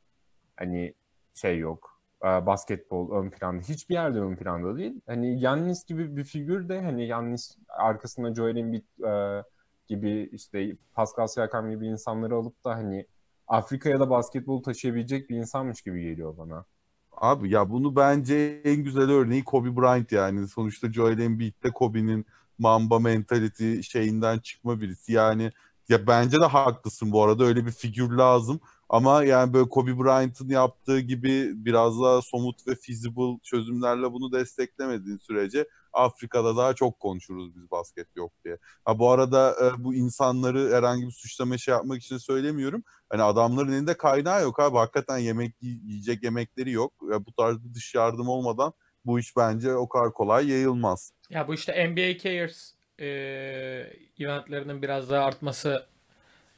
hani 0.55 0.93
şey 1.33 1.59
yok. 1.59 1.99
Basketbol 2.23 3.11
ön 3.11 3.29
planda. 3.29 3.61
Hiçbir 3.61 3.93
yerde 3.93 4.19
ön 4.19 4.35
planda 4.35 4.77
değil. 4.77 5.01
Hani 5.07 5.39
Yannis 5.39 5.85
gibi 5.85 6.17
bir 6.17 6.23
figür 6.23 6.69
de 6.69 6.81
hani 6.81 7.07
Yannis 7.07 7.57
arkasında 7.69 8.35
Joel 8.35 8.55
Embiid 8.55 8.83
e, 9.05 9.43
gibi 9.87 10.29
işte 10.31 10.77
Pascal 10.93 11.27
Siakam 11.27 11.69
gibi 11.69 11.87
insanları 11.87 12.35
alıp 12.35 12.65
da 12.65 12.75
hani 12.75 13.07
Afrika'ya 13.47 13.99
da 13.99 14.09
basketbolu 14.09 14.61
taşıyabilecek 14.61 15.29
bir 15.29 15.35
insanmış 15.35 15.81
gibi 15.81 16.01
geliyor 16.01 16.37
bana. 16.37 16.65
Abi 17.11 17.49
ya 17.49 17.69
bunu 17.69 17.95
bence 17.95 18.61
en 18.63 18.83
güzel 18.83 19.09
örneği 19.09 19.43
Kobe 19.43 19.75
Bryant 19.75 20.11
yani. 20.11 20.47
Sonuçta 20.47 20.93
Joel 20.93 21.19
Embiid 21.19 21.53
Kobe'nin 21.73 22.25
Mamba 22.59 22.99
mentality 22.99 23.81
şeyinden 23.81 24.39
çıkma 24.39 24.81
birisi. 24.81 25.13
Yani 25.13 25.51
ya 25.89 26.07
bence 26.07 26.41
de 26.41 26.45
haklısın 26.45 27.11
bu 27.11 27.23
arada 27.23 27.43
öyle 27.43 27.65
bir 27.65 27.71
figür 27.71 28.09
lazım. 28.09 28.59
Ama 28.93 29.23
yani 29.23 29.53
böyle 29.53 29.69
Kobe 29.69 29.99
Bryant'ın 29.99 30.49
yaptığı 30.49 30.99
gibi 30.99 31.51
biraz 31.65 32.01
daha 32.01 32.21
somut 32.21 32.67
ve 32.67 32.75
feasible 32.75 33.39
çözümlerle 33.43 34.11
bunu 34.13 34.31
desteklemediğin 34.31 35.17
sürece 35.17 35.67
Afrika'da 35.93 36.57
daha 36.57 36.73
çok 36.73 36.99
konuşuruz 36.99 37.55
biz 37.55 37.71
basket 37.71 38.07
yok 38.15 38.31
diye. 38.45 38.57
Ha 38.85 38.99
bu 38.99 39.09
arada 39.11 39.55
e, 39.63 39.83
bu 39.83 39.95
insanları 39.95 40.75
herhangi 40.75 41.05
bir 41.07 41.11
suçlama 41.11 41.57
şey 41.57 41.71
yapmak 41.73 42.01
için 42.01 42.17
söylemiyorum. 42.17 42.83
Hani 43.09 43.23
adamların 43.23 43.71
elinde 43.71 43.97
kaynağı 43.97 44.41
yok 44.41 44.59
abi. 44.59 44.77
Hakikaten 44.77 45.17
yemek 45.17 45.55
yi- 45.61 45.79
yiyecek 45.83 46.23
yemekleri 46.23 46.71
yok. 46.71 46.93
Ya 47.11 47.25
bu 47.25 47.33
tarz 47.33 47.57
dış 47.75 47.95
yardım 47.95 48.27
olmadan 48.29 48.73
bu 49.05 49.19
iş 49.19 49.37
bence 49.37 49.73
o 49.73 49.89
kadar 49.89 50.13
kolay 50.13 50.49
yayılmaz. 50.49 51.13
Ya 51.29 51.47
bu 51.47 51.53
işte 51.53 51.87
NBA 51.89 52.17
Cares 52.17 52.73
e, 52.99 53.05
eventlerinin 54.19 54.81
biraz 54.81 55.09
daha 55.09 55.25
artması 55.25 55.92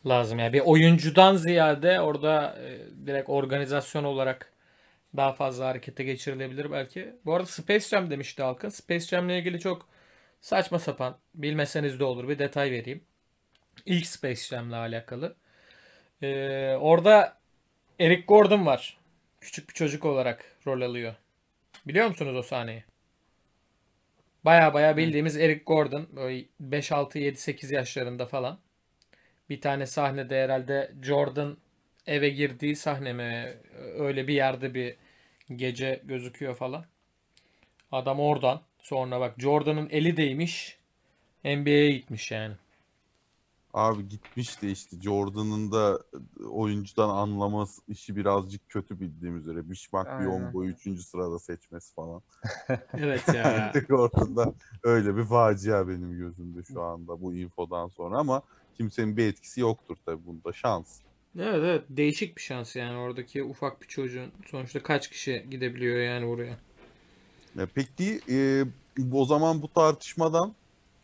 lazım. 0.08 0.39
Yani 0.39 0.53
bir 0.53 0.60
oyuncudan 0.60 1.36
ziyade 1.36 2.01
orada 2.01 2.60
e, 2.60 2.80
direkt 3.08 3.30
organizasyon 3.30 4.03
olarak 4.03 4.53
daha 5.18 5.34
fazla 5.34 5.68
harekete 5.68 6.03
geçirilebilir 6.03 6.72
belki. 6.72 7.16
Bu 7.26 7.34
arada 7.34 7.45
Space 7.45 7.88
Jam 7.88 8.10
demişti 8.10 8.43
Halkın. 8.43 8.70
Space 8.70 9.06
Jam'le 9.06 9.30
ilgili 9.30 9.60
çok 9.60 9.88
saçma 10.41 10.80
sapan, 10.80 11.18
bilmeseniz 11.36 11.99
de 11.99 12.03
olur 12.03 12.30
bir 12.30 12.39
detay 12.39 12.72
vereyim. 12.72 13.03
İlk 13.86 14.06
Space 14.08 14.41
Jam'le 14.41 14.74
alakalı. 14.74 15.36
E, 16.22 16.28
orada 16.80 17.38
Eric 17.99 18.24
Gordon 18.28 18.66
var. 18.66 18.97
Küçük 19.41 19.70
bir 19.70 19.74
çocuk 19.74 20.06
olarak 20.06 20.45
rol 20.68 20.82
alıyor. 20.82 21.16
Biliyor 21.88 22.08
musunuz 22.08 22.36
o 22.36 22.41
sahneyi? 22.41 22.84
Baya 24.45 24.74
baya 24.74 24.97
bildiğimiz 24.97 25.38
Eric 25.38 25.64
Gordon 25.66 26.08
böyle 26.16 26.45
5 26.60 26.91
6 26.91 27.20
7 27.20 27.38
8 27.38 27.72
yaşlarında 27.72 28.26
falan. 28.26 28.60
Bir 29.50 29.62
tane 29.62 29.86
sahnede 29.86 30.43
herhalde 30.43 30.91
Jordan 31.02 31.58
eve 32.06 32.30
girdiği 32.30 32.76
sahne 32.76 33.14
mi 33.14 33.58
öyle 33.98 34.28
bir 34.28 34.34
yerde 34.34 34.74
bir 34.74 34.96
gece 35.56 36.02
gözüküyor 36.06 36.56
falan. 36.56 36.86
Adam 37.91 38.20
oradan 38.20 38.62
sonra 38.80 39.20
bak 39.20 39.36
Jordan'ın 39.38 39.89
eli 39.89 40.18
değmiş 40.18 40.80
NBA'ye 41.43 41.91
gitmiş 41.91 42.32
yani. 42.32 42.56
Abi 43.74 44.08
gitmiş 44.08 44.62
de 44.62 44.72
işte 44.72 45.02
Jordan'ın 45.02 45.72
da 45.72 46.00
oyuncudan 46.50 47.10
anlaması 47.10 47.82
işi 47.88 48.16
birazcık 48.16 48.70
kötü 48.70 49.00
bildiğim 49.00 49.38
üzere. 49.38 49.62
Mişmak 49.62 50.08
Aynen. 50.08 50.22
Biyombo'yu 50.22 50.72
3. 50.72 51.00
sırada 51.02 51.39
seçmesi 51.39 51.93
falan. 51.93 52.22
Evet 52.98 53.28
ya. 53.28 53.74
Ortada 53.89 54.54
öyle 54.84 55.18
bir 55.18 55.24
facia 55.24 55.88
benim 55.88 56.18
gözümde 56.18 56.64
şu 56.64 56.82
anda 56.82 57.22
bu 57.22 57.34
infodan 57.34 57.88
sonra 57.88 58.18
ama 58.18 58.41
kimsenin 58.78 59.17
bir 59.17 59.28
etkisi 59.28 59.61
yoktur 59.61 59.97
tabii 60.05 60.26
bunda 60.26 60.53
şans. 60.53 60.99
evet 61.39 61.55
evet 61.55 61.84
değişik 61.89 62.38
bir 62.38 62.41
şans 62.41 62.76
yani 62.76 62.97
oradaki 62.97 63.43
ufak 63.43 63.82
bir 63.82 63.88
çocuğun 63.88 64.32
sonuçta 64.51 64.84
kaç 64.84 65.09
kişi 65.09 65.45
gidebiliyor 65.51 65.97
yani 65.97 66.28
buraya. 66.28 66.57
E, 67.59 67.65
Peki 67.76 68.21
e, 68.30 68.63
o 69.13 69.26
zaman 69.26 69.61
bu 69.61 69.73
tartışmadan 69.73 70.53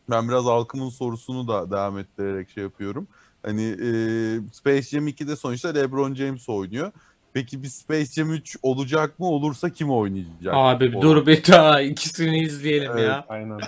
ben 0.09 0.29
biraz 0.29 0.45
halkımın 0.45 0.89
sorusunu 0.89 1.47
da 1.47 1.71
devam 1.71 1.99
ettirerek 1.99 2.49
şey 2.49 2.63
yapıyorum. 2.63 3.07
Hani 3.43 3.63
e, 3.63 3.89
Space 4.53 4.81
Jam 4.81 5.07
2'de 5.07 5.35
sonuçta 5.35 5.69
LeBron 5.69 6.13
James 6.15 6.49
oynuyor. 6.49 6.91
Peki 7.33 7.63
bir 7.63 7.67
Space 7.67 8.11
Jam 8.11 8.33
3 8.33 8.57
olacak 8.63 9.19
mı? 9.19 9.25
Olursa 9.25 9.69
kim 9.69 9.91
oynayacak? 9.91 10.53
Abi 10.55 10.97
O- 10.97 11.01
dur 11.01 11.25
bir 11.27 11.43
daha 11.47 11.81
ikisini 11.81 12.43
izleyelim 12.43 12.91
Evet. 12.91 13.07
ya. 13.07 13.25
Aynen. 13.29 13.59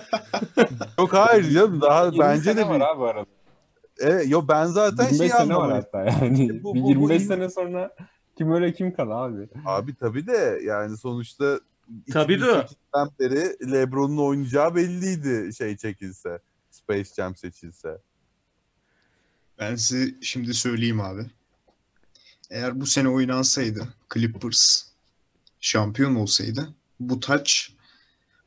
Yok 1.00 1.14
hayır 1.14 1.52
canım 1.52 1.82
daha 1.82 2.06
20 2.06 2.20
bence 2.20 2.58
de 2.58 2.68
var 2.68 2.80
bir... 2.80 2.86
abi 2.86 3.04
arada. 3.04 3.26
Evet, 4.04 4.30
yo 4.30 4.48
ben 4.48 4.66
zaten 4.66 5.04
25 5.04 5.18
şey 5.18 5.30
sene 5.30 5.56
var 5.56 5.64
anlamadım. 5.64 5.88
hatta 5.94 6.26
yani. 6.26 6.64
Bu- 6.64 6.76
bu- 6.76 6.84
bu 6.84 6.90
25 6.90 7.22
in- 7.24 7.28
sene 7.28 7.50
sonra 7.50 7.96
kim 8.38 8.52
öyle 8.52 8.74
kim 8.74 8.96
kal 8.96 9.26
abi. 9.26 9.50
Abi 9.66 9.96
tabii 9.96 10.28
de 10.28 10.60
yani 10.64 10.98
sonuçta 10.98 11.60
Tabii 12.14 12.42
de. 12.42 12.46
2008'den 12.46 13.10
beri 13.20 13.72
LeBron'un 13.72 14.18
oynayacağı 14.18 14.76
belliydi 14.76 15.54
şey 15.56 15.78
çekilse. 15.78 16.40
Space 16.72 17.10
Jam 17.16 17.36
seçilse. 17.36 17.98
Ben 19.60 19.76
size 19.76 20.16
şimdi 20.22 20.54
söyleyeyim 20.54 21.02
abi. 21.02 21.26
Eğer 22.50 22.82
bu 22.82 22.86
sene 22.86 23.10
oynansaydı 23.10 23.88
Clippers 24.14 24.84
şampiyon 25.60 26.16
olsaydı 26.16 26.74
bu 27.00 27.20
taç 27.20 27.74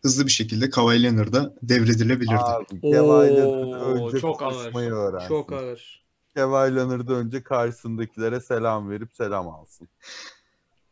hızlı 0.06 0.26
bir 0.26 0.30
şekilde 0.30 0.70
Kawhi 0.70 1.02
Leonard'a 1.02 1.52
devredilebilirdi. 1.62 2.34
Abi 2.38 2.80
Kawhi 2.80 3.30
önce 3.32 4.20
çok 4.20 4.42
ağır. 4.42 4.52
konuşmayı 4.52 4.90
öğrensin. 4.90 5.28
Çok 5.28 5.52
ağır. 5.52 6.04
Kawhi 6.34 6.76
Leonard 6.76 7.08
önce 7.08 7.42
karşısındakilere 7.42 8.40
selam 8.40 8.90
verip 8.90 9.08
selam 9.14 9.48
alsın. 9.48 9.88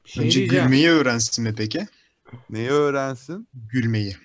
Şey 0.04 0.24
Önce 0.24 0.38
diyeceğim. 0.38 0.64
gülmeyi 0.64 0.88
öğrensin 0.90 1.44
mi 1.44 1.54
peki? 1.56 1.86
Neyi 2.50 2.70
öğrensin? 2.70 3.48
Gülmeyi. 3.54 4.16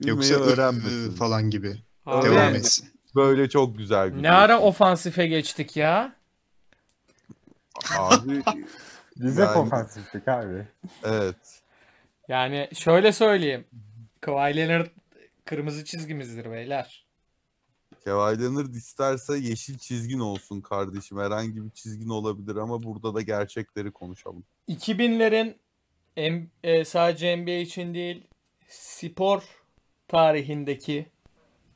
Gülmeyi 0.00 0.30
Yoksa 0.32 0.34
öğrenmesin. 0.44 1.10
falan 1.14 1.50
gibi 1.50 1.76
Abi, 2.06 2.26
devam 2.28 2.54
etsin. 2.54 2.88
Böyle 3.14 3.48
çok 3.48 3.78
güzel 3.78 4.04
ne 4.04 4.08
gülüyor. 4.10 4.32
ara 4.34 4.60
ofansife 4.60 5.26
geçtik 5.26 5.76
ya? 5.76 6.12
Abi 7.98 8.42
Bize 9.16 9.42
Yani- 9.42 9.58
ofansiflik 9.58 10.28
abi. 10.28 10.66
evet. 11.04 11.36
Yani 12.28 12.68
şöyle 12.74 13.12
söyleyeyim. 13.12 13.64
Kawhi 14.20 14.56
Leonard 14.56 14.86
kırmızı 15.44 15.84
çizgimizdir 15.84 16.50
beyler. 16.50 17.06
Kawhi 18.04 18.40
Leonard 18.42 18.74
isterse 18.74 19.38
yeşil 19.38 19.78
çizgin 19.78 20.18
olsun 20.18 20.60
kardeşim. 20.60 21.18
Herhangi 21.18 21.64
bir 21.64 21.70
çizgin 21.70 22.08
olabilir 22.08 22.56
ama 22.56 22.82
burada 22.82 23.14
da 23.14 23.20
gerçekleri 23.22 23.90
konuşalım. 23.92 24.44
2000'lerin 24.68 25.54
em- 26.16 26.50
e, 26.62 26.84
sadece 26.84 27.36
NBA 27.36 27.50
için 27.60 27.94
değil 27.94 28.24
spor 28.68 29.42
tarihindeki 30.08 31.06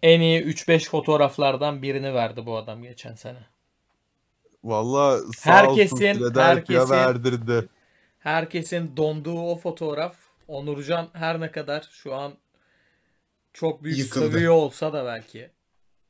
en 0.03 0.21
iyi 0.21 0.41
3-5 0.43 0.89
fotoğraflardan 0.89 1.83
birini 1.83 2.15
verdi 2.15 2.47
bu 2.47 2.57
adam 2.57 2.83
geçen 2.83 3.15
sene. 3.15 3.47
Valla 4.65 5.19
sağ 5.37 5.51
Herkesin- 5.51 5.97
olsun 5.97 6.35
herkesin- 6.35 6.91
verdirdi. 6.91 7.69
Herkesin 8.19 8.97
donduğu 8.97 9.41
o 9.41 9.57
fotoğraf 9.57 10.17
Onurcan 10.51 11.09
her 11.13 11.41
ne 11.41 11.51
kadar 11.51 11.89
şu 11.93 12.15
an 12.15 12.33
çok 13.53 13.85
büyük 13.85 13.99
Yıkıldı. 13.99 14.31
sövüyor 14.31 14.53
olsa 14.55 14.93
da 14.93 15.05
belki. 15.05 15.51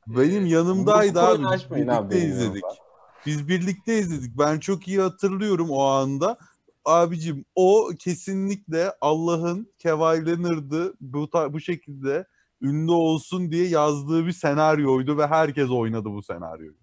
Benim 0.07 0.45
Ee, 0.45 0.49
yanımdaydı 0.49 1.15
bu 1.15 1.19
abi. 1.19 1.43
Biz 1.53 1.71
birlikte 1.71 2.09
benim 2.09 2.29
izledik. 2.29 2.63
yanımda. 2.63 2.81
Biz 3.25 3.47
birlikte 3.47 3.97
izledik. 3.99 4.37
Ben 4.37 4.59
çok 4.59 4.87
iyi 4.87 5.01
hatırlıyorum 5.01 5.69
o 5.71 5.81
anda. 5.83 6.37
Abicim 6.85 7.45
o 7.55 7.89
kesinlikle 7.99 8.93
Allah'ın 9.01 9.73
Kawhi 9.83 10.25
Leonard'ı 10.25 10.93
bu, 11.01 11.29
ta- 11.29 11.53
bu 11.53 11.59
şekilde 11.59 12.25
ünlü 12.61 12.91
olsun 12.91 13.51
diye 13.51 13.67
yazdığı 13.67 14.27
bir 14.27 14.31
senaryoydu 14.31 15.17
ve 15.17 15.27
herkes 15.27 15.69
oynadı 15.69 16.09
bu 16.09 16.21
senaryoyu. 16.23 16.75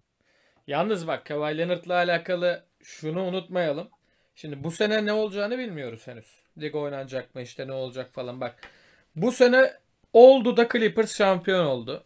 Yalnız 0.67 1.07
bak 1.07 1.27
Kawhi 1.27 1.59
Leonard'la 1.59 1.95
alakalı 1.95 2.65
şunu 2.83 3.23
unutmayalım. 3.23 3.89
Şimdi 4.35 4.65
bu 4.65 4.71
sene 4.71 5.07
ne 5.07 5.13
olacağını 5.13 5.59
bilmiyoruz 5.59 6.07
henüz. 6.07 6.27
Lig 6.61 6.75
oynanacak 6.75 7.35
mı 7.35 7.43
işte 7.43 7.67
ne 7.67 7.73
olacak 7.73 8.11
falan 8.13 8.41
bak. 8.41 8.57
Bu 9.17 9.33
sene 9.33 9.73
oldu 10.13 10.57
da 10.57 10.69
Clippers 10.69 11.17
şampiyon 11.17 11.67
oldu. 11.67 12.05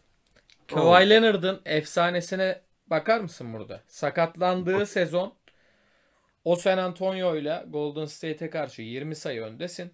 Kawhi 0.67 1.09
Leonard'ın 1.09 1.61
efsanesine 1.65 2.61
bakar 2.87 3.19
mısın 3.19 3.53
burada? 3.53 3.81
Sakatlandığı 3.87 4.85
sezon 4.85 5.33
o 6.43 6.55
San 6.55 6.77
Antonio 6.77 7.35
ile 7.35 7.65
Golden 7.69 8.05
State'e 8.05 8.49
karşı 8.49 8.81
20 8.81 9.15
sayı 9.15 9.41
öndesin. 9.41 9.93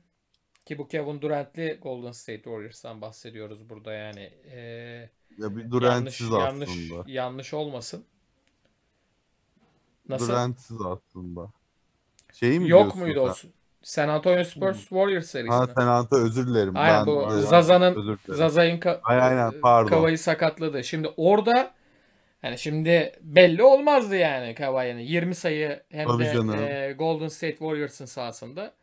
Ki 0.65 0.77
bu 0.77 0.87
Kevin 0.87 1.21
Durant'li 1.21 1.79
Golden 1.81 2.11
State 2.11 2.43
Warriors'tan 2.43 3.01
bahsediyoruz 3.01 3.69
burada 3.69 3.93
yani. 3.93 4.33
Ee, 4.51 5.09
Ya 5.37 5.55
bir 5.55 5.61
yanlış, 5.61 5.71
Durant'siz 5.71 6.29
yanlış, 6.29 6.69
aslında. 6.69 7.03
yanlış 7.11 7.53
olmasın. 7.53 8.05
Nasıl? 10.09 10.27
Durant'siz 10.27 10.77
aslında. 10.81 11.51
Şey 12.33 12.59
mi 12.59 12.69
Yok 12.69 12.95
muydu 12.95 13.21
o? 13.21 13.33
San 13.81 14.09
Antonio 14.09 14.43
Spurs 14.43 14.79
Warriors 14.79 15.25
serisi 15.25 15.49
Ha 15.53 15.61
mi? 15.65 15.71
San 15.75 15.87
Antonio 15.87 16.23
özür 16.25 16.47
dilerim. 16.47 16.77
Aynen, 16.77 16.99
ben, 16.99 17.05
bu 17.07 17.29
Zaza'nın-. 17.31 18.17
Zaza'yın 18.27 18.79
ka- 18.79 18.99
aynen, 19.03 19.51
e, 19.51 19.61
pardon. 19.61 19.89
Kavayı 19.89 20.17
sakatladı. 20.17 20.83
Şimdi 20.83 21.09
orada 21.17 21.71
yani 22.43 22.57
şimdi 22.57 23.11
belli 23.21 23.63
olmazdı 23.63 24.15
yani 24.15 24.55
Kavay'ın 24.55 24.97
20 24.97 25.35
sayı 25.35 25.83
hem 25.89 26.07
Tabii 26.07 26.25
de 26.25 26.33
canım. 26.33 26.59
e, 26.63 26.91
Golden 26.99 27.27
State 27.27 27.57
Warriors'ın 27.57 28.05
sahasında 28.05 28.73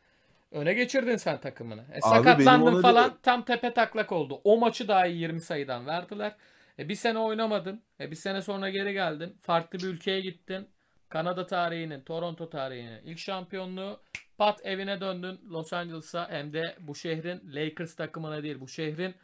öne 0.53 0.73
geçirdin 0.75 1.17
sen 1.17 1.41
takımını. 1.41 1.85
E, 1.93 2.01
sakatlandın 2.01 2.83
falan 2.83 3.11
bir- 3.11 3.23
tam 3.23 3.45
tepe 3.45 3.75
taklak 3.75 4.13
oldu. 4.13 4.41
O 4.45 4.59
maçı 4.59 4.89
dahi 4.89 5.13
20 5.13 5.41
sayıdan 5.41 5.87
verdiler. 5.87 6.33
E, 6.79 6.89
bir 6.89 6.95
sene 6.95 7.19
oynamadın. 7.19 7.83
E, 8.01 8.11
bir 8.11 8.17
sene 8.17 8.43
sonra 8.43 8.71
geri 8.71 8.93
geldin. 8.93 9.37
Farklı 9.43 9.79
bir 9.79 9.85
ülkeye 9.85 10.21
gittin. 10.21 10.69
Kanada 11.09 11.47
tarihinin, 11.47 12.01
Toronto 12.01 12.51
tarihinin 12.51 13.03
ilk 13.05 13.19
şampiyonluğu. 13.19 14.01
Pat 14.39 14.61
evine 14.67 15.01
döndün 15.01 15.41
Los 15.51 15.73
Angeles'a 15.73 16.29
hem 16.31 16.53
de 16.53 16.77
bu 16.81 16.95
şehrin 16.95 17.43
Lakers 17.47 17.95
takımına 17.95 18.43
değil 18.43 18.61
bu 18.61 18.69
şehrin 18.69 19.15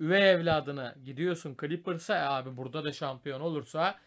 üvey 0.00 0.30
evladına 0.30 0.94
gidiyorsun 1.04 1.56
Clippers'a 1.60 2.16
E 2.16 2.20
abi 2.20 2.56
burada 2.56 2.84
da 2.84 2.92
şampiyon 2.92 3.40
olursa 3.40 3.98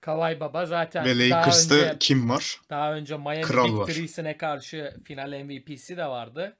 Kawhi 0.00 0.40
Baba 0.40 0.66
zaten 0.66 1.04
Ve 1.04 1.30
daha 1.30 1.40
Lakers'ta 1.40 1.74
önce, 1.74 1.96
kim 2.00 2.30
var? 2.30 2.60
daha 2.70 2.94
önce 2.94 3.16
Miami 3.16 3.42
Kral 3.42 3.86
karşı 4.38 4.96
final 5.04 5.42
MVP'si 5.44 5.96
de 5.96 6.06
vardı. 6.06 6.56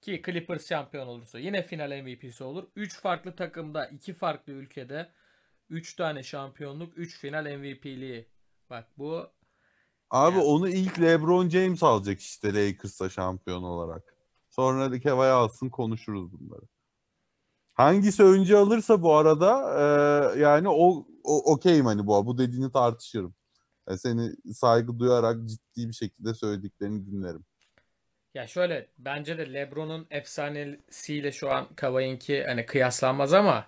Ki 0.00 0.22
Clippers 0.26 0.68
şampiyon 0.68 1.06
olursa 1.06 1.38
yine 1.38 1.62
final 1.62 2.02
MVP'si 2.02 2.44
olur. 2.44 2.64
3 2.76 3.00
farklı 3.00 3.36
takımda, 3.36 3.86
2 3.86 4.14
farklı 4.14 4.52
ülkede 4.52 5.08
3 5.70 5.96
tane 5.96 6.22
şampiyonluk, 6.22 6.98
3 6.98 7.18
final 7.18 7.56
MVP'liği. 7.56 8.28
Bak 8.70 8.86
bu 8.98 9.26
Abi 10.10 10.36
Yani. 10.36 10.44
onu 10.46 10.68
ilk 10.68 11.00
LeBron 11.00 11.48
James 11.48 11.82
alacak 11.82 12.20
işte 12.20 12.54
Lakers'a 12.54 13.08
şampiyon 13.08 13.62
olarak. 13.62 14.14
Sonra 14.50 14.92
da 14.92 15.00
Kawhi 15.00 15.26
alsın 15.26 15.68
konuşuruz 15.68 16.32
bunları. 16.32 16.62
Hangisi 17.74 18.22
önce 18.22 18.56
alırsa 18.56 19.02
bu 19.02 19.14
arada 19.14 19.74
e, 20.34 20.40
yani 20.40 20.68
o, 20.68 21.06
o 21.24 21.52
okeyim 21.52 21.86
hani 21.86 22.06
bu 22.06 22.26
bu 22.26 22.38
dediğini 22.38 22.72
tartışırım. 22.72 23.34
E, 23.88 23.96
seni 23.96 24.54
saygı 24.54 24.98
duyarak 24.98 25.36
ciddi 25.48 25.88
bir 25.88 25.92
şekilde 25.92 26.34
söylediklerini 26.34 27.06
dinlerim. 27.06 27.44
Ya 28.34 28.46
şöyle 28.46 28.88
bence 28.98 29.38
de 29.38 29.52
LeBron'un 29.52 30.06
efsanesiyle 30.10 31.32
şu 31.32 31.50
an 31.52 31.66
Kawhi'ninki 31.76 32.44
hani 32.44 32.66
kıyaslanmaz 32.66 33.32
ama 33.32 33.66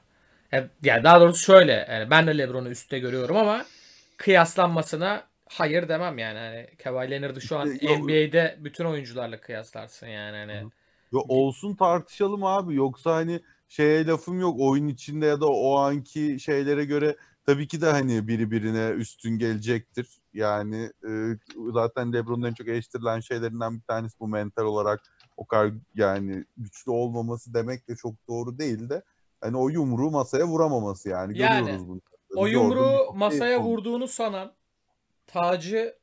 ya, 0.52 0.70
ya 0.82 1.04
daha 1.04 1.20
doğrusu 1.20 1.42
şöyle 1.42 1.86
yani 1.90 2.10
ben 2.10 2.26
de 2.26 2.38
LeBron'u 2.38 2.68
üstte 2.68 2.98
görüyorum 2.98 3.36
ama 3.36 3.64
kıyaslanmasına 4.18 5.24
hayır 5.48 5.88
demem 5.88 6.18
yani 6.18 6.38
hani 6.38 6.66
Kawhi 6.84 7.10
Leonard'ı 7.10 7.40
şu 7.40 7.58
an 7.58 7.70
İşte 7.72 7.98
NBA'de 7.98 8.58
bütün 8.60 8.84
oyuncularla 8.84 9.40
kıyaslarsın 9.40 10.06
yani 10.06 10.36
hani. 10.36 10.70
Yo, 11.12 11.20
olsun 11.28 11.74
tartışalım 11.74 12.44
abi. 12.44 12.74
Yoksa 12.74 13.14
hani 13.14 13.40
şeye 13.68 14.06
lafım 14.06 14.40
yok. 14.40 14.56
Oyun 14.60 14.88
içinde 14.88 15.26
ya 15.26 15.40
da 15.40 15.46
o 15.46 15.76
anki 15.76 16.40
şeylere 16.40 16.84
göre 16.84 17.16
tabii 17.46 17.68
ki 17.68 17.80
de 17.80 17.90
hani 17.90 18.28
biri 18.28 18.50
birine 18.50 18.88
üstün 18.88 19.38
gelecektir. 19.38 20.08
Yani 20.34 20.92
e, 21.08 21.10
zaten 21.72 22.12
LeBron'un 22.12 22.42
en 22.42 22.54
çok 22.54 22.68
eleştirilen 22.68 23.20
şeylerinden 23.20 23.76
bir 23.76 23.82
tanesi 23.82 24.20
bu 24.20 24.28
mental 24.28 24.64
olarak 24.64 25.00
o 25.36 25.46
kadar 25.46 25.72
yani 25.94 26.44
güçlü 26.56 26.90
olmaması 26.90 27.54
demek 27.54 27.88
de 27.88 27.96
çok 27.96 28.14
doğru 28.28 28.58
değil 28.58 28.88
de 28.88 29.02
hani 29.40 29.56
o 29.56 29.68
yumruğu 29.68 30.10
masaya 30.10 30.46
vuramaması 30.46 31.08
yani. 31.08 31.38
Yani, 31.38 31.60
Görüyoruz 31.60 31.88
bunu. 31.88 32.00
O 32.34 32.46
yumruğu 32.46 33.12
bir- 33.12 33.18
masaya 33.18 33.60
vurduğunu 33.62 34.08
sanan 34.08 34.52
tacı 35.26 35.98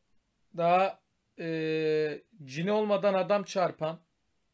daha 0.58 1.00
e, 1.40 2.22
cini 2.46 2.72
olmadan 2.72 3.14
adam 3.14 3.44
çarpan 3.44 4.00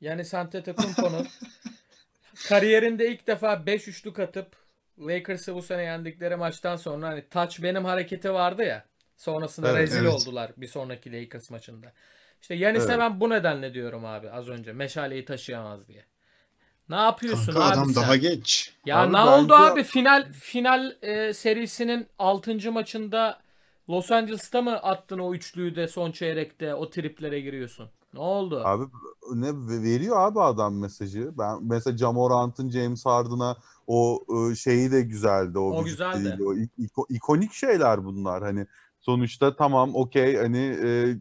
yani 0.02 0.24
Antetokounmpo'nun 0.34 1.28
kariyerinde 2.50 3.12
ilk 3.12 3.28
defa 3.28 3.66
5 3.66 3.88
üçlük 3.88 4.20
atıp 4.20 4.56
Lakers'ı 5.00 5.56
bu 5.56 5.62
sene 5.62 5.84
yendikleri 5.84 6.36
maçtan 6.36 6.76
sonra 6.76 7.08
hani 7.08 7.30
touch 7.30 7.64
benim 7.64 7.86
hareketi 7.86 8.34
vardı 8.34 8.64
ya. 8.64 8.86
Sonrasında 9.18 9.70
Evet, 9.70 9.82
rezil 9.82 10.02
evet. 10.02 10.14
oldular 10.14 10.52
bir 10.58 10.68
sonraki 10.68 11.14
Lakers 11.14 11.50
maçında. 11.52 11.94
İşte 12.42 12.56
Yanis'e 12.56 12.94
Evet. 12.94 13.00
ben 13.00 13.20
bu 13.20 13.30
nedenle 13.30 13.74
diyorum 13.74 14.06
abi 14.06 14.30
az 14.32 14.50
önce. 14.50 14.74
Meşaleyi 14.74 15.26
taşıyamaz 15.26 15.88
diye. 15.88 16.06
Ne 16.92 16.96
yapıyorsun 16.98 17.54
Kanka 17.54 17.68
abi 17.68 17.74
adam 17.74 17.86
sen? 17.90 18.04
daha 18.04 18.16
genç. 18.16 18.74
Ya 18.86 19.00
Abi 19.02 19.10
ne 19.14 19.18
bence- 19.18 19.30
oldu 19.30 19.54
abi 19.54 19.84
final 19.84 20.32
final 20.34 20.96
e, 21.02 21.34
serisinin 21.34 22.08
6. 22.20 22.72
maçında 22.72 23.40
Los 23.90 24.12
Angeles'ta 24.12 24.62
mı 24.62 24.72
attın 24.72 25.20
o 25.20 25.34
üçlüyü 25.34 25.76
de 25.76 25.88
son 25.88 26.12
çeyrekte 26.12 26.76
o 26.76 26.90
triplere 26.90 27.40
giriyorsun? 27.42 27.90
Ne 28.14 28.20
oldu? 28.20 28.62
Abi 28.66 28.84
ne 29.34 29.48
veriyor 29.84 30.20
abi 30.20 30.42
adam 30.42 30.76
mesajı. 30.80 31.32
Ben 31.38 31.58
mesela 31.64 31.98
Jamorant'ın 31.98 32.70
James 32.70 33.06
Harden'a 33.06 33.58
o 33.88 34.20
e, 34.52 34.56
şeyi 34.56 34.92
de 34.92 35.02
güzeldi 35.02 35.60
o, 35.60 35.62
O 35.80 35.84
güzeldi. 35.84 36.24
dili, 36.38 36.44
O 36.44 36.54
ik- 36.54 36.78
iko- 36.80 37.06
ikonik 37.10 37.54
şeyler 37.54 38.06
bunlar 38.06 38.44
hani 38.44 38.68
sonuçta 39.02 39.56
tamam 39.56 39.96
okey 39.96 40.36
hani 40.38 40.58
e, 40.86 41.18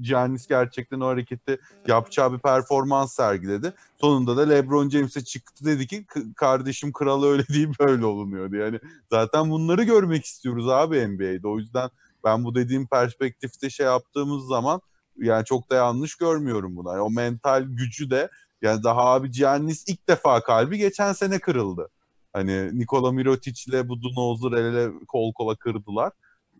Giannis 0.00 0.46
gerçekten 0.46 1.00
o 1.00 1.06
hareketi 1.06 1.58
yapacağı 1.86 2.32
bir 2.32 2.38
performans 2.38 3.12
sergiledi. 3.14 3.74
Sonunda 4.00 4.36
da 4.36 4.42
LeBron 4.48 4.88
James'e 4.88 5.24
çıktı 5.24 5.64
dedi 5.64 5.86
ki 5.86 6.06
"K- 6.06 6.20
kardeşim 6.36 6.92
kralı 6.92 7.26
öyle 7.26 7.46
değil 7.48 7.68
böyle 7.80 8.06
olunuyordu. 8.06 8.56
Yani 8.56 8.80
zaten 9.10 9.50
bunları 9.50 9.82
görmek 9.82 10.24
istiyoruz 10.24 10.68
abi 10.68 11.08
NBA'de. 11.08 11.48
O 11.48 11.58
yüzden 11.58 11.90
ben 12.24 12.44
bu 12.44 12.54
dediğim 12.54 12.86
perspektifte 12.86 13.70
şey 13.70 13.86
yaptığımız 13.86 14.46
zaman 14.46 14.80
yani 15.16 15.44
çok 15.44 15.70
da 15.70 15.74
yanlış 15.74 16.14
görmüyorum 16.16 16.76
buna. 16.76 16.92
Yani 16.92 17.00
o 17.02 17.10
mental 17.10 17.62
gücü 17.62 18.10
de 18.10 18.30
yani 18.62 18.82
daha 18.84 19.04
abi 19.04 19.30
Giannis 19.30 19.84
ilk 19.88 20.08
defa 20.08 20.40
kalbi 20.42 20.78
geçen 20.78 21.12
sene 21.12 21.38
kırıldı. 21.38 21.88
Hani 22.32 22.78
Nikola 22.78 23.12
Mirotic'le 23.12 23.88
Budenholzer 23.88 24.52
el 24.58 24.64
ele 24.74 24.92
kol 25.08 25.32
kola 25.32 25.56
kırdılar. 25.56 26.12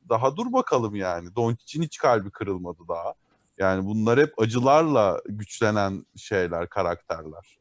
Daha 0.09 0.37
dur 0.37 0.53
bakalım 0.53 0.95
yani. 0.95 1.35
Doncic'in 1.37 1.83
hiç 1.83 1.99
kalbi 1.99 2.31
kırılmadı 2.31 2.79
daha. 2.89 3.15
Yani 3.59 3.87
bunlar 3.87 4.21
hep 4.21 4.39
acılarla 4.39 5.21
güçlenen 5.29 6.07
şeyler, 6.17 6.69
karakterler. 6.69 7.59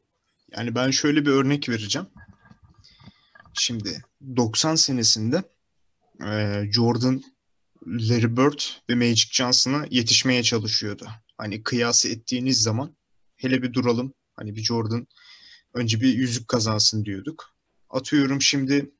Yani 0.52 0.74
ben 0.74 0.90
şöyle 0.90 1.26
bir 1.26 1.30
örnek 1.30 1.68
vereceğim. 1.68 2.08
Şimdi 3.54 4.02
90 4.36 4.74
senesinde 4.74 5.42
e, 6.26 6.62
Jordan, 6.72 7.22
Larry 7.86 8.36
Bird 8.36 8.60
ve 8.90 8.94
Magic 8.94 9.28
Johnson'a 9.32 9.86
yetişmeye 9.90 10.42
çalışıyordu. 10.42 11.06
Hani 11.38 11.62
kıyas 11.62 12.06
ettiğiniz 12.06 12.62
zaman 12.62 12.96
hele 13.36 13.62
bir 13.62 13.72
duralım. 13.72 14.14
Hani 14.36 14.56
bir 14.56 14.62
Jordan 14.62 15.06
önce 15.74 16.00
bir 16.00 16.14
yüzük 16.14 16.48
kazansın 16.48 17.04
diyorduk. 17.04 17.54
Atıyorum 17.90 18.42
şimdi 18.42 18.90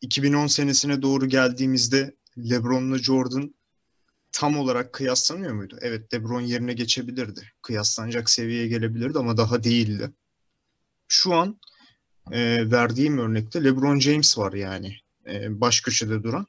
2010 0.00 0.46
senesine 0.46 1.02
doğru 1.02 1.28
geldiğimizde 1.28 2.16
LeBron'la 2.38 2.98
Jordan 2.98 3.54
tam 4.32 4.58
olarak 4.58 4.92
kıyaslanıyor 4.92 5.52
muydu? 5.52 5.78
Evet 5.80 6.14
LeBron 6.14 6.40
yerine 6.40 6.72
geçebilirdi. 6.72 7.52
Kıyaslanacak 7.62 8.30
seviyeye 8.30 8.68
gelebilirdi 8.68 9.18
ama 9.18 9.36
daha 9.36 9.64
değildi. 9.64 10.10
Şu 11.08 11.34
an 11.34 11.60
e, 12.32 12.70
verdiğim 12.70 13.18
örnekte 13.18 13.64
LeBron 13.64 14.00
James 14.00 14.38
var 14.38 14.52
yani. 14.52 14.96
E, 15.26 15.60
baş 15.60 15.80
köşede 15.80 16.22
duran. 16.22 16.46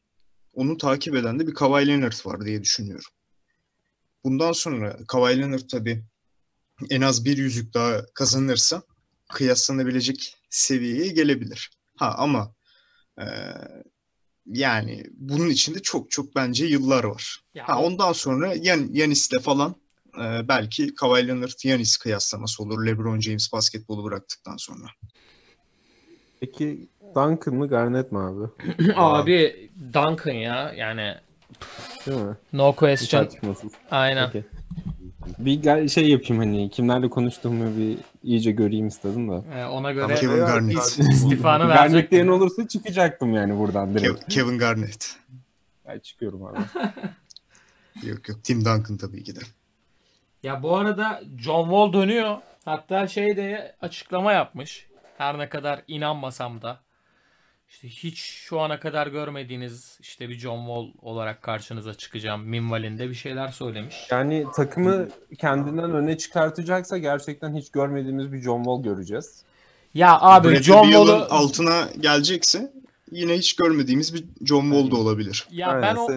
Onu 0.54 0.78
takip 0.78 1.16
eden 1.16 1.40
de 1.40 1.48
bir 1.48 1.54
Kawhi 1.54 1.88
Leonard 1.88 2.26
var 2.26 2.46
diye 2.46 2.64
düşünüyorum. 2.64 3.12
Bundan 4.24 4.52
sonra 4.52 4.98
Kawhi 5.08 5.40
Leonard 5.40 5.70
tabii 5.72 6.04
en 6.90 7.02
az 7.02 7.26
bir 7.26 7.38
yüzük 7.38 7.74
daha 7.74 8.06
kazanırsa 8.14 8.84
kıyaslanabilecek 9.34 10.36
seviyeye 10.50 11.08
gelebilir. 11.08 11.72
Ha 11.98 12.16
ama 12.18 12.56
e, 13.20 13.26
yani 14.46 15.04
bunun 15.14 15.50
içinde 15.50 15.80
çok 15.80 16.12
çok 16.12 16.36
bence 16.36 16.66
yıllar 16.66 17.04
var. 17.04 17.39
Ya 17.56 17.68
ha, 17.68 17.82
ondan 17.82 18.14
sonra 18.14 18.54
Yan, 18.62 18.89
Yanis'le 18.91 19.39
falan 19.41 19.76
e, 20.20 20.48
belki 20.48 20.96
Kawhi 20.96 21.28
Leonard 21.28 21.64
Yanis 21.64 21.98
kıyaslaması 21.98 22.64
olur 22.64 22.86
LeBron 22.86 23.20
James 23.20 23.54
basketbolu 23.54 24.04
bıraktıktan 24.04 24.58
sonra. 24.58 24.88
Peki 26.39 26.89
Duncan 27.16 27.56
mı 27.56 27.68
Garnett 27.68 28.12
mi 28.12 28.20
abi? 28.20 28.48
abi 28.96 29.70
Duncan 29.94 30.34
ya 30.34 30.74
yani 30.78 31.16
Değil 32.06 32.18
mi? 32.18 32.38
No 32.54 32.76
question. 32.76 33.28
Aynen. 33.91 34.30
Okay. 34.30 34.44
Bir 35.39 35.88
şey 35.89 36.09
yapayım 36.09 36.43
hani 36.43 36.69
kimlerle 36.69 37.09
konuştuğumu 37.09 37.78
bir 37.78 37.97
iyice 38.24 38.51
göreyim 38.51 38.88
istedim 38.88 39.30
de. 39.30 39.59
Ee, 39.59 39.65
ona 39.65 39.91
göre 39.91 40.15
Kevin 40.15 40.38
Garnett. 40.38 40.99
istifanı 40.99 41.67
Garnett 41.67 42.11
diyen 42.11 42.28
olursa 42.28 42.67
çıkacaktım 42.67 43.34
yani 43.34 43.59
buradan 43.59 43.93
direkt. 43.93 44.28
Kevin 44.30 44.57
Garnett. 44.57 45.15
Ben 45.88 45.99
çıkıyorum 45.99 46.45
abi. 46.45 46.57
yok 48.07 48.30
yok 48.30 48.43
Tim 48.43 48.59
Duncan 48.59 48.97
tabii 48.97 49.24
ki 49.24 49.36
de. 49.36 49.39
Ya 50.43 50.63
bu 50.63 50.78
arada 50.78 51.21
John 51.38 51.63
Wall 51.63 51.93
dönüyor. 51.93 52.38
Hatta 52.65 53.07
şey 53.07 53.38
de 53.38 53.76
açıklama 53.82 54.34
yapmış. 54.34 54.88
Her 55.17 55.38
ne 55.38 55.49
kadar 55.49 55.82
inanmasam 55.88 56.61
da. 56.61 56.80
İşte 57.74 57.88
hiç 57.88 58.17
şu 58.19 58.59
ana 58.59 58.80
kadar 58.80 59.07
görmediğiniz 59.07 59.97
işte 60.01 60.30
bir 60.30 60.39
John 60.39 60.57
Wall 60.57 61.09
olarak 61.09 61.41
karşınıza 61.41 61.93
çıkacağım. 61.93 62.43
Minvalinde 62.43 63.09
bir 63.09 63.13
şeyler 63.13 63.47
söylemiş. 63.47 63.95
Yani 64.11 64.45
takımı 64.55 65.07
kendinden 65.39 65.91
öne 65.91 66.17
çıkartacaksa 66.17 66.97
gerçekten 66.97 67.55
hiç 67.55 67.71
görmediğimiz 67.71 68.34
bir 68.34 68.41
John 68.41 68.63
Wall 68.63 68.84
göreceğiz. 68.84 69.43
Ya 69.93 70.19
abi 70.21 70.47
Bradley 70.47 70.63
John 70.63 70.84
Wall'u 70.84 71.28
altına 71.30 71.89
gelecekse 71.99 72.74
yine 73.11 73.34
hiç 73.34 73.55
görmediğimiz 73.55 74.13
bir 74.13 74.26
John 74.45 74.71
Wall 74.71 74.91
da 74.91 74.95
olabilir. 74.95 75.47
Ya 75.51 75.67
Aynen, 75.67 75.82
ben 75.82 75.95
o 75.95 76.07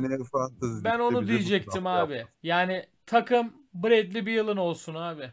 ben 0.84 0.98
onu 0.98 1.28
diyecektim 1.28 1.86
abi. 1.86 2.26
Yani 2.42 2.86
takım 3.07 3.52
Bradley 3.74 4.26
Beal'ın 4.26 4.57
olsun 4.57 4.94
abi. 4.94 5.32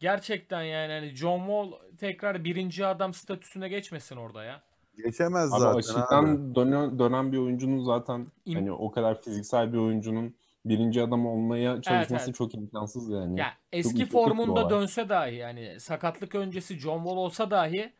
Gerçekten 0.00 0.62
yani 0.62 0.92
hani 0.92 1.16
John 1.16 1.38
Wall 1.38 1.72
tekrar 1.98 2.44
birinci 2.44 2.86
adam 2.86 3.14
statüsüne 3.14 3.68
geçmesin 3.68 4.16
orada 4.16 4.44
ya. 4.44 4.67
Geçemez 5.04 5.52
abi 5.52 5.60
zaten 5.60 5.78
açıktan 5.78 6.24
abi. 6.24 6.54
Dönen, 6.54 6.98
dönen 6.98 7.32
bir 7.32 7.38
oyuncunun 7.38 7.84
zaten 7.84 8.26
İm- 8.46 8.54
hani 8.54 8.72
o 8.72 8.90
kadar 8.90 9.22
fiziksel 9.22 9.72
bir 9.72 9.78
oyuncunun 9.78 10.34
birinci 10.64 11.02
adam 11.02 11.26
olmaya 11.26 11.82
çalışması 11.82 12.14
evet, 12.14 12.22
evet. 12.24 12.34
çok 12.34 12.54
imkansız 12.54 13.08
yani. 13.08 13.40
Ya 13.40 13.52
eski 13.72 13.98
çok 13.98 14.10
formunda 14.10 14.70
dönse 14.70 15.08
dahi 15.08 15.34
yani 15.34 15.80
sakatlık 15.80 16.34
öncesi 16.34 16.78
John 16.78 16.98
Wall 16.98 17.16
olsa 17.16 17.50
dahi 17.50 17.92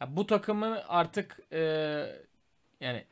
ya 0.00 0.16
bu 0.16 0.26
takımın 0.26 0.78
artık 0.88 1.40
e, 1.52 1.60
yani 2.80 3.04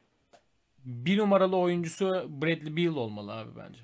bir 0.84 1.18
numaralı 1.18 1.56
oyuncusu 1.56 2.26
Bradley 2.28 2.76
Beal 2.76 2.96
olmalı 2.96 3.32
abi 3.32 3.50
bence. 3.56 3.80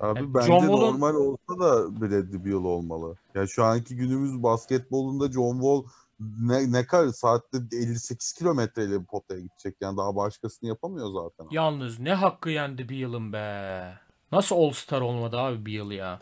Abi 0.00 0.18
yani 0.18 0.34
bence 0.34 0.46
John 0.46 0.66
normal 0.66 1.14
olsa 1.14 1.60
da 1.60 2.00
Bradley 2.00 2.44
Beal 2.44 2.64
olmalı. 2.64 3.16
Ya 3.34 3.46
şu 3.46 3.64
anki 3.64 3.96
günümüz 3.96 4.42
basketbolunda 4.42 5.32
John 5.32 5.52
Wall 5.52 5.82
ne, 6.20 6.72
ne 6.72 6.86
kadar 6.86 7.12
saatte 7.12 7.58
58 7.72 8.32
kilometreyle 8.32 9.00
bir 9.00 9.06
potaya 9.06 9.40
gidecek 9.40 9.76
yani 9.80 9.96
daha 9.96 10.16
başkasını 10.16 10.68
yapamıyor 10.68 11.10
zaten. 11.12 11.50
Yalnız 11.50 11.98
ne 11.98 12.14
hakkı 12.14 12.50
yendi 12.50 12.88
bir 12.88 12.96
yılın 12.96 13.32
be. 13.32 13.94
Nasıl 14.32 14.56
All 14.56 14.70
Star 14.70 15.00
olmadı 15.00 15.38
abi 15.38 15.66
bir 15.66 15.72
yıl 15.72 15.90
ya. 15.90 16.18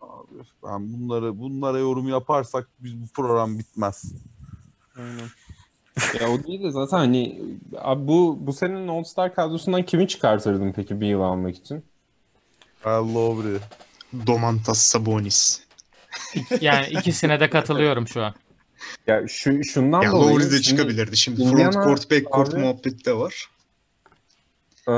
Abi 0.00 0.34
ben 0.64 0.92
bunları 0.92 1.38
bunlara 1.38 1.78
yorum 1.78 2.08
yaparsak 2.08 2.68
biz 2.78 3.02
bu 3.02 3.06
program 3.14 3.58
bitmez. 3.58 4.12
Aynen. 4.96 5.28
ya 6.20 6.30
o 6.30 6.44
değil 6.44 6.62
de 6.62 6.70
zaten 6.70 6.98
hani 6.98 7.42
abi 7.78 8.08
bu 8.08 8.38
bu 8.40 8.52
senin 8.52 8.88
All 8.88 9.04
Star 9.04 9.34
kadrosundan 9.34 9.82
kimi 9.82 10.08
çıkartırdın 10.08 10.72
peki 10.72 11.00
bir 11.00 11.06
yıl 11.06 11.20
almak 11.20 11.56
için? 11.56 11.84
Al 12.84 13.14
Lowry. 13.14 13.58
Domantas 14.26 14.78
Sabonis. 14.78 15.60
yani 16.60 16.86
ikisine 16.86 17.40
de 17.40 17.50
katılıyorum 17.50 18.08
şu 18.08 18.24
an. 18.24 18.34
Ya 19.06 19.28
şu 19.28 19.64
şundan 19.64 20.02
ya 20.02 20.10
dolayı. 20.12 20.36
Lowry 20.36 20.50
de 20.50 20.62
çıkabilirdi. 20.62 21.16
Şimdi 21.16 21.42
Indiana, 21.42 21.70
front 21.70 21.84
court, 21.84 22.10
back 22.10 22.32
court 22.32 22.54
abi, 22.54 22.60
muhabbeti 22.60 23.04
de 23.04 23.14
var. 23.16 23.48
E, 24.88 24.92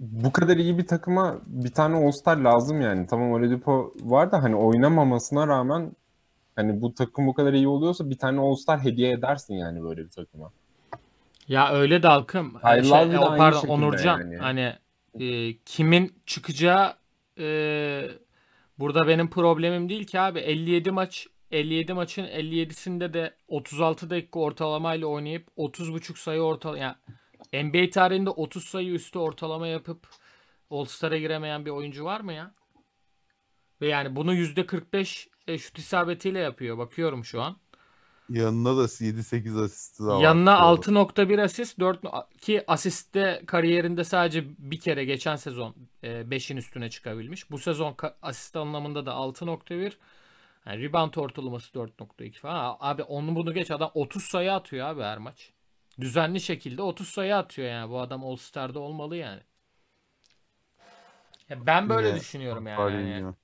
bu 0.00 0.32
kadar 0.32 0.56
iyi 0.56 0.78
bir 0.78 0.86
takıma 0.86 1.38
bir 1.46 1.70
tane 1.70 1.96
All-Star 1.96 2.36
lazım 2.36 2.80
yani. 2.80 3.06
Tamam 3.06 3.32
Oladipo 3.32 3.92
var 4.00 4.32
da 4.32 4.42
hani 4.42 4.56
oynamamasına 4.56 5.46
rağmen 5.46 5.92
hani 6.56 6.80
bu 6.80 6.94
takım 6.94 7.26
bu 7.26 7.34
kadar 7.34 7.52
iyi 7.52 7.68
oluyorsa 7.68 8.10
bir 8.10 8.18
tane 8.18 8.40
All-Star 8.40 8.84
hediye 8.84 9.12
edersin 9.12 9.54
yani 9.54 9.82
böyle 9.82 10.04
bir 10.04 10.10
takıma. 10.10 10.50
Ya 11.48 11.72
öyle 11.72 12.02
de 12.02 12.08
halkım. 12.08 12.54
Hayır, 12.62 12.84
şey, 12.84 13.14
e, 13.14 13.18
o, 13.18 13.36
pardon 13.36 13.68
Onurcan 13.68 14.18
yani. 14.18 14.36
hani 14.36 14.74
e, 15.20 15.56
kimin 15.56 16.14
çıkacağı 16.26 16.94
e, 17.38 17.46
burada 18.78 19.08
benim 19.08 19.30
problemim 19.30 19.88
değil 19.88 20.06
ki 20.06 20.20
abi 20.20 20.38
57 20.38 20.90
maç 20.90 21.26
57 21.50 21.92
maçın 21.92 22.24
57'sinde 22.24 23.14
de 23.14 23.34
36 23.48 24.10
dakika 24.10 24.40
ortalamayla 24.40 25.06
oynayıp 25.06 25.48
30.5 25.56 26.18
sayı 26.18 26.40
ortalama 26.40 26.78
yani 26.78 26.94
NBA 27.52 27.90
tarihinde 27.90 28.30
30 28.30 28.64
sayı 28.64 28.92
üstü 28.92 29.18
ortalama 29.18 29.66
yapıp 29.66 30.06
All-Star'a 30.70 31.18
giremeyen 31.18 31.66
bir 31.66 31.70
oyuncu 31.70 32.04
var 32.04 32.20
mı 32.20 32.32
ya? 32.32 32.54
Ve 33.80 33.88
yani 33.88 34.16
bunu 34.16 34.34
%45 34.34 35.28
e, 35.48 35.58
şut 35.58 35.78
isabetiyle 35.78 36.38
yapıyor. 36.38 36.78
Bakıyorum 36.78 37.24
şu 37.24 37.42
an. 37.42 37.56
Yanına 38.28 38.76
da 38.76 38.84
7-8 38.84 39.64
asist 39.64 40.00
var. 40.00 40.22
Yanına 40.22 40.54
6.1 40.54 41.42
asist, 41.42 41.80
4 41.80 42.00
ki 42.40 42.64
asiste 42.66 43.42
kariyerinde 43.46 44.04
sadece 44.04 44.44
bir 44.58 44.80
kere 44.80 45.04
geçen 45.04 45.36
sezon 45.36 45.74
5'in 46.02 46.56
e, 46.56 46.58
üstüne 46.58 46.90
çıkabilmiş. 46.90 47.50
Bu 47.50 47.58
sezon 47.58 47.96
asist 48.22 48.56
anlamında 48.56 49.06
da 49.06 49.10
6.1 49.10 49.92
yani 50.68 50.82
rebound 50.82 51.14
ortalaması 51.14 51.72
4.2 51.78 52.38
falan. 52.38 52.76
Abi 52.80 53.02
onu 53.02 53.36
bunu 53.36 53.54
geç 53.54 53.70
adam 53.70 53.90
30 53.94 54.24
sayı 54.24 54.52
atıyor 54.52 54.86
abi 54.86 55.02
her 55.02 55.18
maç. 55.18 55.52
Düzenli 56.00 56.40
şekilde 56.40 56.82
30 56.82 57.08
sayı 57.08 57.36
atıyor 57.36 57.68
yani. 57.68 57.90
Bu 57.90 58.00
adam 58.00 58.24
All 58.24 58.36
Star'da 58.36 58.78
olmalı 58.80 59.16
yani. 59.16 59.40
Ya 61.48 61.66
ben 61.66 61.88
böyle 61.88 62.08
Yine 62.08 62.20
düşünüyorum 62.20 62.66
yani. 62.66 63.08
Yeniyor. 63.08 63.34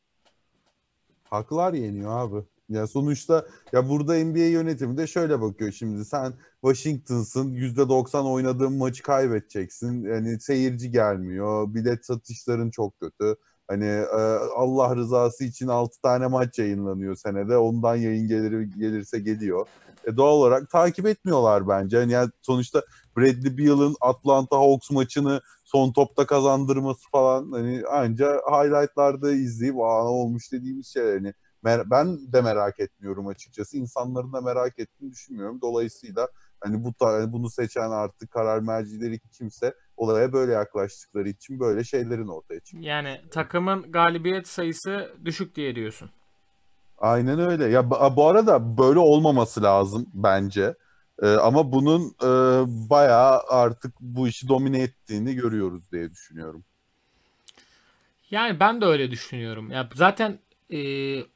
Haklar 1.25 1.73
yeniyor 1.73 2.19
abi. 2.19 2.47
Ya 2.69 2.87
sonuçta 2.87 3.47
ya 3.73 3.89
burada 3.89 4.25
NBA 4.25 4.39
yönetimi 4.39 4.97
de 4.97 5.07
şöyle 5.07 5.41
bakıyor 5.41 5.73
şimdi 5.73 6.05
sen 6.05 6.35
Washington'sın 6.61 7.55
%90 7.55 8.33
oynadığın 8.33 8.73
maçı 8.73 9.03
kaybedeceksin. 9.03 10.05
Yani 10.05 10.41
seyirci 10.41 10.91
gelmiyor. 10.91 11.75
Bilet 11.75 12.07
satışların 12.07 12.71
çok 12.71 13.01
kötü. 13.01 13.37
Hani 13.69 13.85
e, 13.87 14.39
Allah 14.57 14.97
rızası 14.97 15.45
için 15.45 15.69
6 15.69 16.01
tane 16.01 16.27
maç 16.27 16.59
yayınlanıyor 16.59 17.17
senede. 17.17 17.57
Ondan 17.57 17.97
yayın 17.97 18.29
gelir 18.29 18.61
gelirse 18.61 19.19
geliyor. 19.19 19.67
E, 20.07 20.17
doğal 20.17 20.33
olarak 20.33 20.71
takip 20.71 21.07
etmiyorlar 21.07 21.69
bence. 21.69 21.97
Yani, 21.97 22.13
yani 22.13 22.31
sonuçta 22.43 22.83
Bradley 23.17 23.59
Beal'ın 23.59 23.97
Atlanta 24.01 24.57
Hawks 24.57 24.91
maçını 24.91 25.41
son 25.65 25.93
topta 25.93 26.27
kazandırması 26.27 27.11
falan 27.11 27.53
hani 27.53 27.83
anca 27.91 28.41
highlightlarda 28.51 29.33
izleyip 29.33 29.77
aa 29.77 30.05
olmuş 30.05 30.53
dediğimiz 30.53 30.87
şeyler. 30.87 31.13
Hani 31.15 31.33
ben 31.91 32.33
de 32.33 32.41
merak 32.41 32.81
etmiyorum 32.81 33.27
açıkçası. 33.27 33.77
İnsanların 33.77 34.33
da 34.33 34.41
merak 34.41 34.79
ettiğini 34.79 35.13
düşünmüyorum. 35.13 35.61
Dolayısıyla 35.61 36.29
hani 36.61 36.85
bu 36.85 36.93
hani 37.01 37.33
bunu 37.33 37.51
seçen 37.51 37.91
artık 37.91 38.31
karar 38.31 38.59
mercileri 38.59 39.19
kimse 39.19 39.75
olaya 39.97 40.33
böyle 40.33 40.53
yaklaştıkları 40.53 41.29
için 41.29 41.61
böyle 41.61 41.85
şeylerin 41.85 42.29
ortaya 42.29 42.61
çıkıyor. 42.61 42.85
Yani 42.85 43.21
takımın 43.31 43.93
galibiyet 43.93 44.49
sayısı 44.49 45.15
düşük 45.25 45.55
diye 45.57 45.75
diyorsun. 45.75 46.11
Aynen 46.99 47.39
öyle. 47.39 47.65
Ya 47.65 47.91
bu 47.91 48.29
arada 48.29 48.79
böyle 48.79 48.99
olmaması 48.99 49.63
lazım 49.63 50.07
bence. 50.15 50.75
Ee, 51.23 51.27
ama 51.27 51.73
bunun 51.73 52.03
e, 52.23 52.29
bayağı 52.91 53.41
artık 53.49 53.95
bu 54.01 54.29
işi 54.29 54.49
domine 54.49 54.83
ettiğini 54.83 55.35
görüyoruz 55.35 55.93
diye 55.93 56.11
düşünüyorum. 56.11 56.65
Yani 58.31 58.61
ben 58.61 58.81
de 58.81 58.85
öyle 58.85 59.11
düşünüyorum. 59.11 59.71
Ya 59.71 59.89
zaten 59.95 60.39
e, 60.71 60.79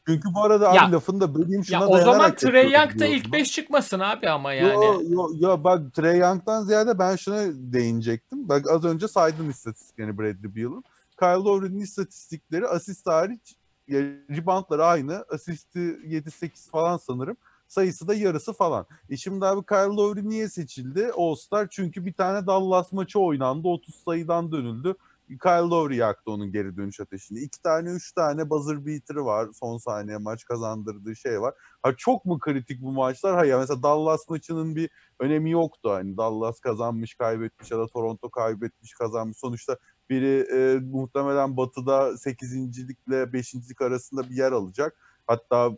Çünkü 0.06 0.34
bu 0.34 0.42
arada 0.42 0.74
Ya- 0.74 0.84
abi 0.84 0.92
lafını 0.92 1.20
da 1.20 1.34
böleyim 1.34 1.64
şuna 1.64 1.78
ya 1.78 1.86
o 1.86 1.98
zaman 1.98 2.34
Trey 2.34 2.70
Young 2.70 2.98
da 2.98 3.06
ilk 3.06 3.24
biliyorsun. 3.24 3.32
5 3.32 3.52
çıkmasın 3.52 4.00
abi 4.00 4.30
ama 4.30 4.52
yani. 4.52 4.84
Yo, 4.84 5.02
yo, 5.08 5.28
yo, 5.38 5.64
bak 5.64 5.94
Trey 5.94 6.18
Young'dan 6.18 6.64
ziyade 6.64 6.98
ben 6.98 7.16
şuna 7.16 7.44
değinecektim. 7.54 8.48
Bak 8.48 8.70
az 8.70 8.84
önce 8.84 9.08
saydım 9.08 9.50
istatistiklerini 9.50 10.18
Bradley 10.18 10.56
Beal'ın. 10.56 10.84
Kyle 11.18 11.28
Lowry'nin 11.44 11.80
istatistikleri 11.80 12.66
asist 12.68 13.06
hariç 13.06 13.56
ya, 13.88 14.00
reboundları 14.00 14.84
aynı. 14.84 15.24
Asisti 15.32 15.78
7-8 15.78 16.70
falan 16.70 16.96
sanırım. 16.96 17.36
Sayısı 17.68 18.08
da 18.08 18.14
yarısı 18.14 18.52
falan. 18.52 18.86
E 19.10 19.16
şimdi 19.16 19.46
abi 19.46 19.66
Kyle 19.66 19.78
Lowry 19.96 20.28
niye 20.28 20.48
seçildi? 20.48 21.10
All-Star 21.16 21.68
çünkü 21.70 22.06
bir 22.06 22.12
tane 22.12 22.46
Dallas 22.46 22.92
maçı 22.92 23.18
oynandı. 23.20 23.68
30 23.68 23.94
sayıdan 23.94 24.52
dönüldü. 24.52 24.94
Kyle 25.28 25.68
Lowry 25.70 25.96
yaktı 25.96 26.30
onun 26.30 26.52
geri 26.52 26.76
dönüş 26.76 27.00
ateşini. 27.00 27.38
İki 27.38 27.62
tane, 27.62 27.90
üç 27.90 28.12
tane 28.12 28.50
buzzer 28.50 28.86
beater'ı 28.86 29.24
var. 29.24 29.48
Son 29.52 29.78
saniye 29.78 30.16
maç 30.16 30.44
kazandırdığı 30.44 31.16
şey 31.16 31.40
var. 31.40 31.54
Ha 31.82 31.96
çok 31.96 32.24
mu 32.24 32.38
kritik 32.38 32.82
bu 32.82 32.92
maçlar? 32.92 33.34
Hayır 33.34 33.54
mesela 33.54 33.82
Dallas 33.82 34.28
maçının 34.28 34.76
bir 34.76 34.90
önemi 35.20 35.50
yoktu. 35.50 35.90
Hani 35.90 36.16
Dallas 36.16 36.60
kazanmış, 36.60 37.14
kaybetmiş 37.14 37.70
ya 37.70 37.78
da 37.78 37.86
Toronto 37.86 38.30
kaybetmiş, 38.30 38.94
kazanmış. 38.94 39.38
Sonuçta 39.38 39.76
biri 40.10 40.46
e, 40.52 40.78
muhtemelen 40.80 41.56
batıda 41.56 42.16
8.likle 42.16 43.22
5.lik 43.22 43.82
arasında 43.82 44.30
bir 44.30 44.36
yer 44.36 44.52
alacak. 44.52 44.96
Hatta 45.26 45.70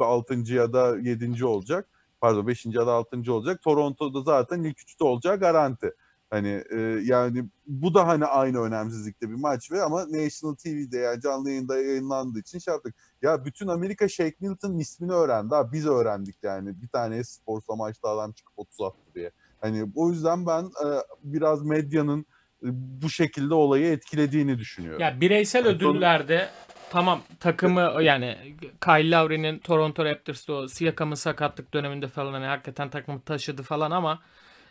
6. 0.00 0.34
ya 0.54 0.72
da 0.72 0.96
7. 0.98 1.44
olacak. 1.44 1.88
Pardon 2.20 2.46
5. 2.46 2.66
ya 2.66 2.86
da 2.86 2.92
6. 2.92 3.32
olacak. 3.32 3.62
Toronto'da 3.62 4.22
zaten 4.22 4.62
ilk 4.62 4.78
3'te 4.78 5.04
olacağı 5.04 5.40
garanti. 5.40 5.94
Hani 6.30 6.64
e, 6.70 6.78
yani 7.02 7.44
bu 7.66 7.94
da 7.94 8.06
hani 8.06 8.24
aynı 8.24 8.60
önemsizlikte 8.60 9.30
bir 9.30 9.34
maç 9.34 9.70
ve 9.72 9.82
ama 9.82 10.00
National 10.00 10.54
TV'de 10.54 10.98
yani 10.98 11.20
canlı 11.20 11.50
yayında 11.50 11.78
yayınlandığı 11.78 12.38
için 12.38 12.58
şey 12.58 12.74
yaptık. 12.74 12.94
Ya 13.22 13.44
bütün 13.44 13.68
Amerika 13.68 14.08
Shake 14.08 14.36
Milton'ın 14.40 14.78
ismini 14.78 15.12
öğrendi. 15.12 15.54
Abi 15.54 15.72
biz 15.72 15.86
öğrendik 15.86 16.36
yani. 16.42 16.82
Bir 16.82 16.88
tane 16.88 17.24
sportsla 17.24 17.76
maçta 17.76 18.08
adam 18.08 18.32
çıkıp 18.32 18.58
30 18.58 18.80
attı 18.80 19.14
diye. 19.14 19.30
Hani 19.60 19.86
o 19.94 20.10
yüzden 20.10 20.46
ben 20.46 20.62
e, 20.64 20.88
biraz 21.22 21.62
medyanın 21.62 22.26
bu 22.62 23.10
şekilde 23.10 23.54
olayı 23.54 23.92
etkilediğini 23.92 24.58
düşünüyorum. 24.58 25.00
Ya 25.00 25.20
bireysel 25.20 25.64
Yani 25.64 25.76
ödüllerde 25.76 26.48
tamam 26.90 27.20
takımı 27.40 28.02
yani 28.02 28.56
Kyle 28.84 29.10
Lowry'nin 29.10 29.58
Toronto 29.58 30.04
Raptors'ta 30.04 30.52
o 30.52 30.68
Siakam'ın 30.68 31.14
sakatlık 31.14 31.74
döneminde 31.74 32.08
falan 32.08 32.32
hani 32.32 32.46
hakikaten 32.46 32.90
takımı 32.90 33.20
taşıdı 33.20 33.62
falan 33.62 33.90
ama 33.90 34.20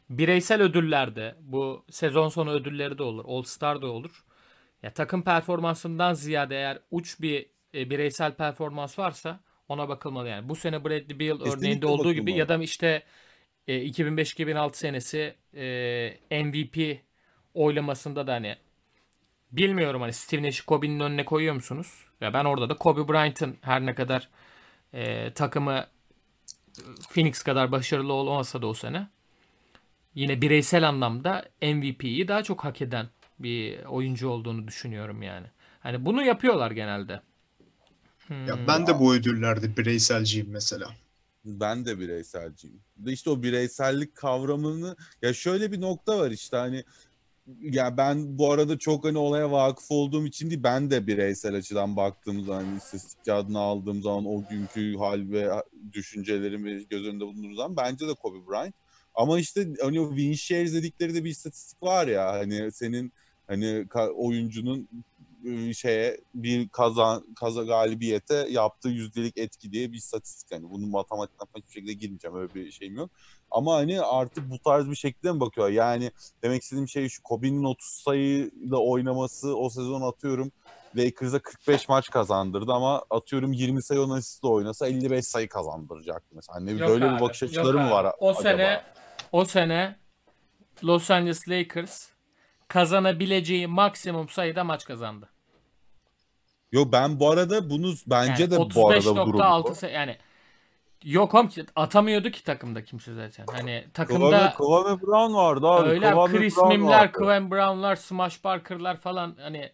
bireysel 0.10 0.62
ödüllerde 0.62 1.36
bu 1.42 1.86
sezon 1.90 2.30
sonu 2.30 2.52
ödülleri 2.52 2.98
de 2.98 3.04
olur. 3.04 3.26
All 3.28 3.44
Star 3.44 3.82
da 3.82 3.88
olur. 3.88 4.24
Ya 4.84 4.94
takım 4.94 5.24
performansından 5.24 6.14
ziyade 6.14 6.56
eğer 6.56 6.80
uç 6.92 7.22
bir 7.22 7.46
e, 7.74 7.90
bireysel 7.90 8.34
performans 8.34 9.00
varsa 9.00 9.40
ona 9.70 9.90
bakılmalı 9.90 10.28
yani. 10.28 10.50
Bu 10.50 10.56
sene 10.56 10.86
Bradley 10.86 11.20
Beal 11.20 11.38
Kesinlikle 11.38 11.58
örneğinde 11.60 11.86
olduğu 11.86 12.14
gibi 12.14 12.22
bakılmalı. 12.22 12.40
ya 12.40 12.50
da 12.50 12.64
işte 12.64 13.04
e, 13.68 13.86
2005-2006 13.88 14.76
senesi 14.76 15.36
e, 15.54 16.44
MVP 16.44 17.02
oylamasında 17.54 18.28
da 18.28 18.34
hani 18.34 18.56
bilmiyorum 19.52 20.02
hani 20.02 20.14
Steve 20.14 20.44
Nash'i 20.44 20.66
Kobe'nin 20.66 21.00
önüne 21.00 21.26
koyuyor 21.26 21.56
musunuz? 21.56 22.06
Ya 22.22 22.34
ben 22.34 22.46
orada 22.46 22.70
da 22.70 22.74
Kobe 22.76 23.14
Bryant'ın 23.14 23.58
her 23.62 23.86
ne 23.86 23.96
kadar 23.96 24.30
e, 24.94 25.34
takımı 25.34 25.88
Phoenix 27.10 27.44
kadar 27.44 27.72
başarılı 27.72 28.14
olmasa 28.14 28.62
da 28.62 28.68
o 28.68 28.74
sene 28.74 29.08
yine 30.18 30.42
bireysel 30.42 30.88
anlamda 30.88 31.46
MVP'yi 31.62 32.28
daha 32.28 32.44
çok 32.44 32.64
hak 32.66 32.82
eden 32.82 33.08
bir 33.40 33.86
oyuncu 33.86 34.30
olduğunu 34.30 34.68
düşünüyorum 34.68 35.22
yani. 35.22 35.48
Hani 35.80 36.06
bunu 36.06 36.24
yapıyorlar 36.24 36.72
genelde. 36.72 37.22
Hmm. 38.28 38.46
Ya 38.48 38.68
ben 38.68 38.88
de 38.88 39.00
bu 39.00 39.14
ödüllerde 39.14 39.78
bireyselciyim 39.78 40.50
mesela. 40.50 40.90
Ben 41.46 41.86
de 41.86 42.00
bireyselciyim. 42.00 42.80
İşte 43.06 43.30
o 43.30 43.44
bireysellik 43.44 44.16
kavramını 44.16 44.96
ya 45.22 45.34
şöyle 45.34 45.72
bir 45.72 45.82
nokta 45.82 46.20
var 46.20 46.32
işte 46.32 46.58
hani 46.58 46.84
ya 47.62 47.98
ben 47.98 48.38
bu 48.38 48.52
arada 48.52 48.78
çok 48.78 49.06
hani 49.06 49.18
olaya 49.18 49.52
vakıf 49.52 49.92
olduğum 49.92 50.26
için 50.26 50.50
değil 50.50 50.64
ben 50.64 50.90
de 50.90 51.08
bireysel 51.08 51.56
açıdan 51.56 51.96
baktığım 51.96 52.46
zaman 52.46 52.64
hani 52.64 52.78
istatistik 52.78 53.26
kağıdını 53.26 53.60
aldığım 53.60 54.02
zaman 54.02 54.26
o 54.26 54.44
günkü 54.50 54.98
hal 54.98 55.32
ve 55.32 55.50
düşüncelerimi 55.94 56.88
göz 56.90 57.06
önünde 57.06 57.26
bulunduğum 57.26 57.56
zaman 57.56 57.78
bence 57.78 58.08
de 58.08 58.14
Kobe 58.14 58.48
Bryant. 58.48 58.76
Ama 59.18 59.40
işte 59.40 59.68
hani 59.82 60.02
o 60.02 60.10
win 60.10 60.34
shares 60.34 60.74
dedikleri 60.74 61.14
de 61.14 61.24
bir 61.24 61.30
istatistik 61.30 61.84
var 61.84 62.08
ya 62.08 62.34
hani 62.34 62.72
senin 62.72 63.14
hani 63.48 63.86
oyuncunun 64.16 64.90
şeye 65.74 66.18
bir 66.36 66.70
kazan 66.70 67.34
kaza 67.34 67.64
galibiyete 67.64 68.48
yaptığı 68.50 68.90
yüzdelik 68.90 69.38
etki 69.38 69.72
diye 69.72 69.92
bir 69.92 69.98
istatistik 69.98 70.52
hani 70.52 70.70
bunun 70.70 70.90
matematikten 70.90 71.46
hiçbir 71.56 71.72
şekilde 71.72 71.94
girmeyeceğim 71.94 72.38
öyle 72.38 72.54
bir 72.54 72.72
şeyim 72.72 72.96
yok. 72.96 73.12
Ama 73.52 73.76
hani 73.76 74.02
artık 74.02 74.50
bu 74.50 74.60
tarz 74.60 74.90
bir 74.90 74.96
şekilde 74.96 75.32
mi 75.32 75.40
bakıyor? 75.40 75.70
Yani 75.70 76.12
demek 76.44 76.64
istediğim 76.64 76.88
şey 76.88 77.10
şu 77.10 77.24
Kobe'nin 77.24 77.64
30 77.64 77.88
sayıyla 77.88 78.78
oynaması 78.78 79.58
o 79.58 79.70
sezon 79.70 80.02
atıyorum 80.02 80.52
Lakers'a 80.96 81.40
45 81.40 81.90
maç 81.90 82.10
kazandırdı 82.10 82.74
ama 82.74 83.04
atıyorum 83.10 83.54
20 83.54 83.84
sayı 83.84 84.02
on 84.02 84.10
asistle 84.10 84.48
oynasa 84.48 84.88
55 84.88 85.26
sayı 85.26 85.50
kazandıracak 85.50 86.24
mesela. 86.32 86.56
Hani 86.56 86.72
Yok 86.72 86.90
böyle 86.90 87.06
abi, 87.06 87.16
bir 87.16 87.22
bakış 87.22 87.44
açıları 87.44 87.78
mı 87.78 87.92
var 87.92 88.16
O 88.20 88.30
acaba? 88.30 88.42
sene 88.42 88.84
o 89.32 89.46
sene 89.46 89.96
Los 90.84 91.12
Angeles 91.12 91.50
Lakers 91.50 92.10
kazanabileceği 92.68 93.68
maksimum 93.68 94.30
sayıda 94.30 94.64
maç 94.64 94.86
kazandı. 94.86 95.30
Yo 96.72 96.86
ben 96.92 97.20
bu 97.20 97.30
arada 97.32 97.70
bunu 97.70 97.94
bence 98.08 98.44
Yani 98.44 98.52
de 98.52 98.58
bu 98.76 98.90
arada 98.90 99.02
durum. 99.06 99.40
35.6 99.40 99.76
say- 99.76 99.92
yani 99.94 100.18
yok 101.04 101.34
oğlum 101.36 101.48
ki 101.48 101.66
atamıyordu 101.76 102.30
ki 102.32 102.44
takımda 102.44 102.84
kimse 102.84 103.14
zaten. 103.14 103.46
Hani 103.52 103.88
takımda 103.94 104.54
Kavame 104.58 105.02
Brown 105.02 105.34
vardı 105.34 105.68
abi. 105.68 105.90
öyle 105.90 106.10
Kavame 106.10 106.38
Chris 106.38 106.58
Brown 106.58 106.68
Mimler. 106.70 107.14
Kevin 107.14 107.52
Brown'lar, 107.52 107.96
Smash 107.96 108.42
Parker'lar 108.42 108.98
falan 108.98 109.36
hani 109.42 109.72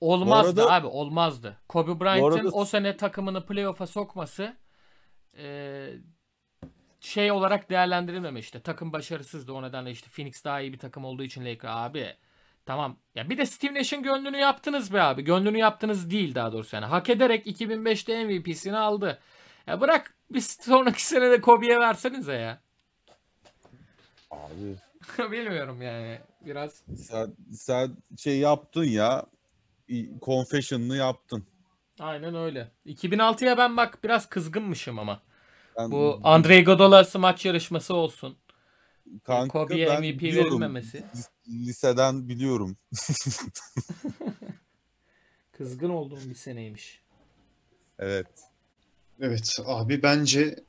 olmazdı 0.00 0.62
arada- 0.62 0.74
abi 0.74 0.86
olmazdı. 0.86 1.56
Kobe 1.68 2.00
Bryant'ın 2.00 2.38
arada- 2.38 2.48
o 2.56 2.64
sene 2.64 2.96
takımını 2.96 3.46
playoff'a 3.46 3.86
sokması 3.86 4.56
e, 5.38 5.88
şey 7.02 7.32
olarak 7.32 7.70
değerlendirilmemişti. 7.70 8.60
Takım 8.60 8.92
başarısızdı 8.92 9.52
o 9.52 9.62
nedenle 9.62 9.90
işte 9.90 10.08
Phoenix 10.10 10.44
daha 10.44 10.60
iyi 10.60 10.72
bir 10.72 10.78
takım 10.78 11.04
olduğu 11.04 11.22
için 11.22 11.44
Lakers 11.44 11.76
abi 11.76 12.16
tamam. 12.66 12.96
Ya 13.14 13.30
bir 13.30 13.38
de 13.38 13.46
Steve 13.46 13.74
Nash'in 13.74 14.02
gönlünü 14.02 14.36
yaptınız 14.36 14.92
be 14.92 15.02
abi. 15.02 15.24
Gönlünü 15.24 15.58
yaptınız 15.58 16.10
değil 16.10 16.34
daha 16.34 16.52
doğrusu 16.52 16.76
yani. 16.76 16.86
Hak 16.86 17.10
ederek 17.10 17.46
2005'te 17.46 18.24
MVP'sini 18.24 18.76
aldı. 18.76 19.18
Ya 19.66 19.80
bırak 19.80 20.14
bir 20.30 20.40
sonraki 20.40 21.06
sene 21.06 21.30
de 21.30 21.40
Kobe'ye 21.40 21.78
versenize 21.78 22.34
ya. 22.34 22.60
Abi 24.30 24.76
Bilmiyorum 25.32 25.82
yani. 25.82 26.18
Biraz 26.40 26.82
sen, 26.96 27.34
sen 27.52 27.96
şey 28.18 28.38
yaptın 28.38 28.84
ya 28.84 29.26
confession'ını 30.22 30.96
yaptın. 30.96 31.46
Aynen 32.00 32.34
öyle. 32.34 32.68
2006'ya 32.86 33.58
ben 33.58 33.76
bak 33.76 34.04
biraz 34.04 34.28
kızgınmışım 34.28 34.98
ama. 34.98 35.22
Ben, 35.78 35.90
Bu 35.90 36.20
Andrei 36.24 36.64
Godala 36.64 37.06
maç 37.14 37.44
yarışması 37.44 37.94
olsun. 37.94 38.36
kanka, 39.24 39.52
Kobe'ye 39.52 39.86
ben 39.86 40.00
MVP 40.00 40.20
biliyorum. 40.20 40.50
verilmemesi. 40.50 41.04
Lis- 41.14 41.66
Liseden 41.66 42.28
biliyorum. 42.28 42.76
Kızgın 45.52 45.90
olduğum 45.90 46.28
bir 46.30 46.34
seneymiş. 46.34 47.02
evet. 47.98 48.26
Evet 49.20 49.58
abi 49.66 50.02
bence 50.02 50.64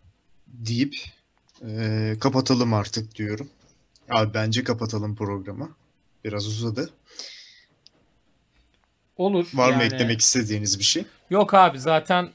deyip 0.47 0.95
e, 1.65 2.15
kapatalım 2.19 2.73
artık 2.73 3.15
diyorum. 3.15 3.49
Abi 4.09 4.33
bence 4.33 4.63
kapatalım 4.63 5.15
programı. 5.15 5.75
Biraz 6.23 6.47
uzadı. 6.47 6.89
Olur. 9.17 9.47
Var 9.53 9.73
mı 9.73 9.81
yani. 9.81 9.93
eklemek 9.93 10.21
istediğiniz 10.21 10.79
bir 10.79 10.83
şey? 10.83 11.05
Yok 11.29 11.53
abi 11.53 11.79
zaten 11.79 12.29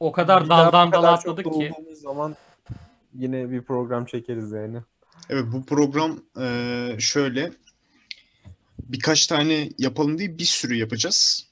o 0.00 0.12
kadar 0.12 0.44
Bir 0.44 0.48
daha 0.48 0.66
daldan 0.66 0.92
dala 0.92 1.02
kadar 1.02 1.12
atladık 1.12 1.52
ki. 1.52 1.72
zaman 2.02 2.36
yine 3.14 3.50
bir 3.50 3.62
program 3.62 4.06
çekeriz 4.06 4.52
yani. 4.52 4.78
Evet 5.30 5.44
bu 5.52 5.64
program 5.66 6.22
e, 6.40 6.96
şöyle 6.98 7.52
birkaç 8.78 9.26
tane 9.26 9.70
yapalım 9.78 10.18
değil 10.18 10.38
bir 10.38 10.44
sürü 10.44 10.74
yapacağız. 10.74 11.46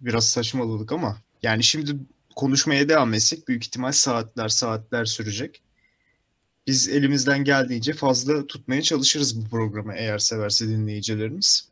Biraz 0.00 0.26
saçmaladık 0.28 0.92
ama 0.92 1.16
yani 1.42 1.62
şimdi 1.62 1.96
konuşmaya 2.36 2.88
devam 2.88 3.14
etsek 3.14 3.48
büyük 3.48 3.64
ihtimal 3.64 3.92
saatler 3.92 4.48
saatler 4.48 5.04
sürecek. 5.04 5.62
Biz 6.66 6.88
elimizden 6.88 7.44
geldiğince 7.44 7.92
fazla 7.92 8.46
tutmaya 8.46 8.82
çalışırız 8.82 9.44
bu 9.44 9.48
programı 9.48 9.94
eğer 9.94 10.18
severse 10.18 10.68
dinleyicilerimiz. 10.68 11.68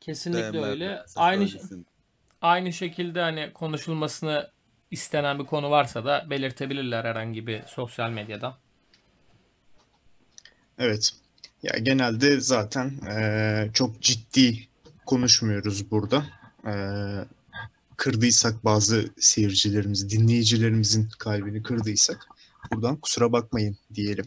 Kesinlikle 0.00 0.62
öyle. 0.62 1.04
Aynı. 1.16 1.48
Aynı 2.40 2.72
şekilde 2.72 3.20
hani 3.20 3.52
konuşulmasını 3.54 4.50
istenen 4.90 5.38
bir 5.38 5.46
konu 5.46 5.70
varsa 5.70 6.04
da 6.04 6.26
belirtebilirler 6.30 7.04
herhangi 7.04 7.46
bir 7.46 7.62
sosyal 7.66 8.10
medyadan. 8.10 8.54
Evet. 10.78 11.10
Ya 11.62 11.78
genelde 11.78 12.40
zaten 12.40 13.00
eee, 13.06 13.70
çok 13.74 14.02
ciddi 14.02 14.68
konuşmuyoruz 15.06 15.90
burada. 15.90 16.26
Eee, 16.66 17.24
kırdıysak 17.96 18.64
bazı 18.64 19.10
seyircilerimizi, 19.18 20.10
dinleyicilerimizin 20.10 21.08
kalbini 21.18 21.62
kırdıysak 21.62 22.26
buradan 22.72 22.96
kusura 22.96 23.32
bakmayın 23.32 23.76
diyelim. 23.94 24.24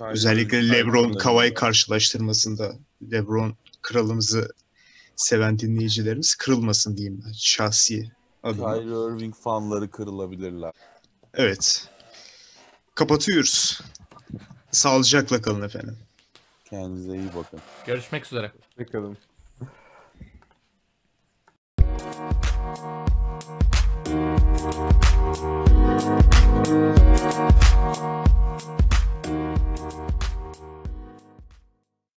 Özellikle 0.00 0.68
LeBron 0.70 1.12
Kawhi 1.12 1.54
karşılaştırmasında 1.54 2.76
LeBron 3.12 3.56
kralımızı 3.82 4.52
seven 5.16 5.58
dinleyicilerimiz 5.58 6.34
kırılmasın 6.34 6.96
diyeyim 6.96 7.22
ben 7.26 7.32
şahsi 7.32 8.12
adıma. 8.42 8.74
Kyrie 8.74 9.16
Irving 9.16 9.34
fanları 9.34 9.90
kırılabilirler. 9.90 10.72
Evet. 11.34 11.88
Kapatıyoruz. 12.94 13.80
Sağlıcakla 14.70 15.42
kalın 15.42 15.62
efendim. 15.62 15.98
Kendinize 16.70 17.16
iyi 17.16 17.28
bakın. 17.36 17.60
Görüşmek 17.86 18.26
üzere. 18.26 18.52
Hoşçakalın. 18.76 19.16